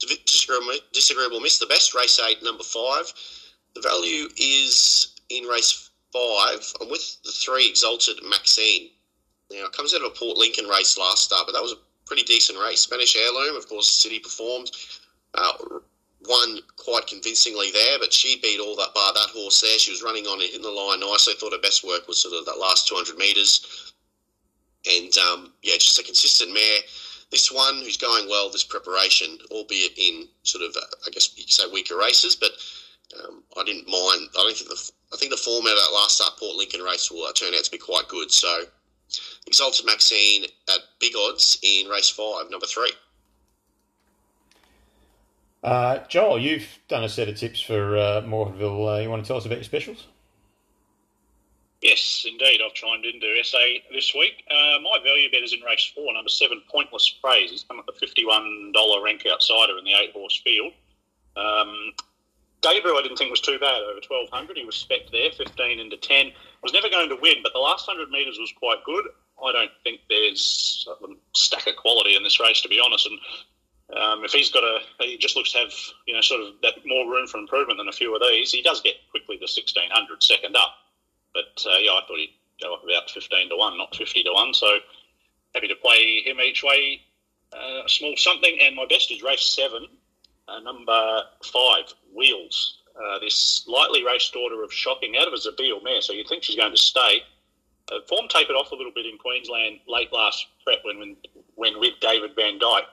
disagreeable, 0.26 0.74
disagreeable 0.92 1.40
miss. 1.40 1.58
The 1.58 1.66
best 1.66 1.94
race 1.94 2.18
eight, 2.28 2.42
number 2.42 2.64
five. 2.64 3.12
The 3.74 3.82
value 3.82 4.28
is 4.36 5.14
in 5.28 5.44
race 5.44 5.90
five. 6.12 6.66
I'm 6.80 6.90
with 6.90 7.22
the 7.22 7.30
three 7.30 7.68
Exalted 7.68 8.18
Maxine. 8.28 8.90
Now 9.50 9.66
it 9.66 9.72
comes 9.72 9.94
out 9.94 10.02
of 10.02 10.12
a 10.12 10.14
Port 10.14 10.36
Lincoln 10.36 10.66
race 10.66 10.98
last 10.98 11.24
start, 11.24 11.46
but 11.46 11.52
that 11.52 11.62
was 11.62 11.72
a 11.72 11.76
pretty 12.10 12.24
decent 12.24 12.58
race. 12.58 12.80
Spanish 12.80 13.14
Heirloom, 13.14 13.56
of 13.56 13.68
course, 13.68 13.88
City 13.88 14.18
performed. 14.18 14.72
Uh, 15.32 15.52
won 16.28 16.58
quite 16.76 17.06
convincingly 17.06 17.70
there, 17.70 18.00
but 18.00 18.12
she 18.12 18.40
beat 18.42 18.58
all 18.58 18.74
that 18.74 18.92
bar 18.96 19.14
that 19.14 19.30
horse 19.30 19.60
there. 19.60 19.78
She 19.78 19.92
was 19.92 20.02
running 20.02 20.26
on 20.26 20.40
it 20.40 20.52
in 20.52 20.60
the 20.60 20.68
line 20.68 20.98
nicely. 20.98 21.34
Thought 21.34 21.52
her 21.52 21.60
best 21.62 21.86
work 21.86 22.08
was 22.08 22.18
sort 22.18 22.34
of 22.34 22.44
that 22.46 22.58
last 22.58 22.88
200 22.88 23.16
metres. 23.16 23.94
And 24.90 25.16
um, 25.18 25.52
yeah, 25.62 25.74
just 25.74 26.00
a 26.00 26.02
consistent 26.02 26.52
mare. 26.52 26.80
This 27.30 27.52
one 27.52 27.76
who's 27.76 27.96
going 27.96 28.28
well 28.28 28.50
this 28.50 28.64
preparation, 28.64 29.38
albeit 29.52 29.96
in 29.96 30.26
sort 30.42 30.64
of, 30.64 30.74
uh, 30.76 30.86
I 31.06 31.10
guess 31.10 31.30
you 31.38 31.44
could 31.44 31.52
say 31.52 31.62
weaker 31.72 31.96
races, 31.96 32.34
but 32.34 32.50
um, 33.22 33.44
I 33.56 33.62
didn't 33.62 33.86
mind. 33.86 34.30
I 34.34 34.42
don't 34.42 34.56
think 34.56 34.68
the 34.68 34.90
I 35.14 35.16
think 35.16 35.30
the 35.30 35.38
form 35.38 35.64
of 35.64 35.72
that 35.72 35.94
last 35.94 36.16
start 36.16 36.38
Port 36.38 36.56
Lincoln 36.56 36.82
race 36.82 37.08
will 37.08 37.22
uh, 37.22 37.32
turn 37.32 37.54
out 37.54 37.62
to 37.62 37.70
be 37.70 37.78
quite 37.78 38.08
good. 38.08 38.32
So 38.32 38.64
Exalted 39.46 39.86
Maxine 39.86 40.44
at 40.68 40.80
big 41.00 41.12
odds 41.16 41.58
in 41.62 41.88
race 41.88 42.10
five, 42.10 42.50
number 42.50 42.66
three. 42.66 42.92
Uh, 45.62 45.98
Joel, 46.08 46.38
you've 46.38 46.78
done 46.88 47.04
a 47.04 47.08
set 47.08 47.28
of 47.28 47.36
tips 47.36 47.60
for 47.60 47.96
uh, 47.96 48.22
Morphettville. 48.22 48.96
Uh, 48.96 49.00
you 49.00 49.10
want 49.10 49.22
to 49.22 49.28
tell 49.28 49.36
us 49.36 49.44
about 49.44 49.56
your 49.56 49.64
specials? 49.64 50.06
Yes, 51.82 52.26
indeed. 52.28 52.60
I've 52.64 52.74
chimed 52.74 53.06
into 53.06 53.26
SA 53.42 53.58
this 53.90 54.14
week. 54.14 54.44
Uh, 54.50 54.78
my 54.82 54.98
value 55.02 55.30
bet 55.30 55.42
is 55.42 55.54
in 55.54 55.60
race 55.62 55.90
four, 55.94 56.12
number 56.12 56.28
seven, 56.28 56.62
Pointless 56.70 57.08
Praise. 57.22 57.50
He's 57.50 57.64
come 57.64 57.78
at 57.78 57.86
the 57.86 57.92
$51 57.92 59.02
rank 59.02 59.24
outsider 59.30 59.78
in 59.78 59.84
the 59.84 59.92
eight 59.92 60.12
horse 60.12 60.40
field. 60.44 60.72
Um, 61.36 61.92
debut 62.60 62.96
I 62.96 63.02
didn't 63.02 63.16
think 63.16 63.30
was 63.30 63.40
too 63.40 63.58
bad 63.58 63.80
over 63.82 64.00
1200. 64.06 64.58
He 64.58 64.64
was 64.64 64.76
spec 64.76 65.10
there, 65.10 65.30
15 65.32 65.80
into 65.80 65.96
10. 65.96 66.32
Was 66.62 66.74
never 66.74 66.90
going 66.90 67.08
to 67.08 67.16
win, 67.16 67.36
but 67.42 67.52
the 67.54 67.58
last 67.58 67.88
100 67.88 68.10
metres 68.10 68.38
was 68.38 68.52
quite 68.58 68.84
good. 68.84 69.06
I 69.44 69.52
don't 69.52 69.70
think 69.84 70.00
there's 70.08 70.86
a 70.88 71.06
stack 71.34 71.66
of 71.66 71.76
quality 71.76 72.16
in 72.16 72.22
this 72.22 72.40
race, 72.40 72.60
to 72.62 72.68
be 72.68 72.80
honest. 72.84 73.06
And 73.06 73.18
um, 73.96 74.24
if 74.24 74.32
he's 74.32 74.50
got 74.50 74.62
a, 74.62 74.78
he 75.00 75.18
just 75.18 75.36
looks 75.36 75.52
to 75.52 75.58
have, 75.58 75.72
you 76.06 76.14
know, 76.14 76.20
sort 76.20 76.42
of 76.42 76.54
that 76.62 76.74
more 76.86 77.10
room 77.10 77.26
for 77.26 77.38
improvement 77.38 77.78
than 77.78 77.88
a 77.88 77.92
few 77.92 78.14
of 78.14 78.22
these. 78.22 78.52
He 78.52 78.62
does 78.62 78.80
get 78.80 78.94
quickly 79.10 79.36
to 79.36 79.42
1600 79.42 80.22
second 80.22 80.56
up. 80.56 80.74
But 81.34 81.64
uh, 81.66 81.78
yeah, 81.78 81.92
I 81.92 82.02
thought 82.06 82.18
he'd 82.18 82.34
go 82.60 82.74
up 82.74 82.84
about 82.84 83.10
15 83.10 83.50
to 83.50 83.56
1, 83.56 83.78
not 83.78 83.94
50 83.94 84.22
to 84.24 84.32
1. 84.32 84.54
So 84.54 84.78
happy 85.54 85.68
to 85.68 85.76
play 85.76 86.22
him 86.24 86.40
each 86.40 86.62
way, 86.62 87.00
uh, 87.52 87.84
a 87.84 87.88
small 87.88 88.16
something. 88.16 88.58
And 88.60 88.76
my 88.76 88.86
best 88.86 89.10
is 89.10 89.22
race 89.22 89.42
seven, 89.42 89.86
uh, 90.48 90.60
number 90.60 91.22
five, 91.44 91.92
Wheels. 92.14 92.78
Uh, 92.96 93.18
this 93.20 93.64
lightly 93.66 94.04
raced 94.04 94.32
daughter 94.32 94.62
of 94.62 94.72
Shocking 94.72 95.16
out 95.16 95.28
of 95.28 95.32
a 95.32 95.36
Zabeel 95.36 95.82
mare, 95.82 96.02
so 96.02 96.12
you'd 96.12 96.28
think 96.28 96.42
she's 96.42 96.56
going 96.56 96.72
to 96.72 96.76
stay. 96.76 97.22
Uh, 97.90 98.00
form 98.08 98.28
tapered 98.28 98.56
off 98.56 98.70
a 98.70 98.74
little 98.74 98.92
bit 98.94 99.06
in 99.06 99.18
Queensland 99.18 99.80
late 99.88 100.12
last 100.12 100.46
prep 100.64 100.78
when, 100.84 100.98
when, 100.98 101.16
when 101.56 101.80
with 101.80 101.94
David 102.00 102.36
Vandyke, 102.36 102.86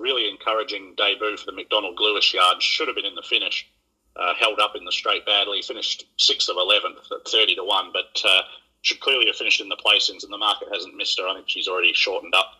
Really 0.00 0.28
encouraging 0.28 0.94
debut 0.96 1.36
for 1.36 1.46
the 1.46 1.52
McDonald 1.52 1.98
Lewis 2.00 2.32
yard. 2.32 2.62
Should 2.62 2.88
have 2.88 2.96
been 2.96 3.04
in 3.04 3.14
the 3.14 3.22
finish. 3.22 3.68
Uh, 4.16 4.32
held 4.34 4.58
up 4.58 4.74
in 4.74 4.84
the 4.84 4.92
straight 4.92 5.26
badly. 5.26 5.60
Finished 5.60 6.06
6th 6.18 6.48
of 6.48 6.56
11th 6.56 7.12
at 7.12 7.28
30 7.28 7.56
to 7.56 7.64
1, 7.64 7.90
but 7.92 8.22
uh, 8.24 8.40
should 8.80 9.00
clearly 9.00 9.26
have 9.26 9.36
finished 9.36 9.60
in 9.60 9.68
the 9.68 9.76
placings, 9.76 10.24
and 10.24 10.32
the 10.32 10.38
market 10.38 10.68
hasn't 10.72 10.96
missed 10.96 11.20
her. 11.20 11.28
I 11.28 11.34
think 11.34 11.48
she's 11.48 11.68
already 11.68 11.92
shortened 11.92 12.34
up 12.34 12.52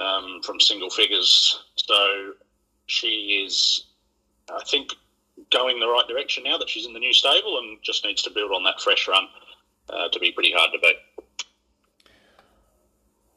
um, 0.00 0.40
from 0.42 0.58
single 0.58 0.90
figures. 0.90 1.62
So 1.76 2.32
she 2.86 3.44
is, 3.46 3.86
I 4.52 4.62
think, 4.64 4.90
going 5.52 5.78
the 5.78 5.88
right 5.88 6.08
direction 6.08 6.42
now 6.42 6.58
that 6.58 6.68
she's 6.68 6.86
in 6.86 6.92
the 6.92 6.98
new 6.98 7.12
stable 7.12 7.58
and 7.58 7.78
just 7.82 8.04
needs 8.04 8.22
to 8.22 8.30
build 8.30 8.50
on 8.50 8.64
that 8.64 8.80
fresh 8.80 9.06
run 9.06 9.28
uh, 9.90 10.08
to 10.08 10.18
be 10.18 10.32
pretty 10.32 10.52
hard 10.56 10.70
to 10.72 10.78
beat. 10.80 10.96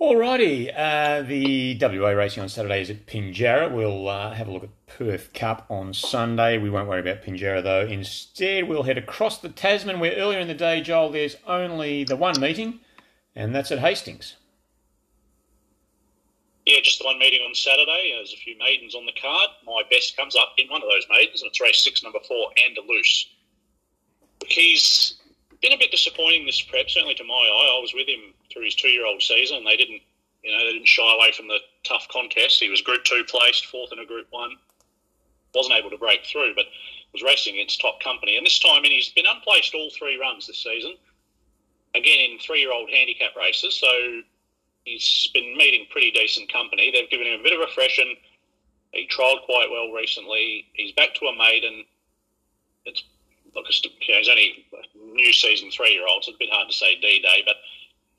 Alrighty, 0.01 0.73
uh, 0.75 1.21
the 1.21 1.77
WA 1.79 2.09
racing 2.09 2.41
on 2.41 2.49
Saturday 2.49 2.81
is 2.81 2.89
at 2.89 3.05
Pinjarra. 3.05 3.71
We'll 3.71 4.09
uh, 4.09 4.33
have 4.33 4.47
a 4.47 4.51
look 4.51 4.63
at 4.63 4.87
Perth 4.87 5.31
Cup 5.31 5.67
on 5.69 5.93
Sunday. 5.93 6.57
We 6.57 6.71
won't 6.71 6.87
worry 6.87 7.01
about 7.01 7.21
Pinjarra 7.21 7.61
though. 7.61 7.85
Instead, 7.85 8.67
we'll 8.67 8.81
head 8.81 8.97
across 8.97 9.37
the 9.37 9.49
Tasman 9.49 9.99
where 9.99 10.15
earlier 10.15 10.39
in 10.39 10.47
the 10.47 10.55
day, 10.55 10.81
Joel, 10.81 11.11
there's 11.11 11.35
only 11.45 12.03
the 12.03 12.15
one 12.15 12.41
meeting, 12.41 12.79
and 13.35 13.53
that's 13.53 13.71
at 13.71 13.77
Hastings. 13.77 14.37
Yeah, 16.65 16.79
just 16.81 16.97
the 16.97 17.05
one 17.05 17.19
meeting 17.19 17.41
on 17.47 17.53
Saturday. 17.53 18.13
There's 18.15 18.33
a 18.33 18.37
few 18.37 18.57
maidens 18.57 18.95
on 18.95 19.05
the 19.05 19.13
card. 19.21 19.49
My 19.67 19.83
best 19.91 20.17
comes 20.17 20.35
up 20.35 20.53
in 20.57 20.67
one 20.69 20.81
of 20.81 20.89
those 20.89 21.05
maidens, 21.11 21.43
and 21.43 21.49
it's 21.49 21.61
race 21.61 21.83
six, 21.83 22.01
number 22.01 22.19
four, 22.27 22.49
Andalus. 22.65 23.25
He's 24.47 25.20
been 25.61 25.73
a 25.73 25.77
bit 25.77 25.91
disappointing 25.91 26.45
this 26.45 26.61
prep, 26.61 26.89
certainly 26.89 27.15
to 27.15 27.23
my 27.23 27.33
eye. 27.33 27.77
I 27.77 27.81
was 27.81 27.93
with 27.93 28.07
him 28.07 28.33
through 28.51 28.65
his 28.65 28.75
two-year-old 28.75 29.21
season, 29.21 29.63
they 29.63 29.77
didn't, 29.77 30.01
you 30.43 30.51
know, 30.51 30.65
they 30.65 30.73
didn't 30.73 30.87
shy 30.87 31.15
away 31.15 31.31
from 31.31 31.47
the 31.47 31.59
tough 31.83 32.07
contest. 32.11 32.59
He 32.59 32.69
was 32.69 32.81
Group 32.81 33.03
Two 33.03 33.23
placed, 33.27 33.65
fourth 33.67 33.91
in 33.93 33.99
a 33.99 34.05
Group 34.05 34.27
One, 34.31 34.55
wasn't 35.53 35.77
able 35.77 35.91
to 35.91 35.97
break 35.97 36.25
through, 36.25 36.55
but 36.55 36.65
was 37.13 37.21
racing 37.21 37.55
against 37.55 37.81
top 37.81 38.01
company. 38.01 38.37
And 38.37 38.45
this 38.45 38.59
time, 38.59 38.83
and 38.83 38.93
he's 38.93 39.09
been 39.09 39.25
unplaced 39.29 39.75
all 39.75 39.89
three 39.91 40.17
runs 40.19 40.47
this 40.47 40.63
season. 40.63 40.95
Again, 41.93 42.31
in 42.31 42.39
three-year-old 42.39 42.89
handicap 42.89 43.35
races, 43.35 43.75
so 43.75 44.21
he's 44.85 45.29
been 45.33 45.57
meeting 45.57 45.85
pretty 45.91 46.09
decent 46.11 46.51
company. 46.51 46.89
They've 46.89 47.09
given 47.09 47.27
him 47.27 47.39
a 47.39 47.43
bit 47.43 47.53
of 47.53 47.67
a 47.67 47.71
freshen. 47.73 48.15
He 48.93 49.07
trialled 49.07 49.43
quite 49.43 49.67
well 49.69 49.91
recently. 49.91 50.67
He's 50.73 50.93
back 50.93 51.13
to 51.15 51.25
a 51.25 51.37
maiden. 51.37 51.83
It's 52.85 53.03
look, 53.55 53.65
you 53.83 54.13
know, 54.13 54.19
he's 54.19 54.29
only 54.29 54.65
new 55.13 55.33
season 55.33 55.71
three 55.71 55.91
year 55.93 56.07
old, 56.07 56.23
so 56.23 56.31
it's 56.31 56.37
a 56.37 56.39
bit 56.39 56.51
hard 56.51 56.69
to 56.69 56.75
say 56.75 56.95
D 56.99 57.19
Day, 57.19 57.43
but 57.45 57.57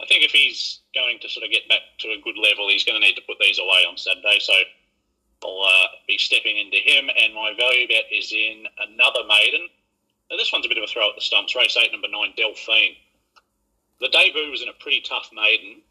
I 0.01 0.07
think 0.07 0.25
if 0.25 0.33
he's 0.33 0.81
going 0.95 1.18
to 1.21 1.29
sort 1.29 1.45
of 1.45 1.53
get 1.53 1.68
back 1.68 1.81
to 2.01 2.09
a 2.09 2.21
good 2.23 2.37
level, 2.37 2.68
he's 2.68 2.85
going 2.85 3.01
to 3.01 3.07
need 3.07 3.14
to 3.14 3.23
put 3.23 3.38
these 3.40 3.59
away 3.59 3.87
on 3.88 3.97
Saturday. 3.97 4.38
So 4.40 4.53
I'll 5.45 5.62
uh, 5.62 5.87
be 6.07 6.18
stepping 6.18 6.59
into 6.59 6.79
him, 6.79 7.09
and 7.09 7.35
my 7.35 7.53
value 7.57 7.87
bet 7.87 8.11
is 8.11 8.33
in 8.33 8.66
another 8.88 9.21
maiden. 9.29 9.68
Now, 10.31 10.37
this 10.37 10.53
one's 10.53 10.66
a 10.66 10.68
bit 10.68 10.79
of 10.79 10.85
a 10.85 10.87
throw 10.87 11.09
at 11.09 11.14
the 11.14 11.23
stumps. 11.23 11.55
Race 11.55 11.77
eight, 11.77 11.92
number 11.92 12.09
nine, 12.09 12.33
Delphine. 12.37 12.97
The 14.01 14.09
debut 14.09 14.51
was 14.51 14.62
in 14.62 14.68
a 14.68 14.83
pretty 14.83 15.01
tough 15.03 15.31
maiden, 15.33 15.83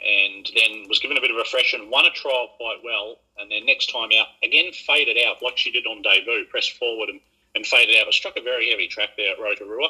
and 0.00 0.50
then 0.56 0.88
was 0.88 0.98
given 0.98 1.16
a 1.16 1.20
bit 1.20 1.30
of 1.30 1.36
a 1.36 1.44
freshen, 1.44 1.90
won 1.90 2.06
a 2.06 2.10
trial 2.10 2.50
quite 2.56 2.78
well, 2.82 3.18
and 3.38 3.50
then 3.50 3.66
next 3.66 3.92
time 3.92 4.10
out, 4.18 4.28
again 4.42 4.72
faded 4.72 5.16
out 5.26 5.42
like 5.42 5.56
she 5.56 5.70
did 5.70 5.86
on 5.86 6.02
debut, 6.02 6.46
pressed 6.50 6.78
forward 6.78 7.10
and 7.10 7.20
and 7.54 7.66
faded 7.66 7.96
out. 7.98 8.06
But 8.06 8.14
struck 8.14 8.36
a 8.36 8.42
very 8.42 8.70
heavy 8.70 8.88
track 8.88 9.10
there 9.16 9.32
at 9.32 9.40
Rotorua. 9.40 9.88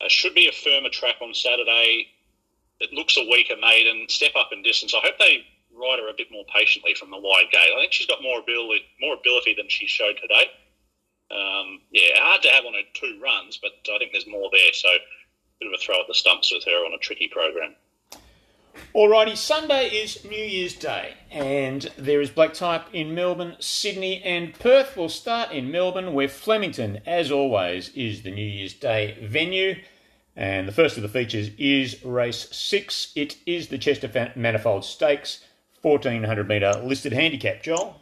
Uh, 0.00 0.08
should 0.08 0.34
be 0.34 0.48
a 0.48 0.52
firmer 0.52 0.90
track 0.90 1.16
on 1.22 1.32
Saturday. 1.32 2.08
It 2.80 2.92
looks 2.92 3.16
a 3.16 3.22
weaker 3.22 3.56
maiden. 3.60 4.06
Step 4.08 4.32
up 4.36 4.50
in 4.52 4.62
distance. 4.62 4.94
I 4.94 5.00
hope 5.00 5.18
they 5.18 5.46
ride 5.74 5.98
her 5.98 6.08
a 6.08 6.16
bit 6.16 6.28
more 6.30 6.44
patiently 6.54 6.94
from 6.94 7.10
the 7.10 7.18
wide 7.18 7.50
gate. 7.52 7.72
I 7.74 7.80
think 7.80 7.92
she's 7.92 8.06
got 8.06 8.22
more 8.22 8.40
ability, 8.40 8.84
more 9.00 9.14
ability 9.14 9.54
than 9.56 9.68
she 9.68 9.86
showed 9.86 10.16
today. 10.20 10.50
Um, 11.30 11.80
yeah, 11.90 12.16
hard 12.16 12.42
to 12.42 12.48
have 12.48 12.64
on 12.64 12.74
her 12.74 12.86
two 12.94 13.18
runs, 13.22 13.58
but 13.58 13.72
I 13.92 13.98
think 13.98 14.12
there's 14.12 14.26
more 14.26 14.48
there. 14.52 14.72
So, 14.72 14.88
a 14.88 14.98
bit 15.60 15.68
of 15.68 15.74
a 15.74 15.82
throw 15.82 16.00
at 16.00 16.06
the 16.06 16.14
stumps 16.14 16.52
with 16.52 16.64
her 16.64 16.84
on 16.86 16.92
a 16.92 16.98
tricky 16.98 17.28
program. 17.28 17.74
Alrighty, 18.94 19.36
Sunday 19.36 19.88
is 19.88 20.24
New 20.24 20.36
Year's 20.36 20.74
Day, 20.74 21.14
and 21.30 21.90
there 21.98 22.20
is 22.20 22.30
black 22.30 22.54
type 22.54 22.86
in 22.92 23.14
Melbourne, 23.14 23.56
Sydney, 23.60 24.22
and 24.22 24.58
Perth. 24.58 24.96
We'll 24.96 25.08
start 25.08 25.52
in 25.52 25.70
Melbourne, 25.70 26.14
where 26.14 26.28
Flemington, 26.28 27.00
as 27.06 27.30
always, 27.30 27.90
is 27.90 28.22
the 28.22 28.30
New 28.30 28.44
Year's 28.44 28.74
Day 28.74 29.18
venue. 29.22 29.76
And 30.34 30.66
the 30.66 30.72
first 30.72 30.96
of 30.96 31.02
the 31.02 31.08
features 31.08 31.50
is 31.58 32.04
race 32.04 32.48
six. 32.50 33.12
It 33.14 33.36
is 33.46 33.68
the 33.68 33.78
Chester 33.78 34.32
Manifold 34.34 34.84
Stakes, 34.84 35.44
1400 35.82 36.48
metre 36.48 36.74
listed 36.82 37.12
handicap. 37.12 37.62
Joel? 37.62 38.00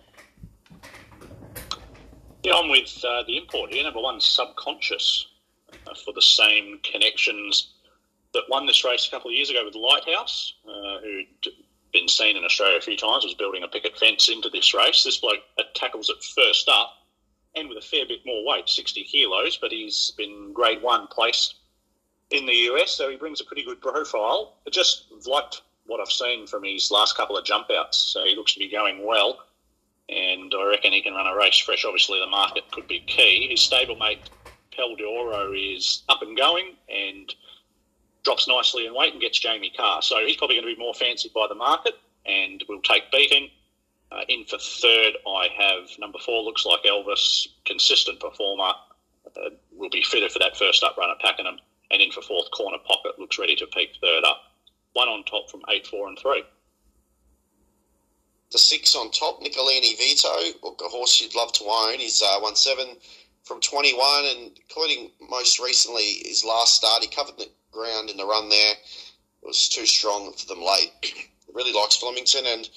Yeah, 2.42 2.54
I'm 2.54 2.68
with 2.68 3.04
uh, 3.04 3.22
the 3.26 3.36
import 3.36 3.72
here. 3.72 3.84
Number 3.84 4.00
one, 4.00 4.20
Subconscious, 4.20 5.26
uh, 5.86 5.94
for 6.04 6.12
the 6.12 6.22
same 6.22 6.80
connections 6.82 7.73
that 8.34 8.44
won 8.48 8.66
this 8.66 8.84
race 8.84 9.06
a 9.06 9.10
couple 9.10 9.30
of 9.30 9.34
years 9.34 9.50
ago 9.50 9.64
with 9.64 9.74
Lighthouse, 9.74 10.54
uh, 10.68 10.98
who'd 11.00 11.52
been 11.92 12.08
seen 12.08 12.36
in 12.36 12.44
Australia 12.44 12.76
a 12.76 12.82
few 12.82 12.96
times, 12.96 13.24
was 13.24 13.34
building 13.34 13.62
a 13.62 13.68
picket 13.68 13.96
fence 13.96 14.28
into 14.28 14.50
this 14.50 14.74
race. 14.74 15.04
This 15.04 15.18
bloke 15.18 15.40
tackles 15.74 16.10
it 16.10 16.22
first 16.22 16.68
up 16.68 17.04
and 17.54 17.68
with 17.68 17.78
a 17.78 17.86
fair 17.86 18.06
bit 18.06 18.20
more 18.26 18.44
weight, 18.44 18.68
60 18.68 19.04
kilos, 19.04 19.56
but 19.56 19.70
he's 19.70 20.12
been 20.16 20.52
grade 20.52 20.82
one 20.82 21.06
placed 21.08 21.54
in 22.30 22.46
the 22.46 22.52
US, 22.52 22.92
so 22.92 23.10
he 23.10 23.16
brings 23.16 23.40
a 23.40 23.44
pretty 23.44 23.64
good 23.64 23.80
profile. 23.80 24.56
I 24.66 24.70
just 24.70 25.06
liked 25.26 25.62
what 25.86 26.00
I've 26.00 26.10
seen 26.10 26.46
from 26.46 26.64
his 26.64 26.90
last 26.90 27.16
couple 27.16 27.36
of 27.36 27.44
jump 27.44 27.68
outs, 27.70 27.98
so 27.98 28.24
he 28.24 28.34
looks 28.34 28.54
to 28.54 28.58
be 28.58 28.68
going 28.68 29.06
well. 29.06 29.38
And 30.08 30.52
I 30.58 30.68
reckon 30.68 30.92
he 30.92 31.02
can 31.02 31.14
run 31.14 31.26
a 31.26 31.36
race 31.36 31.58
fresh. 31.58 31.84
Obviously, 31.84 32.18
the 32.20 32.26
market 32.26 32.70
could 32.70 32.86
be 32.86 33.00
key. 33.00 33.48
His 33.50 33.60
stablemate, 33.60 34.18
Pel 34.74 34.96
d'Oro, 34.96 35.52
is 35.52 36.02
up 36.08 36.22
and 36.22 36.36
going, 36.36 36.74
and 36.88 37.34
drops 38.24 38.48
nicely 38.48 38.86
in 38.86 38.94
weight 38.94 39.12
and 39.12 39.20
gets 39.20 39.38
Jamie 39.38 39.72
Kah. 39.76 40.00
So 40.00 40.24
he's 40.26 40.36
probably 40.36 40.56
going 40.56 40.68
to 40.68 40.74
be 40.74 40.80
more 40.80 40.94
fancied 40.94 41.32
by 41.32 41.46
the 41.48 41.54
market 41.54 41.94
and 42.26 42.62
will 42.68 42.80
take 42.80 43.10
beating. 43.12 43.50
Uh, 44.10 44.22
in 44.28 44.44
for 44.44 44.58
third, 44.58 45.14
I 45.26 45.48
have 45.58 45.88
number 45.98 46.18
four, 46.18 46.42
looks 46.42 46.64
like 46.64 46.84
Elvis, 46.84 47.48
consistent 47.64 48.20
performer, 48.20 48.72
uh, 49.36 49.50
will 49.72 49.90
be 49.90 50.02
fitted 50.02 50.30
for 50.30 50.38
that 50.38 50.56
first 50.56 50.82
up 50.82 50.96
run 50.96 51.10
at 51.10 51.18
Pakenham. 51.18 51.58
And 51.90 52.00
in 52.00 52.10
for 52.10 52.22
fourth, 52.22 52.50
Corner 52.50 52.78
Pocket 52.78 53.18
looks 53.18 53.38
ready 53.38 53.56
to 53.56 53.66
peak 53.66 53.90
third 54.00 54.24
up. 54.24 54.40
One 54.94 55.08
on 55.08 55.24
top 55.24 55.50
from 55.50 55.62
eight, 55.70 55.86
four, 55.86 56.08
and 56.08 56.18
three. 56.18 56.44
The 58.52 58.58
six 58.58 58.94
on 58.94 59.10
top, 59.10 59.42
Nicolini 59.42 59.96
Vito, 59.96 60.28
a 60.28 60.88
horse 60.88 61.20
you'd 61.20 61.34
love 61.34 61.52
to 61.54 61.64
own, 61.64 62.00
is 62.00 62.22
uh, 62.22 62.38
one 62.40 62.54
seven 62.54 62.86
from 63.42 63.60
21, 63.60 64.24
and 64.24 64.50
including 64.56 65.10
most 65.28 65.58
recently 65.58 66.22
his 66.24 66.44
last 66.44 66.76
start, 66.76 67.02
he 67.02 67.08
covered 67.08 67.36
the 67.36 67.48
ground 67.74 68.10
in 68.10 68.16
the 68.16 68.26
run 68.26 68.48
there. 68.48 68.72
It 68.72 69.46
was 69.46 69.68
too 69.68 69.86
strong 69.86 70.32
for 70.32 70.46
them 70.46 70.62
late. 70.62 70.90
really 71.52 71.72
likes 71.72 71.96
Flemington 71.96 72.44
and 72.46 72.68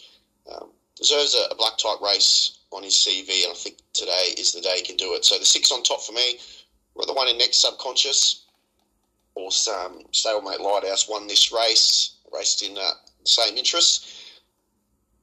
um, 0.52 0.70
deserves 0.96 1.36
a, 1.36 1.54
a, 1.54 1.56
black 1.56 1.78
type 1.78 2.02
race 2.02 2.60
on 2.72 2.84
his 2.84 2.94
CV, 2.94 3.44
and 3.44 3.52
I 3.52 3.56
think 3.56 3.78
today 3.94 4.34
is 4.38 4.54
the 4.54 4.62
day 4.62 4.78
he 4.78 4.84
can 4.84 4.98
do 4.98 5.14
it. 5.14 5.26
So 5.26 5.38
the 5.38 5.46
six 5.46 5.72
on 5.72 5.84
top 5.84 6.02
for 6.02 6.12
me. 6.12 6.40
We're 6.96 7.06
the 7.06 7.14
one 7.14 7.28
in 7.28 7.38
next 7.38 7.62
subconscious. 7.62 8.44
Or 9.36 9.48
um, 9.48 10.02
stablemate 10.12 10.60
Lighthouse 10.60 11.08
won 11.08 11.28
this 11.28 11.52
race, 11.52 12.16
raced 12.34 12.64
in 12.64 12.76
uh, 12.76 12.92
the 13.22 13.30
same 13.30 13.56
interest. 13.56 14.10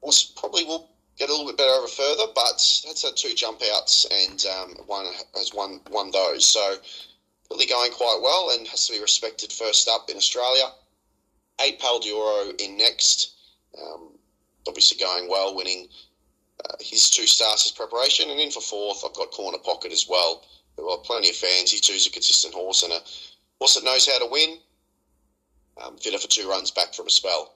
Was 0.03 0.33
probably 0.37 0.65
will 0.65 0.89
get 1.19 1.29
a 1.29 1.33
little 1.33 1.47
bit 1.47 1.57
better 1.57 1.71
over 1.71 1.89
further, 1.89 2.31
but 2.33 2.53
that's 2.87 3.03
had 3.03 3.17
two 3.17 3.35
jump 3.35 3.61
outs 3.75 4.07
and 4.29 4.45
um, 4.47 4.77
one 4.87 5.07
has 5.35 5.53
won 5.53 5.81
won 5.91 6.13
those. 6.13 6.47
So 6.47 6.77
really 7.51 7.67
going 7.67 7.93
quite 7.93 8.21
well 8.23 8.51
and 8.55 8.67
has 8.69 8.87
to 8.87 8.93
be 8.93 9.01
respected 9.01 9.53
first 9.53 9.89
up 9.89 10.11
in 10.11 10.17
Australia. 10.17 10.65
Eight 11.61 11.79
Pal 11.79 12.01
d'Oro 12.01 12.51
in 12.59 12.77
next. 12.77 13.33
Um, 13.81 14.11
obviously 14.67 14.99
going 14.99 15.29
well, 15.29 15.55
winning 15.55 15.89
uh, 16.65 16.77
his 16.81 17.11
two 17.11 17.27
starts 17.27 17.67
as 17.67 17.73
preparation. 17.73 18.31
And 18.31 18.41
in 18.41 18.51
for 18.51 18.61
fourth, 18.61 19.03
I've 19.05 19.15
got 19.15 19.31
Corner 19.31 19.59
Pocket 19.59 19.93
as 19.93 20.07
well. 20.09 20.43
There 20.77 20.89
are 20.89 20.99
plenty 20.99 21.31
of 21.31 21.37
fans. 21.37 21.71
He 21.71 21.79
too's 21.79 22.07
a 22.07 22.11
consistent 22.11 22.55
horse 22.55 22.83
and 22.83 22.93
a 22.93 23.01
horse 23.61 23.75
that 23.75 23.85
knows 23.85 24.07
how 24.07 24.19
to 24.19 24.31
win. 24.31 24.59
Um, 25.83 25.97
fitter 25.99 26.19
for 26.19 26.29
two 26.29 26.49
runs 26.49 26.71
back 26.71 26.95
from 26.95 27.07
a 27.07 27.11
spell. 27.11 27.55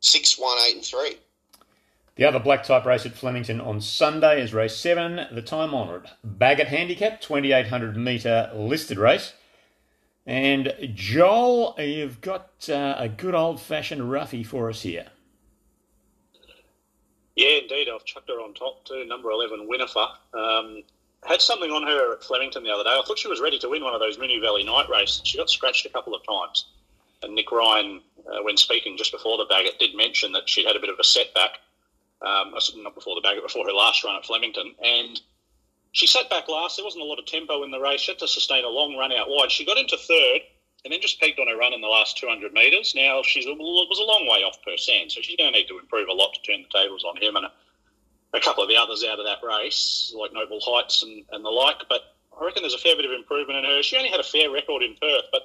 Six, 0.00 0.38
one, 0.38 0.58
eight, 0.66 0.74
and 0.74 0.84
three. 0.84 1.16
The 2.16 2.24
other 2.24 2.38
black 2.38 2.62
type 2.64 2.84
race 2.84 3.06
at 3.06 3.14
Flemington 3.14 3.60
on 3.60 3.80
Sunday 3.80 4.42
is 4.42 4.52
race 4.52 4.76
seven, 4.76 5.26
the 5.32 5.40
time 5.40 5.74
honoured 5.74 6.10
Bagot 6.26 6.66
Handicap, 6.66 7.22
2800 7.22 7.96
metre 7.96 8.50
listed 8.54 8.98
race. 8.98 9.32
And 10.26 10.74
Joel, 10.94 11.74
you've 11.78 12.20
got 12.20 12.68
uh, 12.68 12.94
a 12.98 13.08
good 13.08 13.34
old 13.34 13.60
fashioned 13.60 14.10
roughie 14.10 14.44
for 14.44 14.68
us 14.68 14.82
here. 14.82 15.06
Yeah, 17.34 17.60
indeed. 17.62 17.88
I've 17.92 18.04
chucked 18.04 18.28
her 18.28 18.40
on 18.40 18.52
top 18.52 18.84
too. 18.84 19.06
Number 19.06 19.30
11, 19.30 19.66
Winnifer. 19.66 20.06
Um, 20.34 20.82
had 21.24 21.40
something 21.40 21.70
on 21.70 21.82
her 21.84 22.12
at 22.12 22.22
Flemington 22.22 22.62
the 22.62 22.70
other 22.70 22.84
day. 22.84 22.90
I 22.90 23.02
thought 23.06 23.18
she 23.18 23.28
was 23.28 23.40
ready 23.40 23.58
to 23.60 23.68
win 23.70 23.82
one 23.82 23.94
of 23.94 24.00
those 24.00 24.18
Moonee 24.18 24.40
Valley 24.40 24.64
night 24.64 24.88
races. 24.90 25.22
She 25.24 25.38
got 25.38 25.48
scratched 25.48 25.86
a 25.86 25.88
couple 25.88 26.14
of 26.14 26.22
times. 26.26 26.66
And 27.22 27.34
Nick 27.34 27.50
Ryan, 27.50 28.02
uh, 28.26 28.42
when 28.42 28.58
speaking 28.58 28.98
just 28.98 29.12
before 29.12 29.38
the 29.38 29.46
Bagot, 29.46 29.78
did 29.78 29.96
mention 29.96 30.32
that 30.32 30.48
she'd 30.48 30.66
had 30.66 30.76
a 30.76 30.80
bit 30.80 30.90
of 30.90 30.98
a 31.00 31.04
setback 31.04 31.58
um, 32.24 32.54
not 32.76 32.94
before 32.94 33.14
the 33.14 33.26
Bagot, 33.26 33.42
before 33.42 33.66
her 33.66 33.72
last 33.72 34.04
run 34.04 34.16
at 34.16 34.24
Flemington. 34.24 34.74
And 34.82 35.20
she 35.92 36.06
sat 36.06 36.30
back 36.30 36.48
last. 36.48 36.76
There 36.76 36.84
wasn't 36.84 37.04
a 37.04 37.06
lot 37.06 37.18
of 37.18 37.26
tempo 37.26 37.62
in 37.64 37.70
the 37.70 37.80
race. 37.80 38.00
She 38.00 38.12
had 38.12 38.18
to 38.20 38.28
sustain 38.28 38.64
a 38.64 38.68
long 38.68 38.96
run 38.96 39.12
out 39.12 39.28
wide. 39.28 39.50
She 39.50 39.66
got 39.66 39.78
into 39.78 39.96
third 39.96 40.40
and 40.84 40.92
then 40.92 41.00
just 41.00 41.20
peaked 41.20 41.38
on 41.38 41.48
her 41.48 41.56
run 41.56 41.72
in 41.72 41.80
the 41.80 41.88
last 41.88 42.18
200 42.18 42.52
metres. 42.52 42.92
Now, 42.96 43.22
she 43.22 43.40
was 43.40 43.46
a 43.46 44.02
long 44.02 44.26
way 44.26 44.42
off 44.42 44.58
Persan, 44.66 45.10
so 45.10 45.20
she's 45.20 45.36
going 45.36 45.52
to 45.52 45.58
need 45.58 45.68
to 45.68 45.78
improve 45.78 46.08
a 46.08 46.12
lot 46.12 46.34
to 46.34 46.42
turn 46.42 46.62
the 46.62 46.78
tables 46.78 47.04
on 47.04 47.22
him 47.22 47.36
and 47.36 47.46
a, 47.46 47.52
a 48.34 48.40
couple 48.40 48.62
of 48.62 48.68
the 48.68 48.76
others 48.76 49.04
out 49.04 49.20
of 49.20 49.26
that 49.26 49.46
race, 49.46 50.12
like 50.16 50.32
Noble 50.32 50.60
Heights 50.60 51.02
and, 51.02 51.24
and 51.30 51.44
the 51.44 51.50
like. 51.50 51.82
But 51.88 52.16
I 52.38 52.44
reckon 52.44 52.62
there's 52.62 52.74
a 52.74 52.78
fair 52.78 52.96
bit 52.96 53.04
of 53.04 53.12
improvement 53.12 53.58
in 53.58 53.64
her. 53.64 53.82
She 53.82 53.96
only 53.96 54.10
had 54.10 54.18
a 54.18 54.24
fair 54.24 54.50
record 54.50 54.82
in 54.82 54.96
Perth, 55.00 55.26
but 55.30 55.42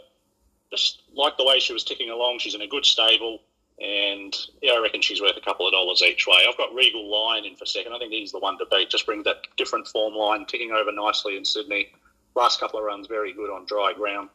just 0.72 1.04
like 1.14 1.38
the 1.38 1.46
way 1.46 1.60
she 1.60 1.74
was 1.74 1.84
ticking 1.84 2.10
along, 2.10 2.40
she's 2.40 2.56
in 2.56 2.62
a 2.62 2.68
good 2.68 2.86
stable 2.86 3.42
And 3.80 4.36
yeah, 4.62 4.74
I 4.74 4.82
reckon 4.82 5.02
she's 5.02 5.22
worth 5.22 5.38
a 5.38 5.42
couple 5.42 5.68
of 5.68 5.74
dollars 5.74 6.02
each 6.02 6.26
way. 6.26 6.46
I've 6.48 6.58
got 6.58 6.74
Regal 6.74 7.10
Lion 7.10 7.46
in 7.46 7.56
for 7.56 7.66
second. 7.66 7.94
I 7.94 8.00
think 8.00 8.12
he's 8.12 8.32
the 8.32 8.40
one 8.40 8.58
to 8.58 8.66
beat. 8.72 8.90
Just 8.90 9.06
brings 9.06 9.26
that 9.26 9.48
different 9.56 9.88
form 9.88 10.16
line, 10.16 10.46
ticking 10.46 10.72
over 10.72 10.92
nicely 10.92 11.38
in 11.38 11.46
Sydney. 11.46 11.90
Last 12.36 12.60
couple 12.60 12.80
of 12.80 12.86
runs, 12.86 13.08
very 13.08 13.34
good 13.34 13.52
on 13.52 13.66
dry 13.66 13.94
ground. 13.96 14.30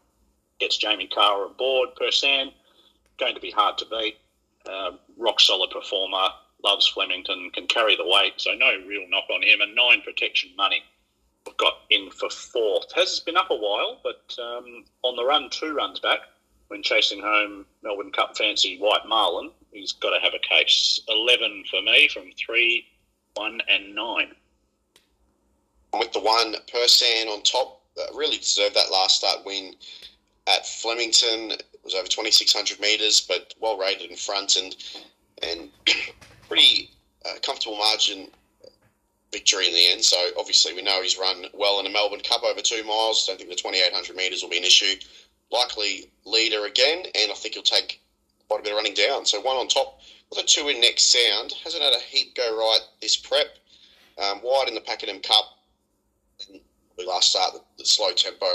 Gets 0.60 0.76
Jamie 0.76 1.08
Kah 1.12 1.44
aboard. 1.44 1.56
board. 1.56 1.88
Persan, 2.00 2.52
going 3.18 3.34
to 3.34 3.40
be 3.40 3.50
hard 3.50 3.78
to 3.78 3.86
beat. 3.86 4.16
Uh, 4.64 4.92
rock 5.18 5.40
solid 5.40 5.70
performer. 5.70 6.28
Loves 6.62 6.86
Flemington. 6.86 7.50
Can 7.52 7.66
carry 7.66 7.96
the 7.96 8.06
weight. 8.06 8.34
So 8.36 8.54
no 8.54 8.70
real 8.86 9.08
knock 9.08 9.24
on 9.34 9.42
him. 9.42 9.60
And 9.60 9.74
nine 9.74 10.02
protection 10.02 10.50
money. 10.56 10.82
We've 11.46 11.56
got 11.56 11.78
in 11.90 12.10
for 12.10 12.30
fourth. 12.30 12.92
Has 12.94 13.18
been 13.18 13.36
up 13.36 13.50
a 13.50 13.56
while, 13.56 13.98
but 14.04 14.36
um, 14.40 14.84
on 15.02 15.16
the 15.16 15.24
run, 15.24 15.50
two 15.50 15.74
runs 15.74 15.98
back 15.98 16.20
when 16.72 16.82
chasing 16.82 17.20
home 17.20 17.66
Melbourne 17.82 18.10
Cup 18.10 18.34
fancy 18.34 18.78
White 18.78 19.06
Marlin, 19.06 19.50
he's 19.72 19.92
got 19.92 20.16
to 20.16 20.20
have 20.20 20.32
a 20.32 20.38
case. 20.38 20.98
11 21.06 21.64
for 21.70 21.82
me 21.82 22.08
from 22.08 22.30
3, 22.46 22.86
1 23.34 23.60
and 23.68 23.94
9. 23.94 24.28
With 25.98 26.12
the 26.12 26.20
one 26.20 26.54
Persan 26.72 27.26
on 27.26 27.42
top, 27.42 27.82
uh, 28.00 28.16
really 28.16 28.38
deserved 28.38 28.74
that 28.74 28.90
last 28.90 29.18
start 29.18 29.44
win 29.44 29.74
at 30.46 30.66
Flemington. 30.66 31.50
It 31.50 31.64
was 31.84 31.94
over 31.94 32.08
2,600 32.08 32.80
metres, 32.80 33.20
but 33.20 33.52
well 33.60 33.76
rated 33.76 34.10
in 34.10 34.16
front 34.16 34.56
and 34.56 34.74
and 35.42 35.68
pretty 36.48 36.88
uh, 37.26 37.38
comfortable 37.42 37.76
margin 37.76 38.28
victory 39.30 39.66
in 39.66 39.74
the 39.74 39.92
end. 39.92 40.02
So 40.02 40.16
obviously 40.38 40.72
we 40.72 40.80
know 40.80 41.02
he's 41.02 41.18
run 41.18 41.44
well 41.52 41.80
in 41.80 41.84
the 41.84 41.90
Melbourne 41.90 42.20
Cup 42.20 42.42
over 42.44 42.62
two 42.62 42.82
miles. 42.84 43.26
Don't 43.26 43.36
think 43.36 43.50
the 43.50 43.56
2,800 43.56 44.16
metres 44.16 44.42
will 44.42 44.48
be 44.48 44.56
an 44.56 44.64
issue 44.64 44.94
likely 45.52 46.10
leader 46.24 46.64
again, 46.66 46.98
and 47.14 47.30
I 47.30 47.34
think 47.34 47.54
he'll 47.54 47.62
take 47.62 48.00
quite 48.48 48.60
a 48.60 48.62
bit 48.62 48.72
of 48.72 48.76
running 48.76 48.94
down. 48.94 49.26
So 49.26 49.40
one 49.40 49.56
on 49.56 49.68
top 49.68 50.00
with 50.30 50.38
a 50.38 50.42
two 50.42 50.68
in 50.68 50.80
next 50.80 51.12
sound. 51.12 51.54
Hasn't 51.64 51.82
had 51.82 51.94
a 51.94 52.00
heat 52.00 52.34
go 52.34 52.56
right 52.56 52.80
this 53.00 53.16
prep. 53.16 53.46
Um, 54.22 54.40
wide 54.42 54.68
in 54.68 54.74
the 54.74 54.80
Pakenham 54.80 55.20
Cup. 55.20 55.58
We 56.98 57.06
last 57.06 57.30
start 57.30 57.54
the, 57.54 57.60
the 57.78 57.86
slow 57.86 58.12
tempo 58.12 58.46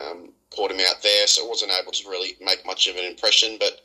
um, 0.00 0.32
caught 0.50 0.70
him 0.70 0.80
out 0.80 1.02
there, 1.02 1.26
so 1.26 1.46
wasn't 1.46 1.72
able 1.72 1.92
to 1.92 2.08
really 2.08 2.36
make 2.40 2.64
much 2.64 2.88
of 2.88 2.96
an 2.96 3.04
impression. 3.04 3.56
But 3.58 3.80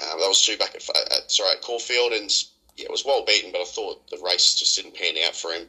um, 0.00 0.20
that 0.20 0.28
was 0.28 0.44
two 0.44 0.56
back 0.56 0.74
at, 0.74 0.88
at 1.12 1.30
sorry 1.30 1.52
at 1.52 1.62
Caulfield, 1.62 2.12
and 2.12 2.30
yeah, 2.76 2.84
it 2.84 2.90
was 2.90 3.04
well 3.04 3.24
beaten. 3.24 3.52
But 3.52 3.62
I 3.62 3.64
thought 3.64 4.08
the 4.10 4.22
race 4.24 4.54
just 4.54 4.76
didn't 4.76 4.94
pan 4.94 5.14
out 5.26 5.34
for 5.34 5.50
him 5.50 5.68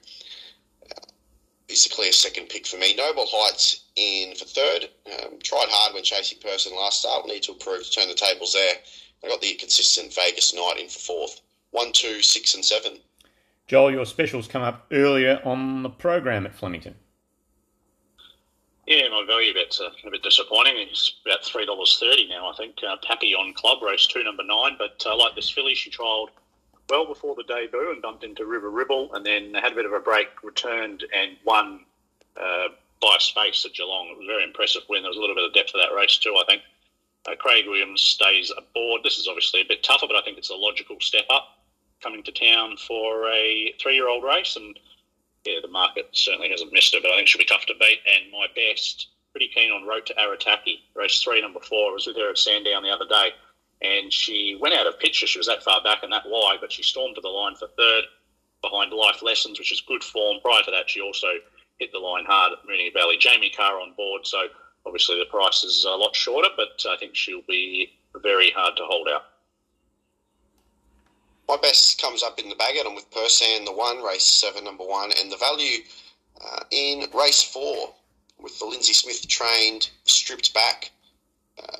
is 1.71 1.85
a 1.85 1.89
clear 1.89 2.11
second 2.11 2.49
pick 2.49 2.67
for 2.67 2.77
me. 2.77 2.95
Noble 2.95 3.25
Heights 3.27 3.85
in 3.95 4.35
for 4.35 4.45
third. 4.45 4.89
Um, 5.07 5.39
tried 5.43 5.67
hard 5.69 5.93
when 5.93 6.03
chasing 6.03 6.39
Persan 6.39 6.75
last 6.75 6.99
start. 6.99 7.25
We 7.25 7.33
need 7.33 7.43
to 7.43 7.53
improve 7.53 7.83
to 7.83 7.91
turn 7.91 8.07
the 8.07 8.13
tables 8.13 8.53
there. 8.53 8.75
I 9.23 9.27
got 9.27 9.41
the 9.41 9.53
consistent 9.55 10.13
Vegas 10.13 10.53
Knight 10.53 10.79
in 10.79 10.87
for 10.89 10.99
fourth. 10.99 11.41
One, 11.71 11.91
two, 11.93 12.21
six, 12.21 12.55
and 12.55 12.65
seven. 12.65 12.99
Joel, 13.67 13.91
your 13.91 14.05
specials 14.05 14.47
come 14.47 14.61
up 14.61 14.85
earlier 14.91 15.39
on 15.45 15.83
the 15.83 15.89
program 15.89 16.45
at 16.45 16.53
Flemington. 16.53 16.95
Yeah, 18.87 19.07
my 19.09 19.23
value 19.25 19.53
bet's 19.53 19.79
a, 19.79 19.85
a 20.05 20.11
bit 20.11 20.23
disappointing. 20.23 20.73
It's 20.77 21.21
about 21.25 21.45
three 21.45 21.65
dollars 21.65 21.97
thirty 21.99 22.27
now. 22.27 22.49
I 22.51 22.55
think 22.57 22.75
uh, 22.85 22.97
Pappy 23.07 23.33
on 23.33 23.53
club 23.53 23.81
race 23.81 24.07
two, 24.07 24.23
number 24.23 24.43
nine. 24.43 24.75
But 24.77 25.01
I 25.05 25.11
uh, 25.11 25.17
like 25.17 25.35
this 25.35 25.49
filly. 25.49 25.75
She 25.75 25.89
trialled 25.89 26.29
well 26.91 27.05
before 27.07 27.35
the 27.35 27.43
debut 27.43 27.91
and 27.91 28.01
bumped 28.01 28.23
into 28.23 28.45
River 28.45 28.69
Ribble, 28.69 29.13
and 29.13 29.25
then 29.25 29.53
had 29.53 29.71
a 29.71 29.75
bit 29.75 29.85
of 29.85 29.93
a 29.93 29.99
break, 29.99 30.27
returned 30.43 31.05
and 31.15 31.37
won 31.45 31.85
uh, 32.37 32.67
by 33.01 33.15
space 33.19 33.65
at 33.65 33.73
Geelong. 33.73 34.09
It 34.09 34.17
was 34.17 34.27
a 34.27 34.31
very 34.31 34.43
impressive 34.43 34.83
win. 34.89 35.01
There 35.01 35.09
was 35.09 35.17
a 35.17 35.21
little 35.21 35.35
bit 35.35 35.45
of 35.45 35.53
depth 35.53 35.71
to 35.71 35.77
that 35.77 35.95
race 35.95 36.17
too, 36.17 36.35
I 36.35 36.43
think. 36.47 36.61
Uh, 37.27 37.35
Craig 37.39 37.65
Williams 37.67 38.01
stays 38.01 38.51
aboard. 38.51 39.01
This 39.03 39.17
is 39.17 39.27
obviously 39.27 39.61
a 39.61 39.67
bit 39.67 39.83
tougher, 39.83 40.07
but 40.07 40.17
I 40.17 40.21
think 40.21 40.37
it's 40.37 40.49
a 40.49 40.55
logical 40.55 40.97
step 40.99 41.25
up 41.29 41.59
coming 42.03 42.23
to 42.23 42.31
town 42.31 42.75
for 42.77 43.27
a 43.29 43.73
three-year-old 43.81 44.23
race, 44.23 44.55
and 44.55 44.77
yeah, 45.45 45.59
the 45.61 45.67
market 45.67 46.09
certainly 46.11 46.49
hasn't 46.49 46.73
missed 46.73 46.93
it, 46.93 47.03
but 47.03 47.11
I 47.11 47.15
think 47.15 47.27
she'll 47.27 47.39
be 47.39 47.45
tough 47.45 47.65
to 47.67 47.73
beat. 47.79 47.99
And 48.05 48.31
my 48.31 48.47
best, 48.55 49.07
pretty 49.31 49.49
keen 49.53 49.71
on 49.71 49.87
Road 49.87 50.05
to 50.07 50.13
Arataki, 50.15 50.81
race 50.93 51.21
three, 51.21 51.41
number 51.41 51.59
four. 51.61 51.91
I 51.91 51.93
was 51.93 52.07
with 52.07 52.17
her 52.17 52.31
at 52.31 52.37
Sandown 52.37 52.83
the 52.83 52.89
other 52.89 53.07
day 53.07 53.31
and 53.81 54.11
she 54.13 54.57
went 54.59 54.75
out 54.75 54.87
of 54.87 54.99
picture. 54.99 55.27
She 55.27 55.39
was 55.39 55.47
that 55.47 55.63
far 55.63 55.81
back 55.83 56.03
and 56.03 56.13
that 56.13 56.23
wide, 56.27 56.57
but 56.61 56.71
she 56.71 56.83
stormed 56.83 57.15
to 57.15 57.21
the 57.21 57.29
line 57.29 57.55
for 57.55 57.67
third 57.67 58.03
behind 58.61 58.93
Life 58.93 59.23
Lessons, 59.23 59.57
which 59.57 59.71
is 59.71 59.81
good 59.81 60.03
form. 60.03 60.37
Prior 60.43 60.61
to 60.63 60.71
that, 60.71 60.89
she 60.89 61.01
also 61.01 61.27
hit 61.79 61.91
the 61.91 61.97
line 61.99 62.25
hard 62.25 62.53
at 62.53 62.59
Moonee 62.69 62.93
Valley. 62.93 63.17
Jamie 63.17 63.51
Kah 63.55 63.81
on 63.81 63.93
board, 63.93 64.25
so 64.27 64.43
obviously 64.85 65.17
the 65.17 65.25
price 65.25 65.63
is 65.63 65.83
a 65.83 65.89
lot 65.89 66.15
shorter, 66.15 66.49
but 66.55 66.83
I 66.87 66.95
think 66.97 67.15
she'll 67.15 67.41
be 67.47 67.91
very 68.21 68.51
hard 68.51 68.77
to 68.77 68.83
hold 68.83 69.07
out. 69.07 69.23
My 71.47 71.57
best 71.57 72.01
comes 72.01 72.23
up 72.23 72.39
in 72.39 72.49
the 72.49 72.55
Bagot. 72.55 72.85
I'm 72.85 72.95
with 72.95 73.09
Persan, 73.11 73.65
the 73.65 73.73
one, 73.73 74.03
race 74.03 74.23
seven, 74.23 74.63
number 74.63 74.85
one, 74.85 75.11
and 75.19 75.31
the 75.31 75.37
value 75.37 75.79
uh, 76.39 76.63
in 76.71 77.05
race 77.13 77.43
four 77.43 77.93
with 78.39 78.57
the 78.59 78.65
Lindsay 78.65 78.93
Smith 78.93 79.27
trained, 79.27 79.89
stripped 80.05 80.53
back. 80.53 80.91
Uh, 81.61 81.77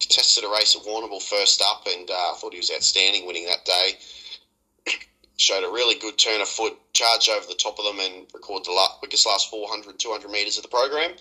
contested 0.00 0.44
a 0.44 0.48
race 0.48 0.76
at 0.76 0.82
Warrnambool 0.82 1.22
first 1.22 1.62
up, 1.62 1.86
and 1.86 2.10
uh, 2.10 2.34
thought 2.34 2.52
he 2.52 2.58
was 2.58 2.70
outstanding 2.74 3.26
winning 3.26 3.46
that 3.46 3.64
day. 3.64 3.98
Showed 5.38 5.64
a 5.64 5.72
really 5.72 5.98
good 5.98 6.16
turn 6.16 6.40
of 6.40 6.48
foot, 6.48 6.74
charged 6.92 7.28
over 7.28 7.46
the 7.46 7.54
top 7.54 7.78
of 7.78 7.84
them, 7.84 8.00
and 8.00 8.26
recorded 8.32 8.66
the 8.66 8.88
quickest 8.98 9.26
last 9.26 9.50
400, 9.50 9.98
200 9.98 10.30
metres 10.30 10.56
of 10.56 10.62
the 10.62 10.68
program. 10.68 11.12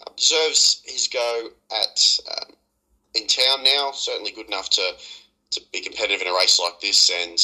Uh, 0.00 0.10
deserves 0.16 0.80
his 0.84 1.08
go 1.08 1.48
at 1.72 2.20
um, 2.30 2.54
in 3.14 3.26
town 3.26 3.64
now. 3.64 3.90
Certainly 3.92 4.30
good 4.32 4.46
enough 4.46 4.70
to 4.70 4.92
to 5.50 5.60
be 5.72 5.80
competitive 5.80 6.20
in 6.20 6.28
a 6.28 6.36
race 6.36 6.60
like 6.60 6.80
this, 6.80 7.10
and 7.10 7.38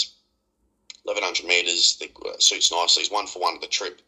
1100 1.05 1.47
metres 1.47 2.01
uh, 2.03 2.39
suits 2.39 2.71
nicely. 2.71 3.03
He's 3.03 3.11
one 3.11 3.27
for 3.27 3.41
one 3.41 3.57
at 3.57 3.61
the 3.61 3.67
trip. 3.67 4.01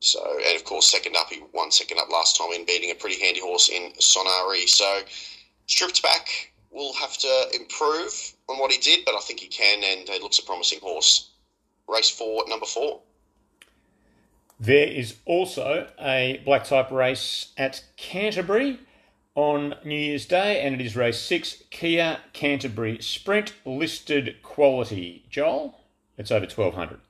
So, 0.00 0.20
and 0.46 0.56
of 0.56 0.64
course, 0.64 0.90
second 0.90 1.16
up, 1.16 1.30
he 1.30 1.42
won 1.52 1.70
second 1.70 1.98
up 1.98 2.10
last 2.10 2.36
time 2.36 2.52
in 2.52 2.66
beating 2.66 2.90
a 2.90 2.94
pretty 2.94 3.20
handy 3.20 3.40
horse 3.40 3.68
in 3.68 3.92
Sonari. 3.92 4.68
So, 4.68 5.00
stripped 5.66 6.02
back 6.02 6.52
will 6.70 6.92
have 6.94 7.16
to 7.18 7.46
improve 7.54 8.34
on 8.48 8.58
what 8.58 8.72
he 8.72 8.78
did, 8.78 9.04
but 9.04 9.14
I 9.14 9.20
think 9.20 9.40
he 9.40 9.46
can, 9.46 9.82
and 9.84 10.08
it 10.08 10.22
looks 10.22 10.38
a 10.38 10.44
promising 10.44 10.80
horse. 10.80 11.30
Race 11.88 12.10
four, 12.10 12.44
number 12.48 12.66
four. 12.66 13.00
There 14.58 14.86
is 14.86 15.16
also 15.24 15.88
a 16.00 16.40
black 16.44 16.64
type 16.64 16.90
race 16.90 17.52
at 17.56 17.84
Canterbury 17.96 18.78
on 19.34 19.74
New 19.84 19.96
Year's 19.96 20.26
Day, 20.26 20.60
and 20.60 20.74
it 20.74 20.84
is 20.84 20.96
race 20.96 21.18
six 21.18 21.62
Kia 21.70 22.18
Canterbury 22.32 22.98
Sprint 23.00 23.52
listed 23.64 24.36
quality. 24.42 25.24
Joel, 25.28 25.80
it's 26.16 26.30
over 26.30 26.46
1200. 26.46 27.00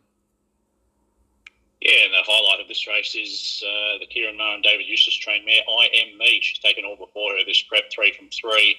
Yeah, 1.85 2.09
and 2.09 2.15
the 2.15 2.25
highlight 2.25 2.65
of 2.65 2.69
this 2.69 2.89
race 2.89 3.15
is 3.15 3.63
uh, 3.63 4.01
the 4.01 4.09
Ciaron 4.09 4.39
Maher 4.39 4.55
and 4.55 4.63
David 4.63 4.89
Eustace 4.89 5.17
trained 5.17 5.45
mare, 5.45 5.61
I 5.69 5.89
Am 5.93 6.17
Me. 6.17 6.41
She's 6.41 6.59
taken 6.59 6.83
all 6.83 6.97
before 6.97 7.37
her 7.37 7.45
this 7.45 7.61
prep, 7.61 7.93
three 7.93 8.13
from 8.17 8.31
three. 8.31 8.77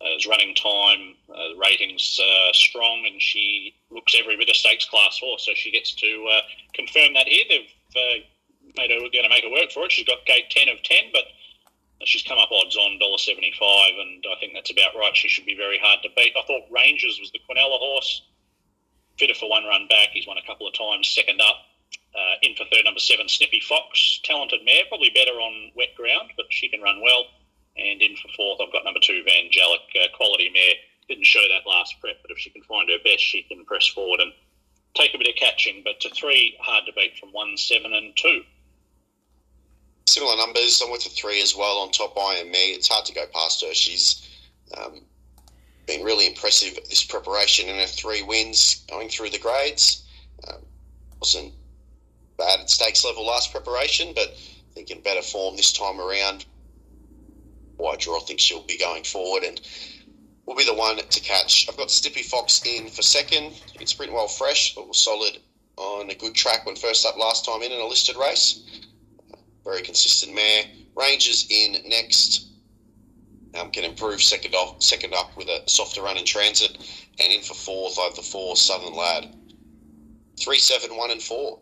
Uh, 0.00 0.14
running 0.28 0.54
time, 0.54 1.16
uh, 1.32 1.56
ratings 1.56 2.20
uh, 2.22 2.52
strong, 2.52 3.02
and 3.10 3.20
she 3.20 3.74
looks 3.90 4.14
every 4.14 4.36
bit 4.36 4.48
a 4.48 4.54
stakes 4.54 4.84
class 4.84 5.18
horse. 5.18 5.44
So 5.44 5.52
she 5.56 5.72
gets 5.72 5.94
to 5.94 6.28
uh, 6.30 6.40
confirm 6.74 7.14
that 7.14 7.26
here. 7.26 7.44
They've 7.48 7.72
uh, 7.96 8.22
made 8.76 8.90
her, 8.92 9.00
going 9.00 9.24
to 9.24 9.28
make 9.28 9.42
her 9.42 9.50
work 9.50 9.72
for 9.72 9.86
it. 9.86 9.90
She's 9.90 10.06
got 10.06 10.24
gate 10.26 10.50
10 10.50 10.68
of 10.68 10.82
10, 10.84 11.10
but 11.12 11.24
she's 12.04 12.22
come 12.22 12.38
up 12.38 12.52
odds 12.52 12.76
on 12.76 13.00
$1.75, 13.00 14.00
and 14.00 14.24
I 14.30 14.38
think 14.38 14.52
that's 14.52 14.70
about 14.70 14.94
right. 14.94 15.16
She 15.16 15.28
should 15.28 15.46
be 15.46 15.56
very 15.56 15.80
hard 15.82 16.00
to 16.02 16.10
beat. 16.14 16.36
I 16.38 16.46
thought 16.46 16.70
Rangers 16.70 17.18
was 17.18 17.32
the 17.32 17.40
Quinella 17.40 17.80
horse. 17.80 18.22
Fitter 19.18 19.34
for 19.34 19.50
one 19.50 19.64
run 19.64 19.88
back. 19.88 20.10
He's 20.12 20.28
won 20.28 20.38
a 20.38 20.46
couple 20.46 20.68
of 20.68 20.74
times, 20.74 21.08
second 21.08 21.40
up. 21.40 21.56
Uh, 22.14 22.34
in 22.42 22.54
for 22.54 22.64
third, 22.72 22.84
number 22.84 23.00
seven, 23.00 23.28
Snippy 23.28 23.60
Fox. 23.60 24.20
Talented 24.24 24.64
mare, 24.64 24.82
probably 24.88 25.10
better 25.10 25.32
on 25.32 25.70
wet 25.76 25.94
ground, 25.96 26.30
but 26.36 26.46
she 26.50 26.68
can 26.68 26.80
run 26.80 27.00
well. 27.02 27.24
And 27.76 28.02
in 28.02 28.16
for 28.16 28.28
fourth, 28.36 28.60
I've 28.60 28.72
got 28.72 28.84
number 28.84 29.00
two, 29.00 29.22
Vangelic, 29.26 29.86
uh, 29.94 30.08
quality 30.16 30.50
mare. 30.50 30.74
Didn't 31.08 31.26
show 31.26 31.42
that 31.48 31.68
last 31.68 31.94
prep, 32.00 32.16
but 32.22 32.30
if 32.30 32.38
she 32.38 32.50
can 32.50 32.62
find 32.62 32.90
her 32.90 32.98
best, 33.04 33.22
she 33.22 33.42
can 33.42 33.64
press 33.64 33.86
forward 33.86 34.20
and 34.20 34.32
take 34.94 35.14
a 35.14 35.18
bit 35.18 35.28
of 35.28 35.36
catching. 35.36 35.82
But 35.84 36.00
to 36.00 36.10
three, 36.10 36.56
hard 36.60 36.84
to 36.86 36.92
beat 36.92 37.16
from 37.18 37.30
one, 37.30 37.56
seven, 37.56 37.94
and 37.94 38.16
two. 38.16 38.42
Similar 40.06 40.36
numbers. 40.36 40.82
I'm 40.84 40.90
with 40.90 41.04
the 41.04 41.10
three 41.10 41.40
as 41.42 41.54
well 41.54 41.78
on 41.78 41.92
top. 41.92 42.18
I 42.18 42.36
am 42.36 42.50
me. 42.50 42.72
It's 42.72 42.88
hard 42.88 43.04
to 43.06 43.14
go 43.14 43.24
past 43.32 43.62
her. 43.64 43.74
She's 43.74 44.28
um, 44.76 45.02
been 45.86 46.02
really 46.02 46.26
impressive 46.26 46.74
this 46.88 47.04
preparation 47.04 47.68
and 47.68 47.78
her 47.78 47.86
three 47.86 48.22
wins 48.22 48.84
going 48.90 49.08
through 49.08 49.30
the 49.30 49.38
grades. 49.38 50.04
Um, 50.48 50.60
wasn't 51.20 51.52
bad 52.38 52.60
at 52.60 52.70
stakes 52.70 53.04
level 53.04 53.26
last 53.26 53.52
preparation, 53.52 54.12
but 54.14 54.28
I 54.28 54.74
think 54.74 54.90
in 54.90 55.00
better 55.02 55.22
form 55.22 55.56
this 55.56 55.72
time 55.72 56.00
around. 56.00 56.46
Wide 57.76 57.98
draw, 57.98 58.16
I 58.16 58.20
think 58.20 58.40
she'll 58.40 58.62
be 58.62 58.78
going 58.78 59.04
forward 59.04 59.44
and 59.44 59.60
will 60.46 60.56
be 60.56 60.64
the 60.64 60.74
one 60.74 60.96
to 60.96 61.20
catch. 61.20 61.68
I've 61.68 61.76
got 61.76 61.88
Stippy 61.88 62.24
Fox 62.24 62.62
in 62.64 62.88
for 62.88 63.02
second. 63.02 63.52
It's 63.80 63.92
pretty 63.92 64.12
well 64.12 64.28
fresh, 64.28 64.74
but 64.74 64.88
was 64.88 64.98
solid 64.98 65.38
on 65.76 66.10
a 66.10 66.14
good 66.14 66.34
track 66.34 66.66
when 66.66 66.74
first 66.74 67.06
up 67.06 67.16
last 67.16 67.44
time 67.44 67.62
in 67.62 67.70
in 67.70 67.80
a 67.80 67.86
listed 67.86 68.16
race. 68.16 68.64
Very 69.64 69.82
consistent 69.82 70.34
mare. 70.34 70.64
Rangers 70.96 71.46
in 71.50 71.76
next. 71.88 72.46
um, 73.58 73.70
can 73.70 73.84
improve 73.84 74.22
second 74.22 74.54
off, 74.54 74.82
second 74.82 75.14
up 75.14 75.36
with 75.36 75.48
a 75.48 75.62
softer 75.68 76.02
run 76.02 76.16
in 76.16 76.24
transit, 76.24 76.76
and 77.20 77.32
in 77.32 77.42
for 77.42 77.54
fourth 77.54 77.98
over 77.98 78.16
the 78.16 78.22
four 78.22 78.56
Southern 78.56 78.94
Lad. 78.94 79.34
Three, 80.38 80.58
seven, 80.58 80.96
one, 80.96 81.10
and 81.10 81.22
four. 81.22 81.60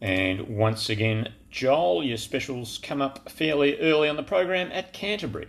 And 0.00 0.48
once 0.48 0.88
again, 0.88 1.32
Joel, 1.50 2.04
your 2.04 2.18
specials 2.18 2.78
come 2.82 3.02
up 3.02 3.30
fairly 3.30 3.78
early 3.80 4.08
on 4.08 4.16
the 4.16 4.22
program 4.22 4.70
at 4.72 4.92
Canterbury. 4.92 5.48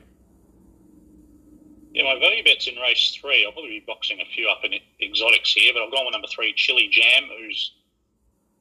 Yeah, 1.93 2.03
my 2.03 2.19
value 2.19 2.43
bet's 2.43 2.67
in 2.67 2.75
race 2.75 3.17
three. 3.19 3.45
I'll 3.45 3.51
probably 3.51 3.79
be 3.79 3.85
boxing 3.85 4.19
a 4.21 4.25
few 4.33 4.47
up 4.49 4.63
in 4.63 4.73
exotics 5.01 5.53
here, 5.53 5.73
but 5.73 5.83
I've 5.83 5.91
gone 5.91 6.05
with 6.05 6.13
number 6.13 6.27
three, 6.27 6.53
Chili 6.53 6.87
Jam, 6.91 7.29
who's 7.37 7.73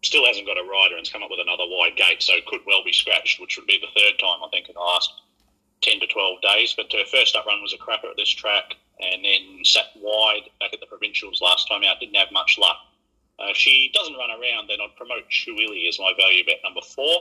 still 0.03 0.27
hasn't 0.27 0.47
got 0.47 0.59
a 0.59 0.63
rider 0.63 0.97
and's 0.97 1.11
come 1.11 1.23
up 1.23 1.31
with 1.31 1.41
another 1.41 1.65
wide 1.67 1.97
gate, 1.97 2.23
so 2.23 2.33
could 2.47 2.61
well 2.67 2.85
be 2.85 2.93
scratched, 2.93 3.41
which 3.41 3.57
would 3.57 3.67
be 3.67 3.79
the 3.79 4.01
third 4.01 4.19
time 4.19 4.43
I 4.45 4.49
think 4.51 4.69
in 4.69 4.75
the 4.75 4.81
last 4.81 5.13
ten 5.83 6.01
to 6.01 6.07
twelve 6.07 6.41
days. 6.43 6.75
But 6.77 6.93
her 6.93 7.05
first 7.11 7.37
up 7.37 7.47
run 7.47 7.63
was 7.63 7.75
a 7.75 7.79
crapper 7.79 8.11
at 8.11 8.17
this 8.17 8.31
track, 8.31 8.77
and 9.01 9.25
then 9.25 9.65
sat 9.65 9.87
wide 9.97 10.49
back 10.61 10.73
at 10.73 10.81
the 10.81 10.87
provincials 10.87 11.41
last 11.41 11.69
time 11.69 11.85
out. 11.85 12.01
Didn't 12.01 12.17
have 12.17 12.33
much 12.33 12.59
luck. 12.59 12.77
Uh, 13.39 13.55
she 13.55 13.91
doesn't 13.95 14.15
run 14.15 14.31
around, 14.31 14.69
then 14.69 14.79
I'd 14.83 14.97
promote 14.97 15.31
Chuili 15.31 15.89
as 15.89 15.99
my 15.99 16.13
value 16.19 16.45
bet 16.45 16.59
number 16.65 16.81
four. 16.83 17.21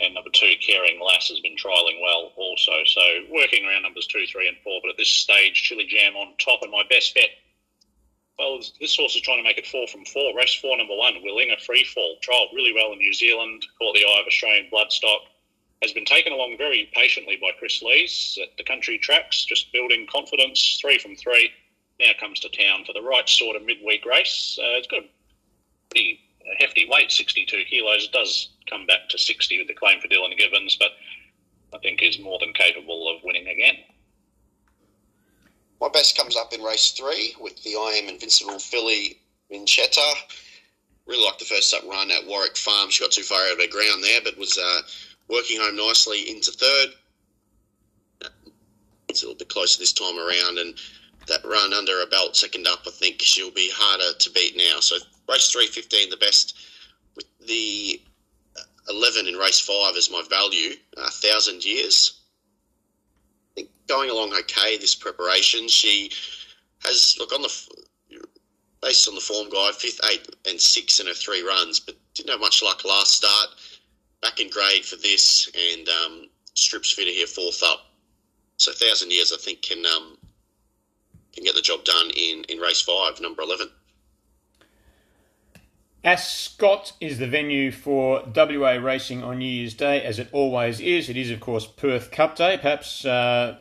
And 0.00 0.14
number 0.14 0.30
two, 0.30 0.54
Caring 0.60 0.98
Lass 1.04 1.28
has 1.28 1.40
been 1.40 1.56
trialling 1.56 2.00
well 2.00 2.32
also. 2.36 2.72
So 2.86 3.02
working 3.30 3.66
around 3.66 3.82
numbers 3.82 4.06
two, 4.06 4.24
three, 4.26 4.48
and 4.48 4.56
four. 4.64 4.80
But 4.82 4.90
at 4.90 4.96
this 4.96 5.10
stage, 5.10 5.62
Chili 5.62 5.84
Jam 5.86 6.16
on 6.16 6.32
top. 6.38 6.60
And 6.62 6.72
my 6.72 6.82
best 6.88 7.14
bet, 7.14 7.28
well, 8.38 8.58
this 8.80 8.96
horse 8.96 9.14
is 9.14 9.20
trying 9.20 9.36
to 9.36 9.42
make 9.44 9.58
it 9.58 9.66
four 9.66 9.86
from 9.86 10.06
four. 10.06 10.34
Race 10.34 10.54
four, 10.54 10.78
number 10.78 10.96
one, 10.96 11.14
Willinga 11.22 11.60
Free 11.60 11.84
Fall. 11.84 12.16
Trialled 12.26 12.54
really 12.54 12.72
well 12.72 12.92
in 12.92 12.98
New 12.98 13.12
Zealand. 13.12 13.66
Caught 13.78 13.94
the 13.94 14.06
eye 14.06 14.20
of 14.20 14.26
Australian 14.26 14.70
bloodstock. 14.72 15.28
Has 15.82 15.92
been 15.92 16.06
taken 16.06 16.32
along 16.32 16.56
very 16.56 16.88
patiently 16.94 17.36
by 17.36 17.50
Chris 17.58 17.82
Lees 17.82 18.38
at 18.40 18.56
the 18.56 18.64
country 18.64 18.96
tracks, 18.98 19.44
just 19.44 19.72
building 19.72 20.06
confidence. 20.10 20.78
Three 20.80 20.98
from 20.98 21.16
three. 21.16 21.50
Now 22.00 22.12
comes 22.18 22.40
to 22.40 22.48
town 22.48 22.84
for 22.86 22.94
the 22.94 23.02
right 23.02 23.28
sort 23.28 23.56
of 23.56 23.66
midweek 23.66 24.06
race. 24.06 24.58
Uh, 24.58 24.78
it's 24.78 24.86
got 24.86 25.00
a 25.00 25.06
pretty 25.92 26.20
hefty 26.58 26.86
weight, 26.88 27.12
62 27.12 27.64
kilos. 27.68 28.08
Does 28.08 28.50
come 28.68 28.86
back 28.86 29.08
to 29.10 29.18
60 29.18 29.58
with 29.58 29.68
the 29.68 29.74
claim 29.74 30.00
for 30.00 30.08
Dylan 30.08 30.36
Gibbons, 30.36 30.76
but 30.76 30.90
I 31.74 31.78
think 31.78 32.02
is 32.02 32.18
more 32.18 32.38
than 32.38 32.52
capable 32.52 33.14
of 33.14 33.22
winning 33.22 33.48
again. 33.48 33.76
My 35.80 35.88
best 35.88 36.16
comes 36.16 36.36
up 36.36 36.52
in 36.52 36.62
race 36.62 36.92
three 36.92 37.34
with 37.40 37.62
the 37.64 37.74
I 37.74 38.00
Am 38.02 38.08
Invincible 38.08 38.58
filly 38.58 39.18
Minchetta. 39.50 40.12
Really 41.06 41.24
liked 41.24 41.40
the 41.40 41.44
first 41.44 41.74
up 41.74 41.82
run 41.88 42.10
at 42.10 42.26
Warwick 42.26 42.56
Farm. 42.56 42.88
She 42.90 43.02
got 43.02 43.10
too 43.10 43.22
far 43.22 43.42
out 43.42 43.54
of 43.54 43.60
her 43.60 43.66
ground 43.66 44.02
there, 44.04 44.20
but 44.22 44.38
was 44.38 44.56
uh, 44.56 44.82
working 45.28 45.60
home 45.60 45.76
nicely 45.76 46.30
into 46.30 46.52
third. 46.52 48.30
It's 49.08 49.22
a 49.22 49.26
little 49.26 49.38
bit 49.38 49.48
closer 49.48 49.80
this 49.80 49.92
time 49.92 50.16
around, 50.16 50.58
and 50.58 50.78
that 51.26 51.44
run 51.44 51.74
under 51.74 52.00
a 52.00 52.06
belt 52.06 52.36
second 52.36 52.66
up, 52.66 52.80
I 52.86 52.90
think 52.90 53.20
she'll 53.20 53.50
be 53.50 53.70
harder 53.74 54.16
to 54.16 54.30
beat 54.30 54.56
now. 54.56 54.78
So 54.80 54.96
race 55.28 55.50
three, 55.50 55.66
15, 55.66 56.10
the 56.10 56.16
best. 56.16 56.58
With 57.14 57.26
the 57.46 58.00
11 58.88 59.26
in 59.28 59.34
race 59.34 59.60
five 59.60 59.96
as 59.96 60.10
my 60.10 60.22
value, 60.28 60.74
a 60.96 61.10
thousand 61.10 61.64
years. 61.64 62.20
I 63.52 63.60
think 63.60 63.70
going 63.86 64.10
along 64.10 64.32
okay 64.34 64.76
this 64.76 64.94
preparation. 64.94 65.68
She 65.68 66.10
has 66.84 67.16
look 67.18 67.32
on 67.32 67.42
the 67.42 67.68
based 68.80 69.08
on 69.08 69.14
the 69.14 69.20
form 69.20 69.48
guide, 69.48 69.74
fifth, 69.74 70.00
eight, 70.10 70.34
and 70.48 70.60
six 70.60 70.98
in 70.98 71.06
her 71.06 71.14
three 71.14 71.42
runs, 71.42 71.78
but 71.78 71.94
didn't 72.14 72.30
have 72.30 72.40
much 72.40 72.62
luck 72.62 72.84
last 72.84 73.12
start. 73.12 73.48
Back 74.20 74.40
in 74.40 74.50
grade 74.50 74.84
for 74.84 74.96
this, 74.96 75.48
and 75.54 75.88
um, 75.88 76.28
strips 76.54 76.92
fitter 76.92 77.10
here 77.10 77.26
fourth 77.26 77.62
up. 77.62 77.86
So 78.56 78.72
thousand 78.72 79.12
years, 79.12 79.32
I 79.32 79.36
think 79.36 79.62
can 79.62 79.84
um, 79.86 80.16
can 81.32 81.44
get 81.44 81.54
the 81.54 81.62
job 81.62 81.84
done 81.84 82.10
in 82.16 82.44
in 82.48 82.58
race 82.58 82.80
five, 82.80 83.20
number 83.20 83.42
eleven. 83.42 83.68
Ascot 86.04 86.94
is 87.00 87.18
the 87.18 87.28
venue 87.28 87.70
for 87.70 88.24
WA 88.34 88.72
racing 88.72 89.22
on 89.22 89.38
New 89.38 89.44
Year's 89.44 89.74
Day, 89.74 90.02
as 90.02 90.18
it 90.18 90.28
always 90.32 90.80
is. 90.80 91.08
It 91.08 91.16
is, 91.16 91.30
of 91.30 91.38
course, 91.38 91.64
Perth 91.64 92.10
Cup 92.10 92.34
Day. 92.34 92.56
Perhaps 92.56 93.04
uh, 93.04 93.58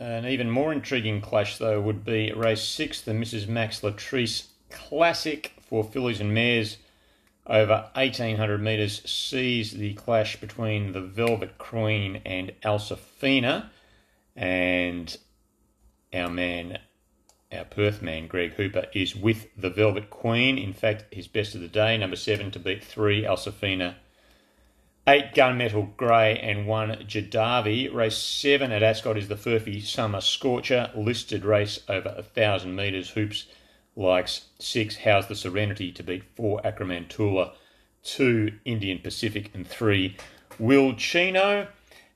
an 0.00 0.26
even 0.26 0.50
more 0.50 0.72
intriguing 0.72 1.20
clash, 1.20 1.58
though, 1.58 1.80
would 1.80 2.04
be 2.04 2.32
race 2.32 2.62
six, 2.62 3.00
the 3.00 3.12
Mrs. 3.12 3.46
Max 3.46 3.82
Latrice 3.82 4.48
Classic 4.68 5.52
for 5.60 5.84
fillies 5.84 6.20
and 6.20 6.34
mares 6.34 6.78
over 7.46 7.88
1800 7.94 8.60
metres, 8.60 9.02
sees 9.08 9.72
the 9.72 9.94
clash 9.94 10.40
between 10.40 10.92
the 10.92 11.00
Velvet 11.00 11.56
Queen 11.58 12.20
and 12.24 12.52
Alsafina. 12.64 13.68
And 14.34 15.16
our 16.12 16.30
man 16.30 16.78
our 17.52 17.64
Perth 17.64 18.00
man, 18.02 18.26
Greg 18.26 18.54
Hooper, 18.54 18.86
is 18.92 19.16
with 19.16 19.48
the 19.56 19.70
Velvet 19.70 20.10
Queen. 20.10 20.56
In 20.58 20.72
fact, 20.72 21.12
his 21.12 21.26
best 21.26 21.54
of 21.54 21.60
the 21.60 21.68
day, 21.68 21.96
number 21.96 22.16
seven 22.16 22.50
to 22.52 22.58
beat 22.58 22.84
three, 22.84 23.22
Alsafina. 23.22 23.96
Eight 25.08 25.34
Gunmetal 25.34 25.96
Grey 25.96 26.38
and 26.38 26.66
one 26.66 26.90
Jadavi. 26.90 27.92
Race 27.92 28.18
seven 28.18 28.70
at 28.70 28.82
Ascot 28.82 29.16
is 29.16 29.28
the 29.28 29.34
Furphy 29.34 29.82
Summer 29.82 30.20
Scorcher. 30.20 30.90
Listed 30.94 31.44
race 31.44 31.80
over 31.88 32.14
a 32.16 32.22
thousand 32.22 32.76
metres. 32.76 33.10
Hoops 33.10 33.46
likes 33.96 34.46
six. 34.58 34.96
How's 34.98 35.26
the 35.26 35.34
Serenity 35.34 35.90
to 35.92 36.02
beat 36.02 36.24
four 36.36 36.60
Acromantula, 36.62 37.52
two 38.04 38.52
Indian 38.64 38.98
Pacific, 38.98 39.50
and 39.54 39.66
three 39.66 40.16
Will 40.58 40.94
Chino. 40.94 41.66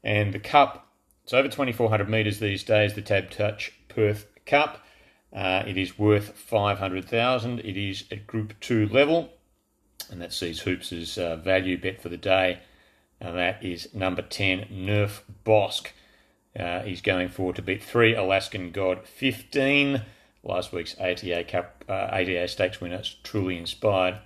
And 0.04 0.34
the 0.34 0.38
Cup, 0.38 0.86
it's 1.24 1.32
over 1.32 1.48
2,400 1.48 2.08
metres 2.08 2.38
these 2.38 2.62
days, 2.62 2.94
the 2.94 3.02
Tab 3.02 3.30
Touch 3.30 3.72
Perth 3.88 4.26
Cup. 4.44 4.84
Uh, 5.34 5.64
it 5.66 5.76
is 5.76 5.98
worth 5.98 6.36
500,000. 6.36 7.58
It 7.60 7.76
is 7.76 8.04
at 8.12 8.26
Group 8.26 8.54
2 8.60 8.88
level, 8.88 9.30
and 10.10 10.22
that 10.22 10.32
sees 10.32 10.60
Hoops' 10.60 11.18
uh, 11.18 11.36
value 11.36 11.76
bet 11.76 12.00
for 12.00 12.08
the 12.08 12.16
day. 12.16 12.60
And 13.20 13.36
that 13.36 13.64
is 13.64 13.92
number 13.94 14.22
10, 14.22 14.66
Nerf 14.70 15.22
Bosk. 15.44 15.88
Uh, 16.58 16.82
he's 16.82 17.00
going 17.00 17.28
forward 17.28 17.56
to 17.56 17.62
beat 17.62 17.82
3, 17.82 18.14
Alaskan 18.14 18.70
God 18.70 19.06
15. 19.08 20.02
Last 20.44 20.72
week's 20.72 20.94
ATA 21.00 21.44
Cup, 21.48 21.84
uh, 21.88 22.10
ATA 22.12 22.46
Stakes 22.46 22.80
winner, 22.80 23.02
truly 23.24 23.56
inspired. 23.56 24.18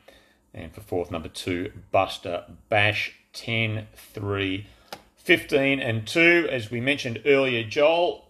And 0.52 0.74
for 0.74 0.80
fourth, 0.80 1.10
number 1.10 1.28
2, 1.28 1.72
Buster 1.90 2.44
Bash 2.68 3.14
10, 3.32 3.86
3, 3.94 4.66
15, 5.16 5.80
and 5.80 6.06
2. 6.06 6.48
As 6.50 6.70
we 6.70 6.80
mentioned 6.80 7.22
earlier, 7.24 7.62
Joel. 7.62 8.26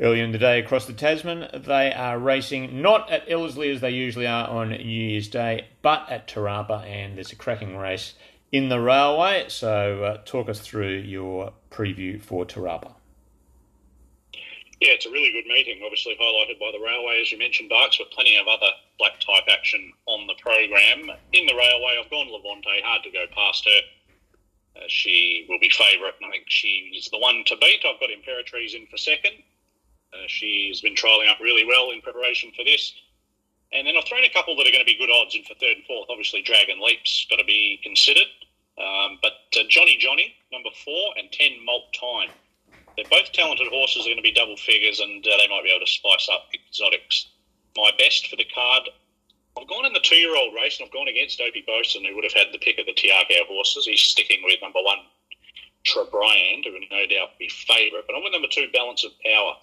Earlier 0.00 0.22
in 0.22 0.30
the 0.30 0.38
day 0.38 0.60
across 0.60 0.86
the 0.86 0.92
Tasman. 0.92 1.48
They 1.52 1.92
are 1.92 2.20
racing 2.20 2.80
not 2.80 3.10
at 3.10 3.28
Ellerslie 3.28 3.70
as 3.70 3.80
they 3.80 3.90
usually 3.90 4.28
are 4.28 4.46
on 4.46 4.68
New 4.68 4.76
Year's 4.76 5.26
Day, 5.26 5.66
but 5.82 6.08
at 6.08 6.28
Te 6.28 6.36
Rapa, 6.36 6.86
and 6.86 7.16
there's 7.16 7.32
a 7.32 7.36
cracking 7.36 7.76
race 7.76 8.14
in 8.52 8.68
the 8.68 8.78
railway. 8.78 9.46
So, 9.48 10.04
uh, 10.04 10.18
talk 10.24 10.48
us 10.48 10.60
through 10.60 10.98
your 10.98 11.52
preview 11.72 12.22
for 12.22 12.44
Te 12.44 12.60
Rapa. 12.60 12.92
Yeah, 14.80 14.94
it's 14.94 15.06
a 15.06 15.10
really 15.10 15.32
good 15.32 15.46
meeting, 15.46 15.82
obviously 15.84 16.14
highlighted 16.14 16.60
by 16.60 16.70
the 16.70 16.78
railway, 16.78 17.20
as 17.20 17.32
you 17.32 17.38
mentioned, 17.38 17.68
Barks, 17.68 17.98
but 17.98 18.12
plenty 18.12 18.36
of 18.36 18.46
other 18.46 18.70
black 19.00 19.18
type 19.18 19.50
action 19.50 19.92
on 20.06 20.28
the 20.28 20.34
program. 20.40 21.10
In 21.32 21.46
the 21.46 21.54
railway, 21.54 21.98
I've 21.98 22.10
gone 22.10 22.30
Levante, 22.30 22.80
hard 22.84 23.02
to 23.02 23.10
go 23.10 23.26
past 23.34 23.64
her. 23.64 24.80
Uh, 24.80 24.84
she 24.86 25.44
will 25.48 25.58
be 25.58 25.68
favourite, 25.68 26.14
and 26.22 26.28
I 26.28 26.30
think 26.30 26.44
she's 26.46 27.08
the 27.10 27.18
one 27.18 27.42
to 27.46 27.56
beat. 27.56 27.82
I've 27.84 27.98
got 27.98 28.10
Imperatriz 28.10 28.76
in 28.76 28.86
for 28.86 28.96
second. 28.96 29.42
Uh, 30.12 30.26
she's 30.26 30.80
been 30.80 30.94
trialling 30.94 31.28
up 31.30 31.38
really 31.40 31.64
well 31.64 31.90
in 31.90 32.00
preparation 32.00 32.50
for 32.56 32.64
this. 32.64 32.92
And 33.72 33.86
then 33.86 33.96
I've 33.96 34.04
thrown 34.04 34.24
a 34.24 34.32
couple 34.32 34.56
that 34.56 34.66
are 34.66 34.72
going 34.72 34.84
to 34.84 34.88
be 34.88 34.96
good 34.96 35.12
odds 35.12 35.36
in 35.36 35.44
for 35.44 35.54
third 35.54 35.76
and 35.76 35.84
fourth. 35.84 36.08
Obviously, 36.08 36.40
Dragon 36.40 36.80
Leap's 36.80 37.26
got 37.28 37.36
to 37.36 37.44
be 37.44 37.80
considered. 37.82 38.28
Um, 38.78 39.18
but 39.20 39.44
uh, 39.58 39.64
Johnny 39.68 39.96
Johnny, 39.98 40.34
number 40.52 40.70
four, 40.84 41.12
and 41.18 41.30
10 41.30 41.64
Malt 41.64 41.92
Time. 41.92 42.30
They're 42.96 43.10
both 43.10 43.30
talented 43.32 43.68
horses. 43.68 44.04
They're 44.04 44.14
going 44.14 44.24
to 44.24 44.26
be 44.26 44.32
double 44.32 44.56
figures, 44.56 45.00
and 45.00 45.24
uh, 45.26 45.36
they 45.36 45.48
might 45.48 45.64
be 45.64 45.70
able 45.70 45.84
to 45.84 45.90
spice 45.90 46.28
up 46.32 46.48
exotics. 46.54 47.28
My 47.76 47.90
best 47.98 48.26
for 48.28 48.36
the 48.36 48.48
card, 48.54 48.88
I've 49.58 49.68
gone 49.68 49.84
in 49.84 49.92
the 49.92 50.02
two-year-old 50.02 50.54
race, 50.54 50.78
and 50.78 50.86
I've 50.86 50.92
gone 50.92 51.08
against 51.08 51.40
Opie 51.40 51.64
Bosson, 51.66 52.04
who 52.04 52.14
would 52.14 52.24
have 52.24 52.32
had 52.32 52.48
the 52.52 52.58
pick 52.58 52.78
of 52.78 52.86
the 52.86 52.94
Te 52.94 53.10
Akau 53.10 53.46
horses. 53.46 53.86
He's 53.86 54.00
sticking 54.00 54.40
with 54.42 54.58
number 54.62 54.80
one, 54.82 54.98
Trebriand, 55.84 56.64
who 56.64 56.72
will 56.72 56.88
no 56.90 57.06
doubt 57.06 57.38
be 57.38 57.48
favourite. 57.48 58.06
But 58.06 58.16
I'm 58.16 58.24
with 58.24 58.32
number 58.32 58.48
two, 58.50 58.66
Balance 58.72 59.04
of 59.04 59.12
Power 59.22 59.54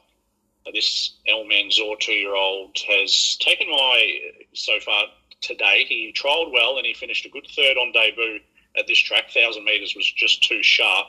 this 0.73 1.13
Almanzor 1.29 1.99
two 1.99 2.13
year 2.13 2.35
old 2.35 2.77
has 2.87 3.37
taken 3.39 3.69
my 3.69 4.19
so 4.53 4.79
far 4.79 5.05
to 5.41 5.55
date. 5.55 5.87
He 5.87 6.13
trialled 6.15 6.51
well 6.51 6.77
and 6.77 6.85
he 6.85 6.93
finished 6.93 7.25
a 7.25 7.29
good 7.29 7.47
third 7.55 7.77
on 7.77 7.91
debut 7.91 8.39
at 8.77 8.87
this 8.87 8.99
track. 8.99 9.31
Thousand 9.31 9.63
metres 9.63 9.95
was 9.95 10.11
just 10.11 10.43
too 10.43 10.61
sharp. 10.63 11.07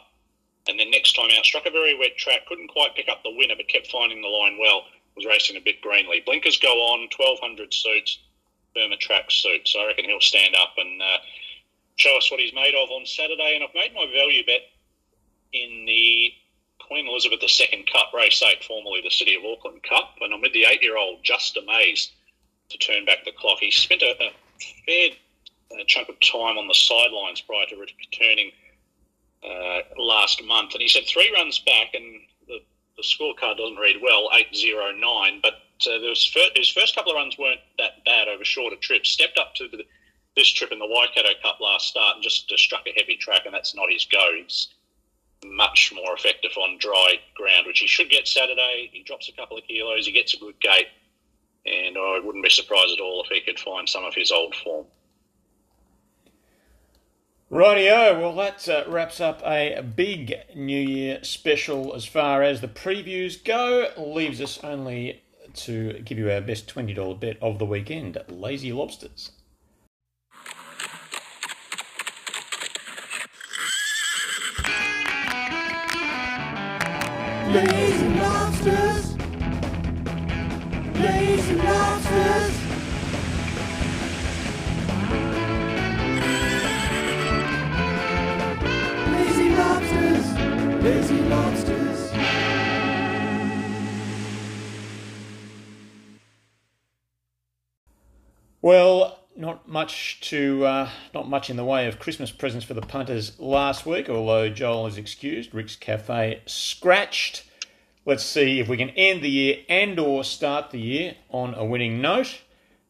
And 0.69 0.79
then 0.79 0.91
next 0.91 1.15
time 1.15 1.31
out, 1.37 1.45
struck 1.45 1.67
a 1.67 1.71
very 1.71 1.97
wet 1.97 2.17
track, 2.17 2.47
couldn't 2.49 2.69
quite 2.69 2.95
pick 2.95 3.09
up 3.09 3.23
the 3.23 3.35
winner, 3.35 3.55
but 3.57 3.69
kept 3.69 3.91
finding 3.91 4.21
the 4.21 4.29
line 4.29 4.59
well. 4.59 4.83
Was 5.15 5.25
racing 5.25 5.57
a 5.57 5.61
bit 5.61 5.81
greenly. 5.81 6.23
Blinkers 6.27 6.59
go 6.59 6.75
on, 6.93 7.09
1200 7.17 7.73
suits, 7.73 8.19
Burma 8.75 8.99
track 8.99 9.31
suits. 9.31 9.73
So 9.73 9.81
I 9.81 9.87
reckon 9.87 10.05
he'll 10.05 10.21
stand 10.21 10.55
up 10.55 10.75
and 10.77 11.01
uh, 11.01 11.19
show 11.95 12.19
us 12.19 12.31
what 12.31 12.41
he's 12.41 12.53
made 12.53 12.75
of 12.75 12.91
on 12.91 13.07
Saturday. 13.07 13.55
And 13.55 13.65
I've 13.65 13.75
made 13.75 13.95
my 13.95 14.05
value 14.13 14.45
bet 14.45 14.61
in 15.55 15.87
the 15.87 16.33
Queen 16.87 17.09
Elizabeth 17.09 17.43
II 17.43 17.85
Cup, 17.93 18.13
race 18.15 18.43
eight, 18.43 18.65
formerly 18.65 19.01
the 19.03 19.11
City 19.11 19.35
of 19.35 19.45
Auckland 19.45 19.83
Cup, 19.83 20.15
and 20.21 20.41
with 20.41 20.53
the 20.53 20.65
eight-year-old 20.65 21.23
Just 21.23 21.57
amazed 21.57 22.13
to 22.69 22.79
turn 22.79 23.05
back 23.05 23.25
the 23.25 23.33
clock. 23.33 23.59
He 23.61 23.71
spent 23.71 24.03
a, 24.03 24.15
a 24.23 24.31
fair 24.87 25.11
uh, 25.73 25.85
chunk 25.87 26.09
of 26.09 26.21
time 26.21 26.59
on 26.59 26.69
the 26.69 26.75
sidelines 26.75 27.41
prior 27.41 27.67
to 27.67 27.77
returning 27.77 28.53
uh, 29.45 29.81
last 29.99 30.43
month, 30.45 30.73
and 30.75 30.83
he 30.83 30.89
said 30.89 31.05
three 31.07 31.33
runs 31.33 31.59
back, 31.61 31.95
and 31.95 32.21
the, 32.49 32.59
the 32.97 33.03
scorecard 33.03 33.59
doesn't 33.59 33.77
read 33.77 33.97
well, 34.03 34.31
eight 34.35 34.55
zero 34.55 34.93
nine, 34.93 35.41
but 35.43 35.55
uh, 35.87 35.99
his 36.01 36.71
first 36.71 36.95
couple 36.95 37.13
of 37.13 37.17
runs 37.17 37.37
weren't 37.39 37.61
that 37.79 38.05
bad 38.05 38.29
over 38.29 38.45
shorter 38.45 38.77
trips. 38.77 39.11
Stepped 39.11 39.39
up 39.39 39.55
to 39.55 39.69
the, 39.69 39.85
this 40.37 40.49
trip 40.49 40.73
in 40.73 40.79
the 40.79 40.87
Waikato 40.87 41.31
Cup 41.43 41.61
last 41.61 41.89
start 41.89 42.17
and 42.17 42.23
just 42.23 42.51
uh, 42.53 42.57
struck 42.57 42.87
a 42.87 42.99
heavy 42.99 43.17
track, 43.17 43.43
and 43.45 43.55
that's 43.55 43.75
not 43.75 43.91
his 43.91 44.07
go. 44.07 44.31
He's 44.37 44.69
much 45.55 45.93
more 45.95 46.15
effective 46.15 46.53
on 46.57 46.79
dry 46.79 47.15
ground, 47.35 47.67
which 47.67 47.79
he 47.79 47.87
should 47.87 48.11
get 48.11 48.27
Saturday. 48.29 48.91
He 48.93 49.03
drops 49.03 49.29
a 49.29 49.33
couple 49.33 49.57
of 49.57 49.65
kilos, 49.65 50.07
he 50.07 50.13
gets 50.13 50.35
a 50.35 50.39
good 50.39 50.59
gait, 50.61 50.89
and 51.65 51.97
I 51.97 52.21
wouldn't 52.23 52.45
be 52.45 52.51
surprised 52.51 52.93
at 52.93 53.01
all 53.01 53.23
if 53.25 53.31
he 53.31 53.41
could 53.41 53.59
find 53.59 53.89
some 53.89 54.05
of 54.05 54.15
his 54.15 54.31
old 54.31 54.55
form. 54.55 54.87
Rightio, 57.51 58.21
well, 58.21 58.35
that 58.35 58.69
uh, 58.69 58.85
wraps 58.89 59.21
up 59.21 59.41
a 59.45 59.81
big 59.81 60.35
New 60.57 60.81
Year 60.81 61.23
special 61.23 61.95
as 61.95 62.05
far 62.05 62.43
as 62.43 62.61
the 62.61 62.67
previews 62.67 63.43
go. 63.43 63.93
Leaves 63.97 64.41
us 64.41 64.59
only 64.65 65.23
to 65.55 66.01
give 66.05 66.19
you 66.19 66.31
our 66.31 66.41
best 66.41 66.67
$20 66.67 67.21
bet 67.21 67.39
of 67.41 67.61
the 67.61 67.65
weekend 67.65 68.19
Lazy 68.29 68.73
Lobsters. 68.73 69.31
Lazy 77.57 78.09
lobsters. 78.21 79.17
Lazy 81.01 81.55
lobsters. 81.55 82.55
Lazy 89.11 89.49
lobsters. 89.57 90.83
Lazy 90.85 91.21
lobsters. 91.23 92.13
Well, 98.61 99.06
much 99.77 100.19
to 100.23 100.65
uh, 100.65 100.89
not 101.13 101.29
much 101.29 101.51
in 101.51 101.57
the 101.59 101.65
way 101.65 101.87
of 101.87 101.99
Christmas 101.99 102.31
presents 102.31 102.65
for 102.65 102.73
the 102.73 102.81
punters 102.81 103.39
last 103.39 103.85
week. 103.85 104.09
Although 104.09 104.49
Joel 104.49 104.87
is 104.87 104.97
excused, 104.97 105.53
Rick's 105.53 105.77
Cafe 105.77 106.41
scratched. 106.47 107.45
Let's 108.07 108.25
see 108.25 108.59
if 108.59 108.69
we 108.69 108.79
can 108.79 108.89
end 108.89 109.21
the 109.21 109.29
year 109.29 109.59
and/or 109.69 110.25
start 110.25 110.71
the 110.71 110.81
year 110.81 111.17
on 111.29 111.53
a 111.53 111.63
winning 111.63 112.01
note. 112.01 112.41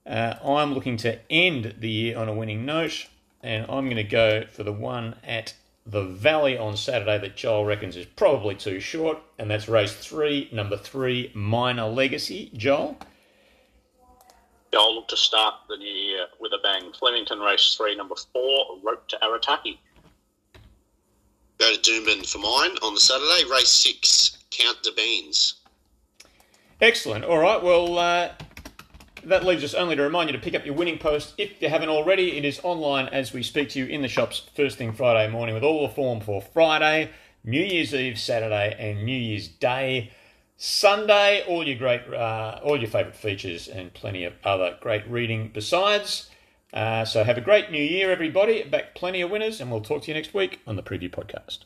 Uh, 0.07 0.35
I'm 0.45 0.75
looking 0.75 0.97
to 0.99 1.19
end 1.29 1.75
the 1.81 1.89
year 1.89 2.17
on 2.17 2.29
a 2.29 2.33
winning 2.33 2.65
note, 2.65 3.09
and 3.43 3.67
I'm 3.69 3.87
going 3.87 3.97
to 3.97 4.05
go 4.05 4.45
for 4.47 4.63
the 4.63 4.73
one 4.73 5.17
at 5.25 5.55
the 5.85 6.05
Valley 6.05 6.57
on 6.57 6.77
Saturday 6.77 7.19
that 7.19 7.35
Joel 7.35 7.65
reckons 7.65 7.97
is 7.97 8.07
probably 8.07 8.55
too 8.55 8.79
short, 8.79 9.19
and 9.41 9.51
that's 9.51 9.69
race 9.69 9.93
three, 9.93 10.49
number 10.53 10.77
three, 10.77 11.33
Minor 11.35 11.87
Legacy. 11.87 12.53
Joel. 12.55 12.97
I'll 14.77 15.03
to 15.03 15.17
start 15.17 15.55
the 15.69 15.77
new 15.77 15.87
year 15.87 16.27
with 16.39 16.53
a 16.53 16.59
bang. 16.63 16.93
Flemington 16.93 17.41
race 17.41 17.75
three, 17.77 17.97
number 17.97 18.15
four, 18.33 18.79
Rope 18.83 19.09
to 19.09 19.19
Arataki. 19.23 19.79
Go 21.59 21.75
to 21.75 21.81
Doomben 21.81 22.31
for 22.31 22.39
mine 22.39 22.77
on 22.83 22.95
the 22.95 23.01
Saturday. 23.01 23.51
Race 23.51 23.71
six, 23.71 24.39
Count 24.51 24.83
de 24.83 24.93
Beans. 24.93 25.55
Excellent. 26.81 27.25
All 27.25 27.39
right. 27.39 27.63
Well, 27.63 27.99
uh, 27.99 28.33
that 29.25 29.45
leaves 29.45 29.65
us 29.65 29.75
only 29.75 29.97
to 29.97 30.03
remind 30.03 30.29
you 30.29 30.37
to 30.37 30.43
pick 30.43 30.55
up 30.55 30.67
your 30.67 30.75
winning 30.75 30.99
post 30.99 31.35
if 31.39 31.61
you 31.63 31.69
haven't 31.69 31.89
already. 31.89 32.37
It 32.37 32.45
is 32.45 32.61
online 32.63 33.09
as 33.09 33.33
we 33.33 33.43
speak 33.43 33.71
to 33.71 33.79
you 33.79 33.87
in 33.87 34.03
the 34.03 34.09
shops 34.09 34.43
first 34.55 34.77
thing 34.77 34.93
Friday 34.93 35.33
morning 35.33 35.55
with 35.55 35.65
all 35.65 35.89
the 35.89 35.95
form 35.95 36.21
for 36.21 36.43
Friday, 36.43 37.11
New 37.43 37.63
Year's 37.63 37.95
Eve, 37.95 38.19
Saturday, 38.19 38.77
and 38.79 39.05
New 39.05 39.17
Year's 39.17 39.49
Day. 39.49 40.13
Sunday, 40.57 41.45
all 41.47 41.67
your 41.67 41.77
great, 41.77 42.03
uh, 42.13 42.61
all 42.63 42.79
your 42.79 42.89
favourite 42.89 43.17
features, 43.17 43.69
and 43.69 43.93
plenty 43.93 44.25
of 44.25 44.33
other 44.43 44.77
great 44.81 45.07
reading 45.09 45.51
besides. 45.53 46.31
Uh, 46.73 47.05
so 47.05 47.25
have 47.25 47.39
a 47.39 47.43
great 47.43 47.71
new 47.71 47.83
year, 47.83 48.11
everybody. 48.11 48.63
Back 48.63 48.95
plenty 48.95 49.21
of 49.21 49.31
winners, 49.31 49.61
and 49.61 49.71
we'll 49.71 49.83
talk 49.83 50.03
to 50.03 50.09
you 50.09 50.15
next 50.15 50.33
week 50.33 50.61
on 50.67 50.77
the 50.77 50.83
Preview 50.83 51.11
Podcast. 51.11 51.61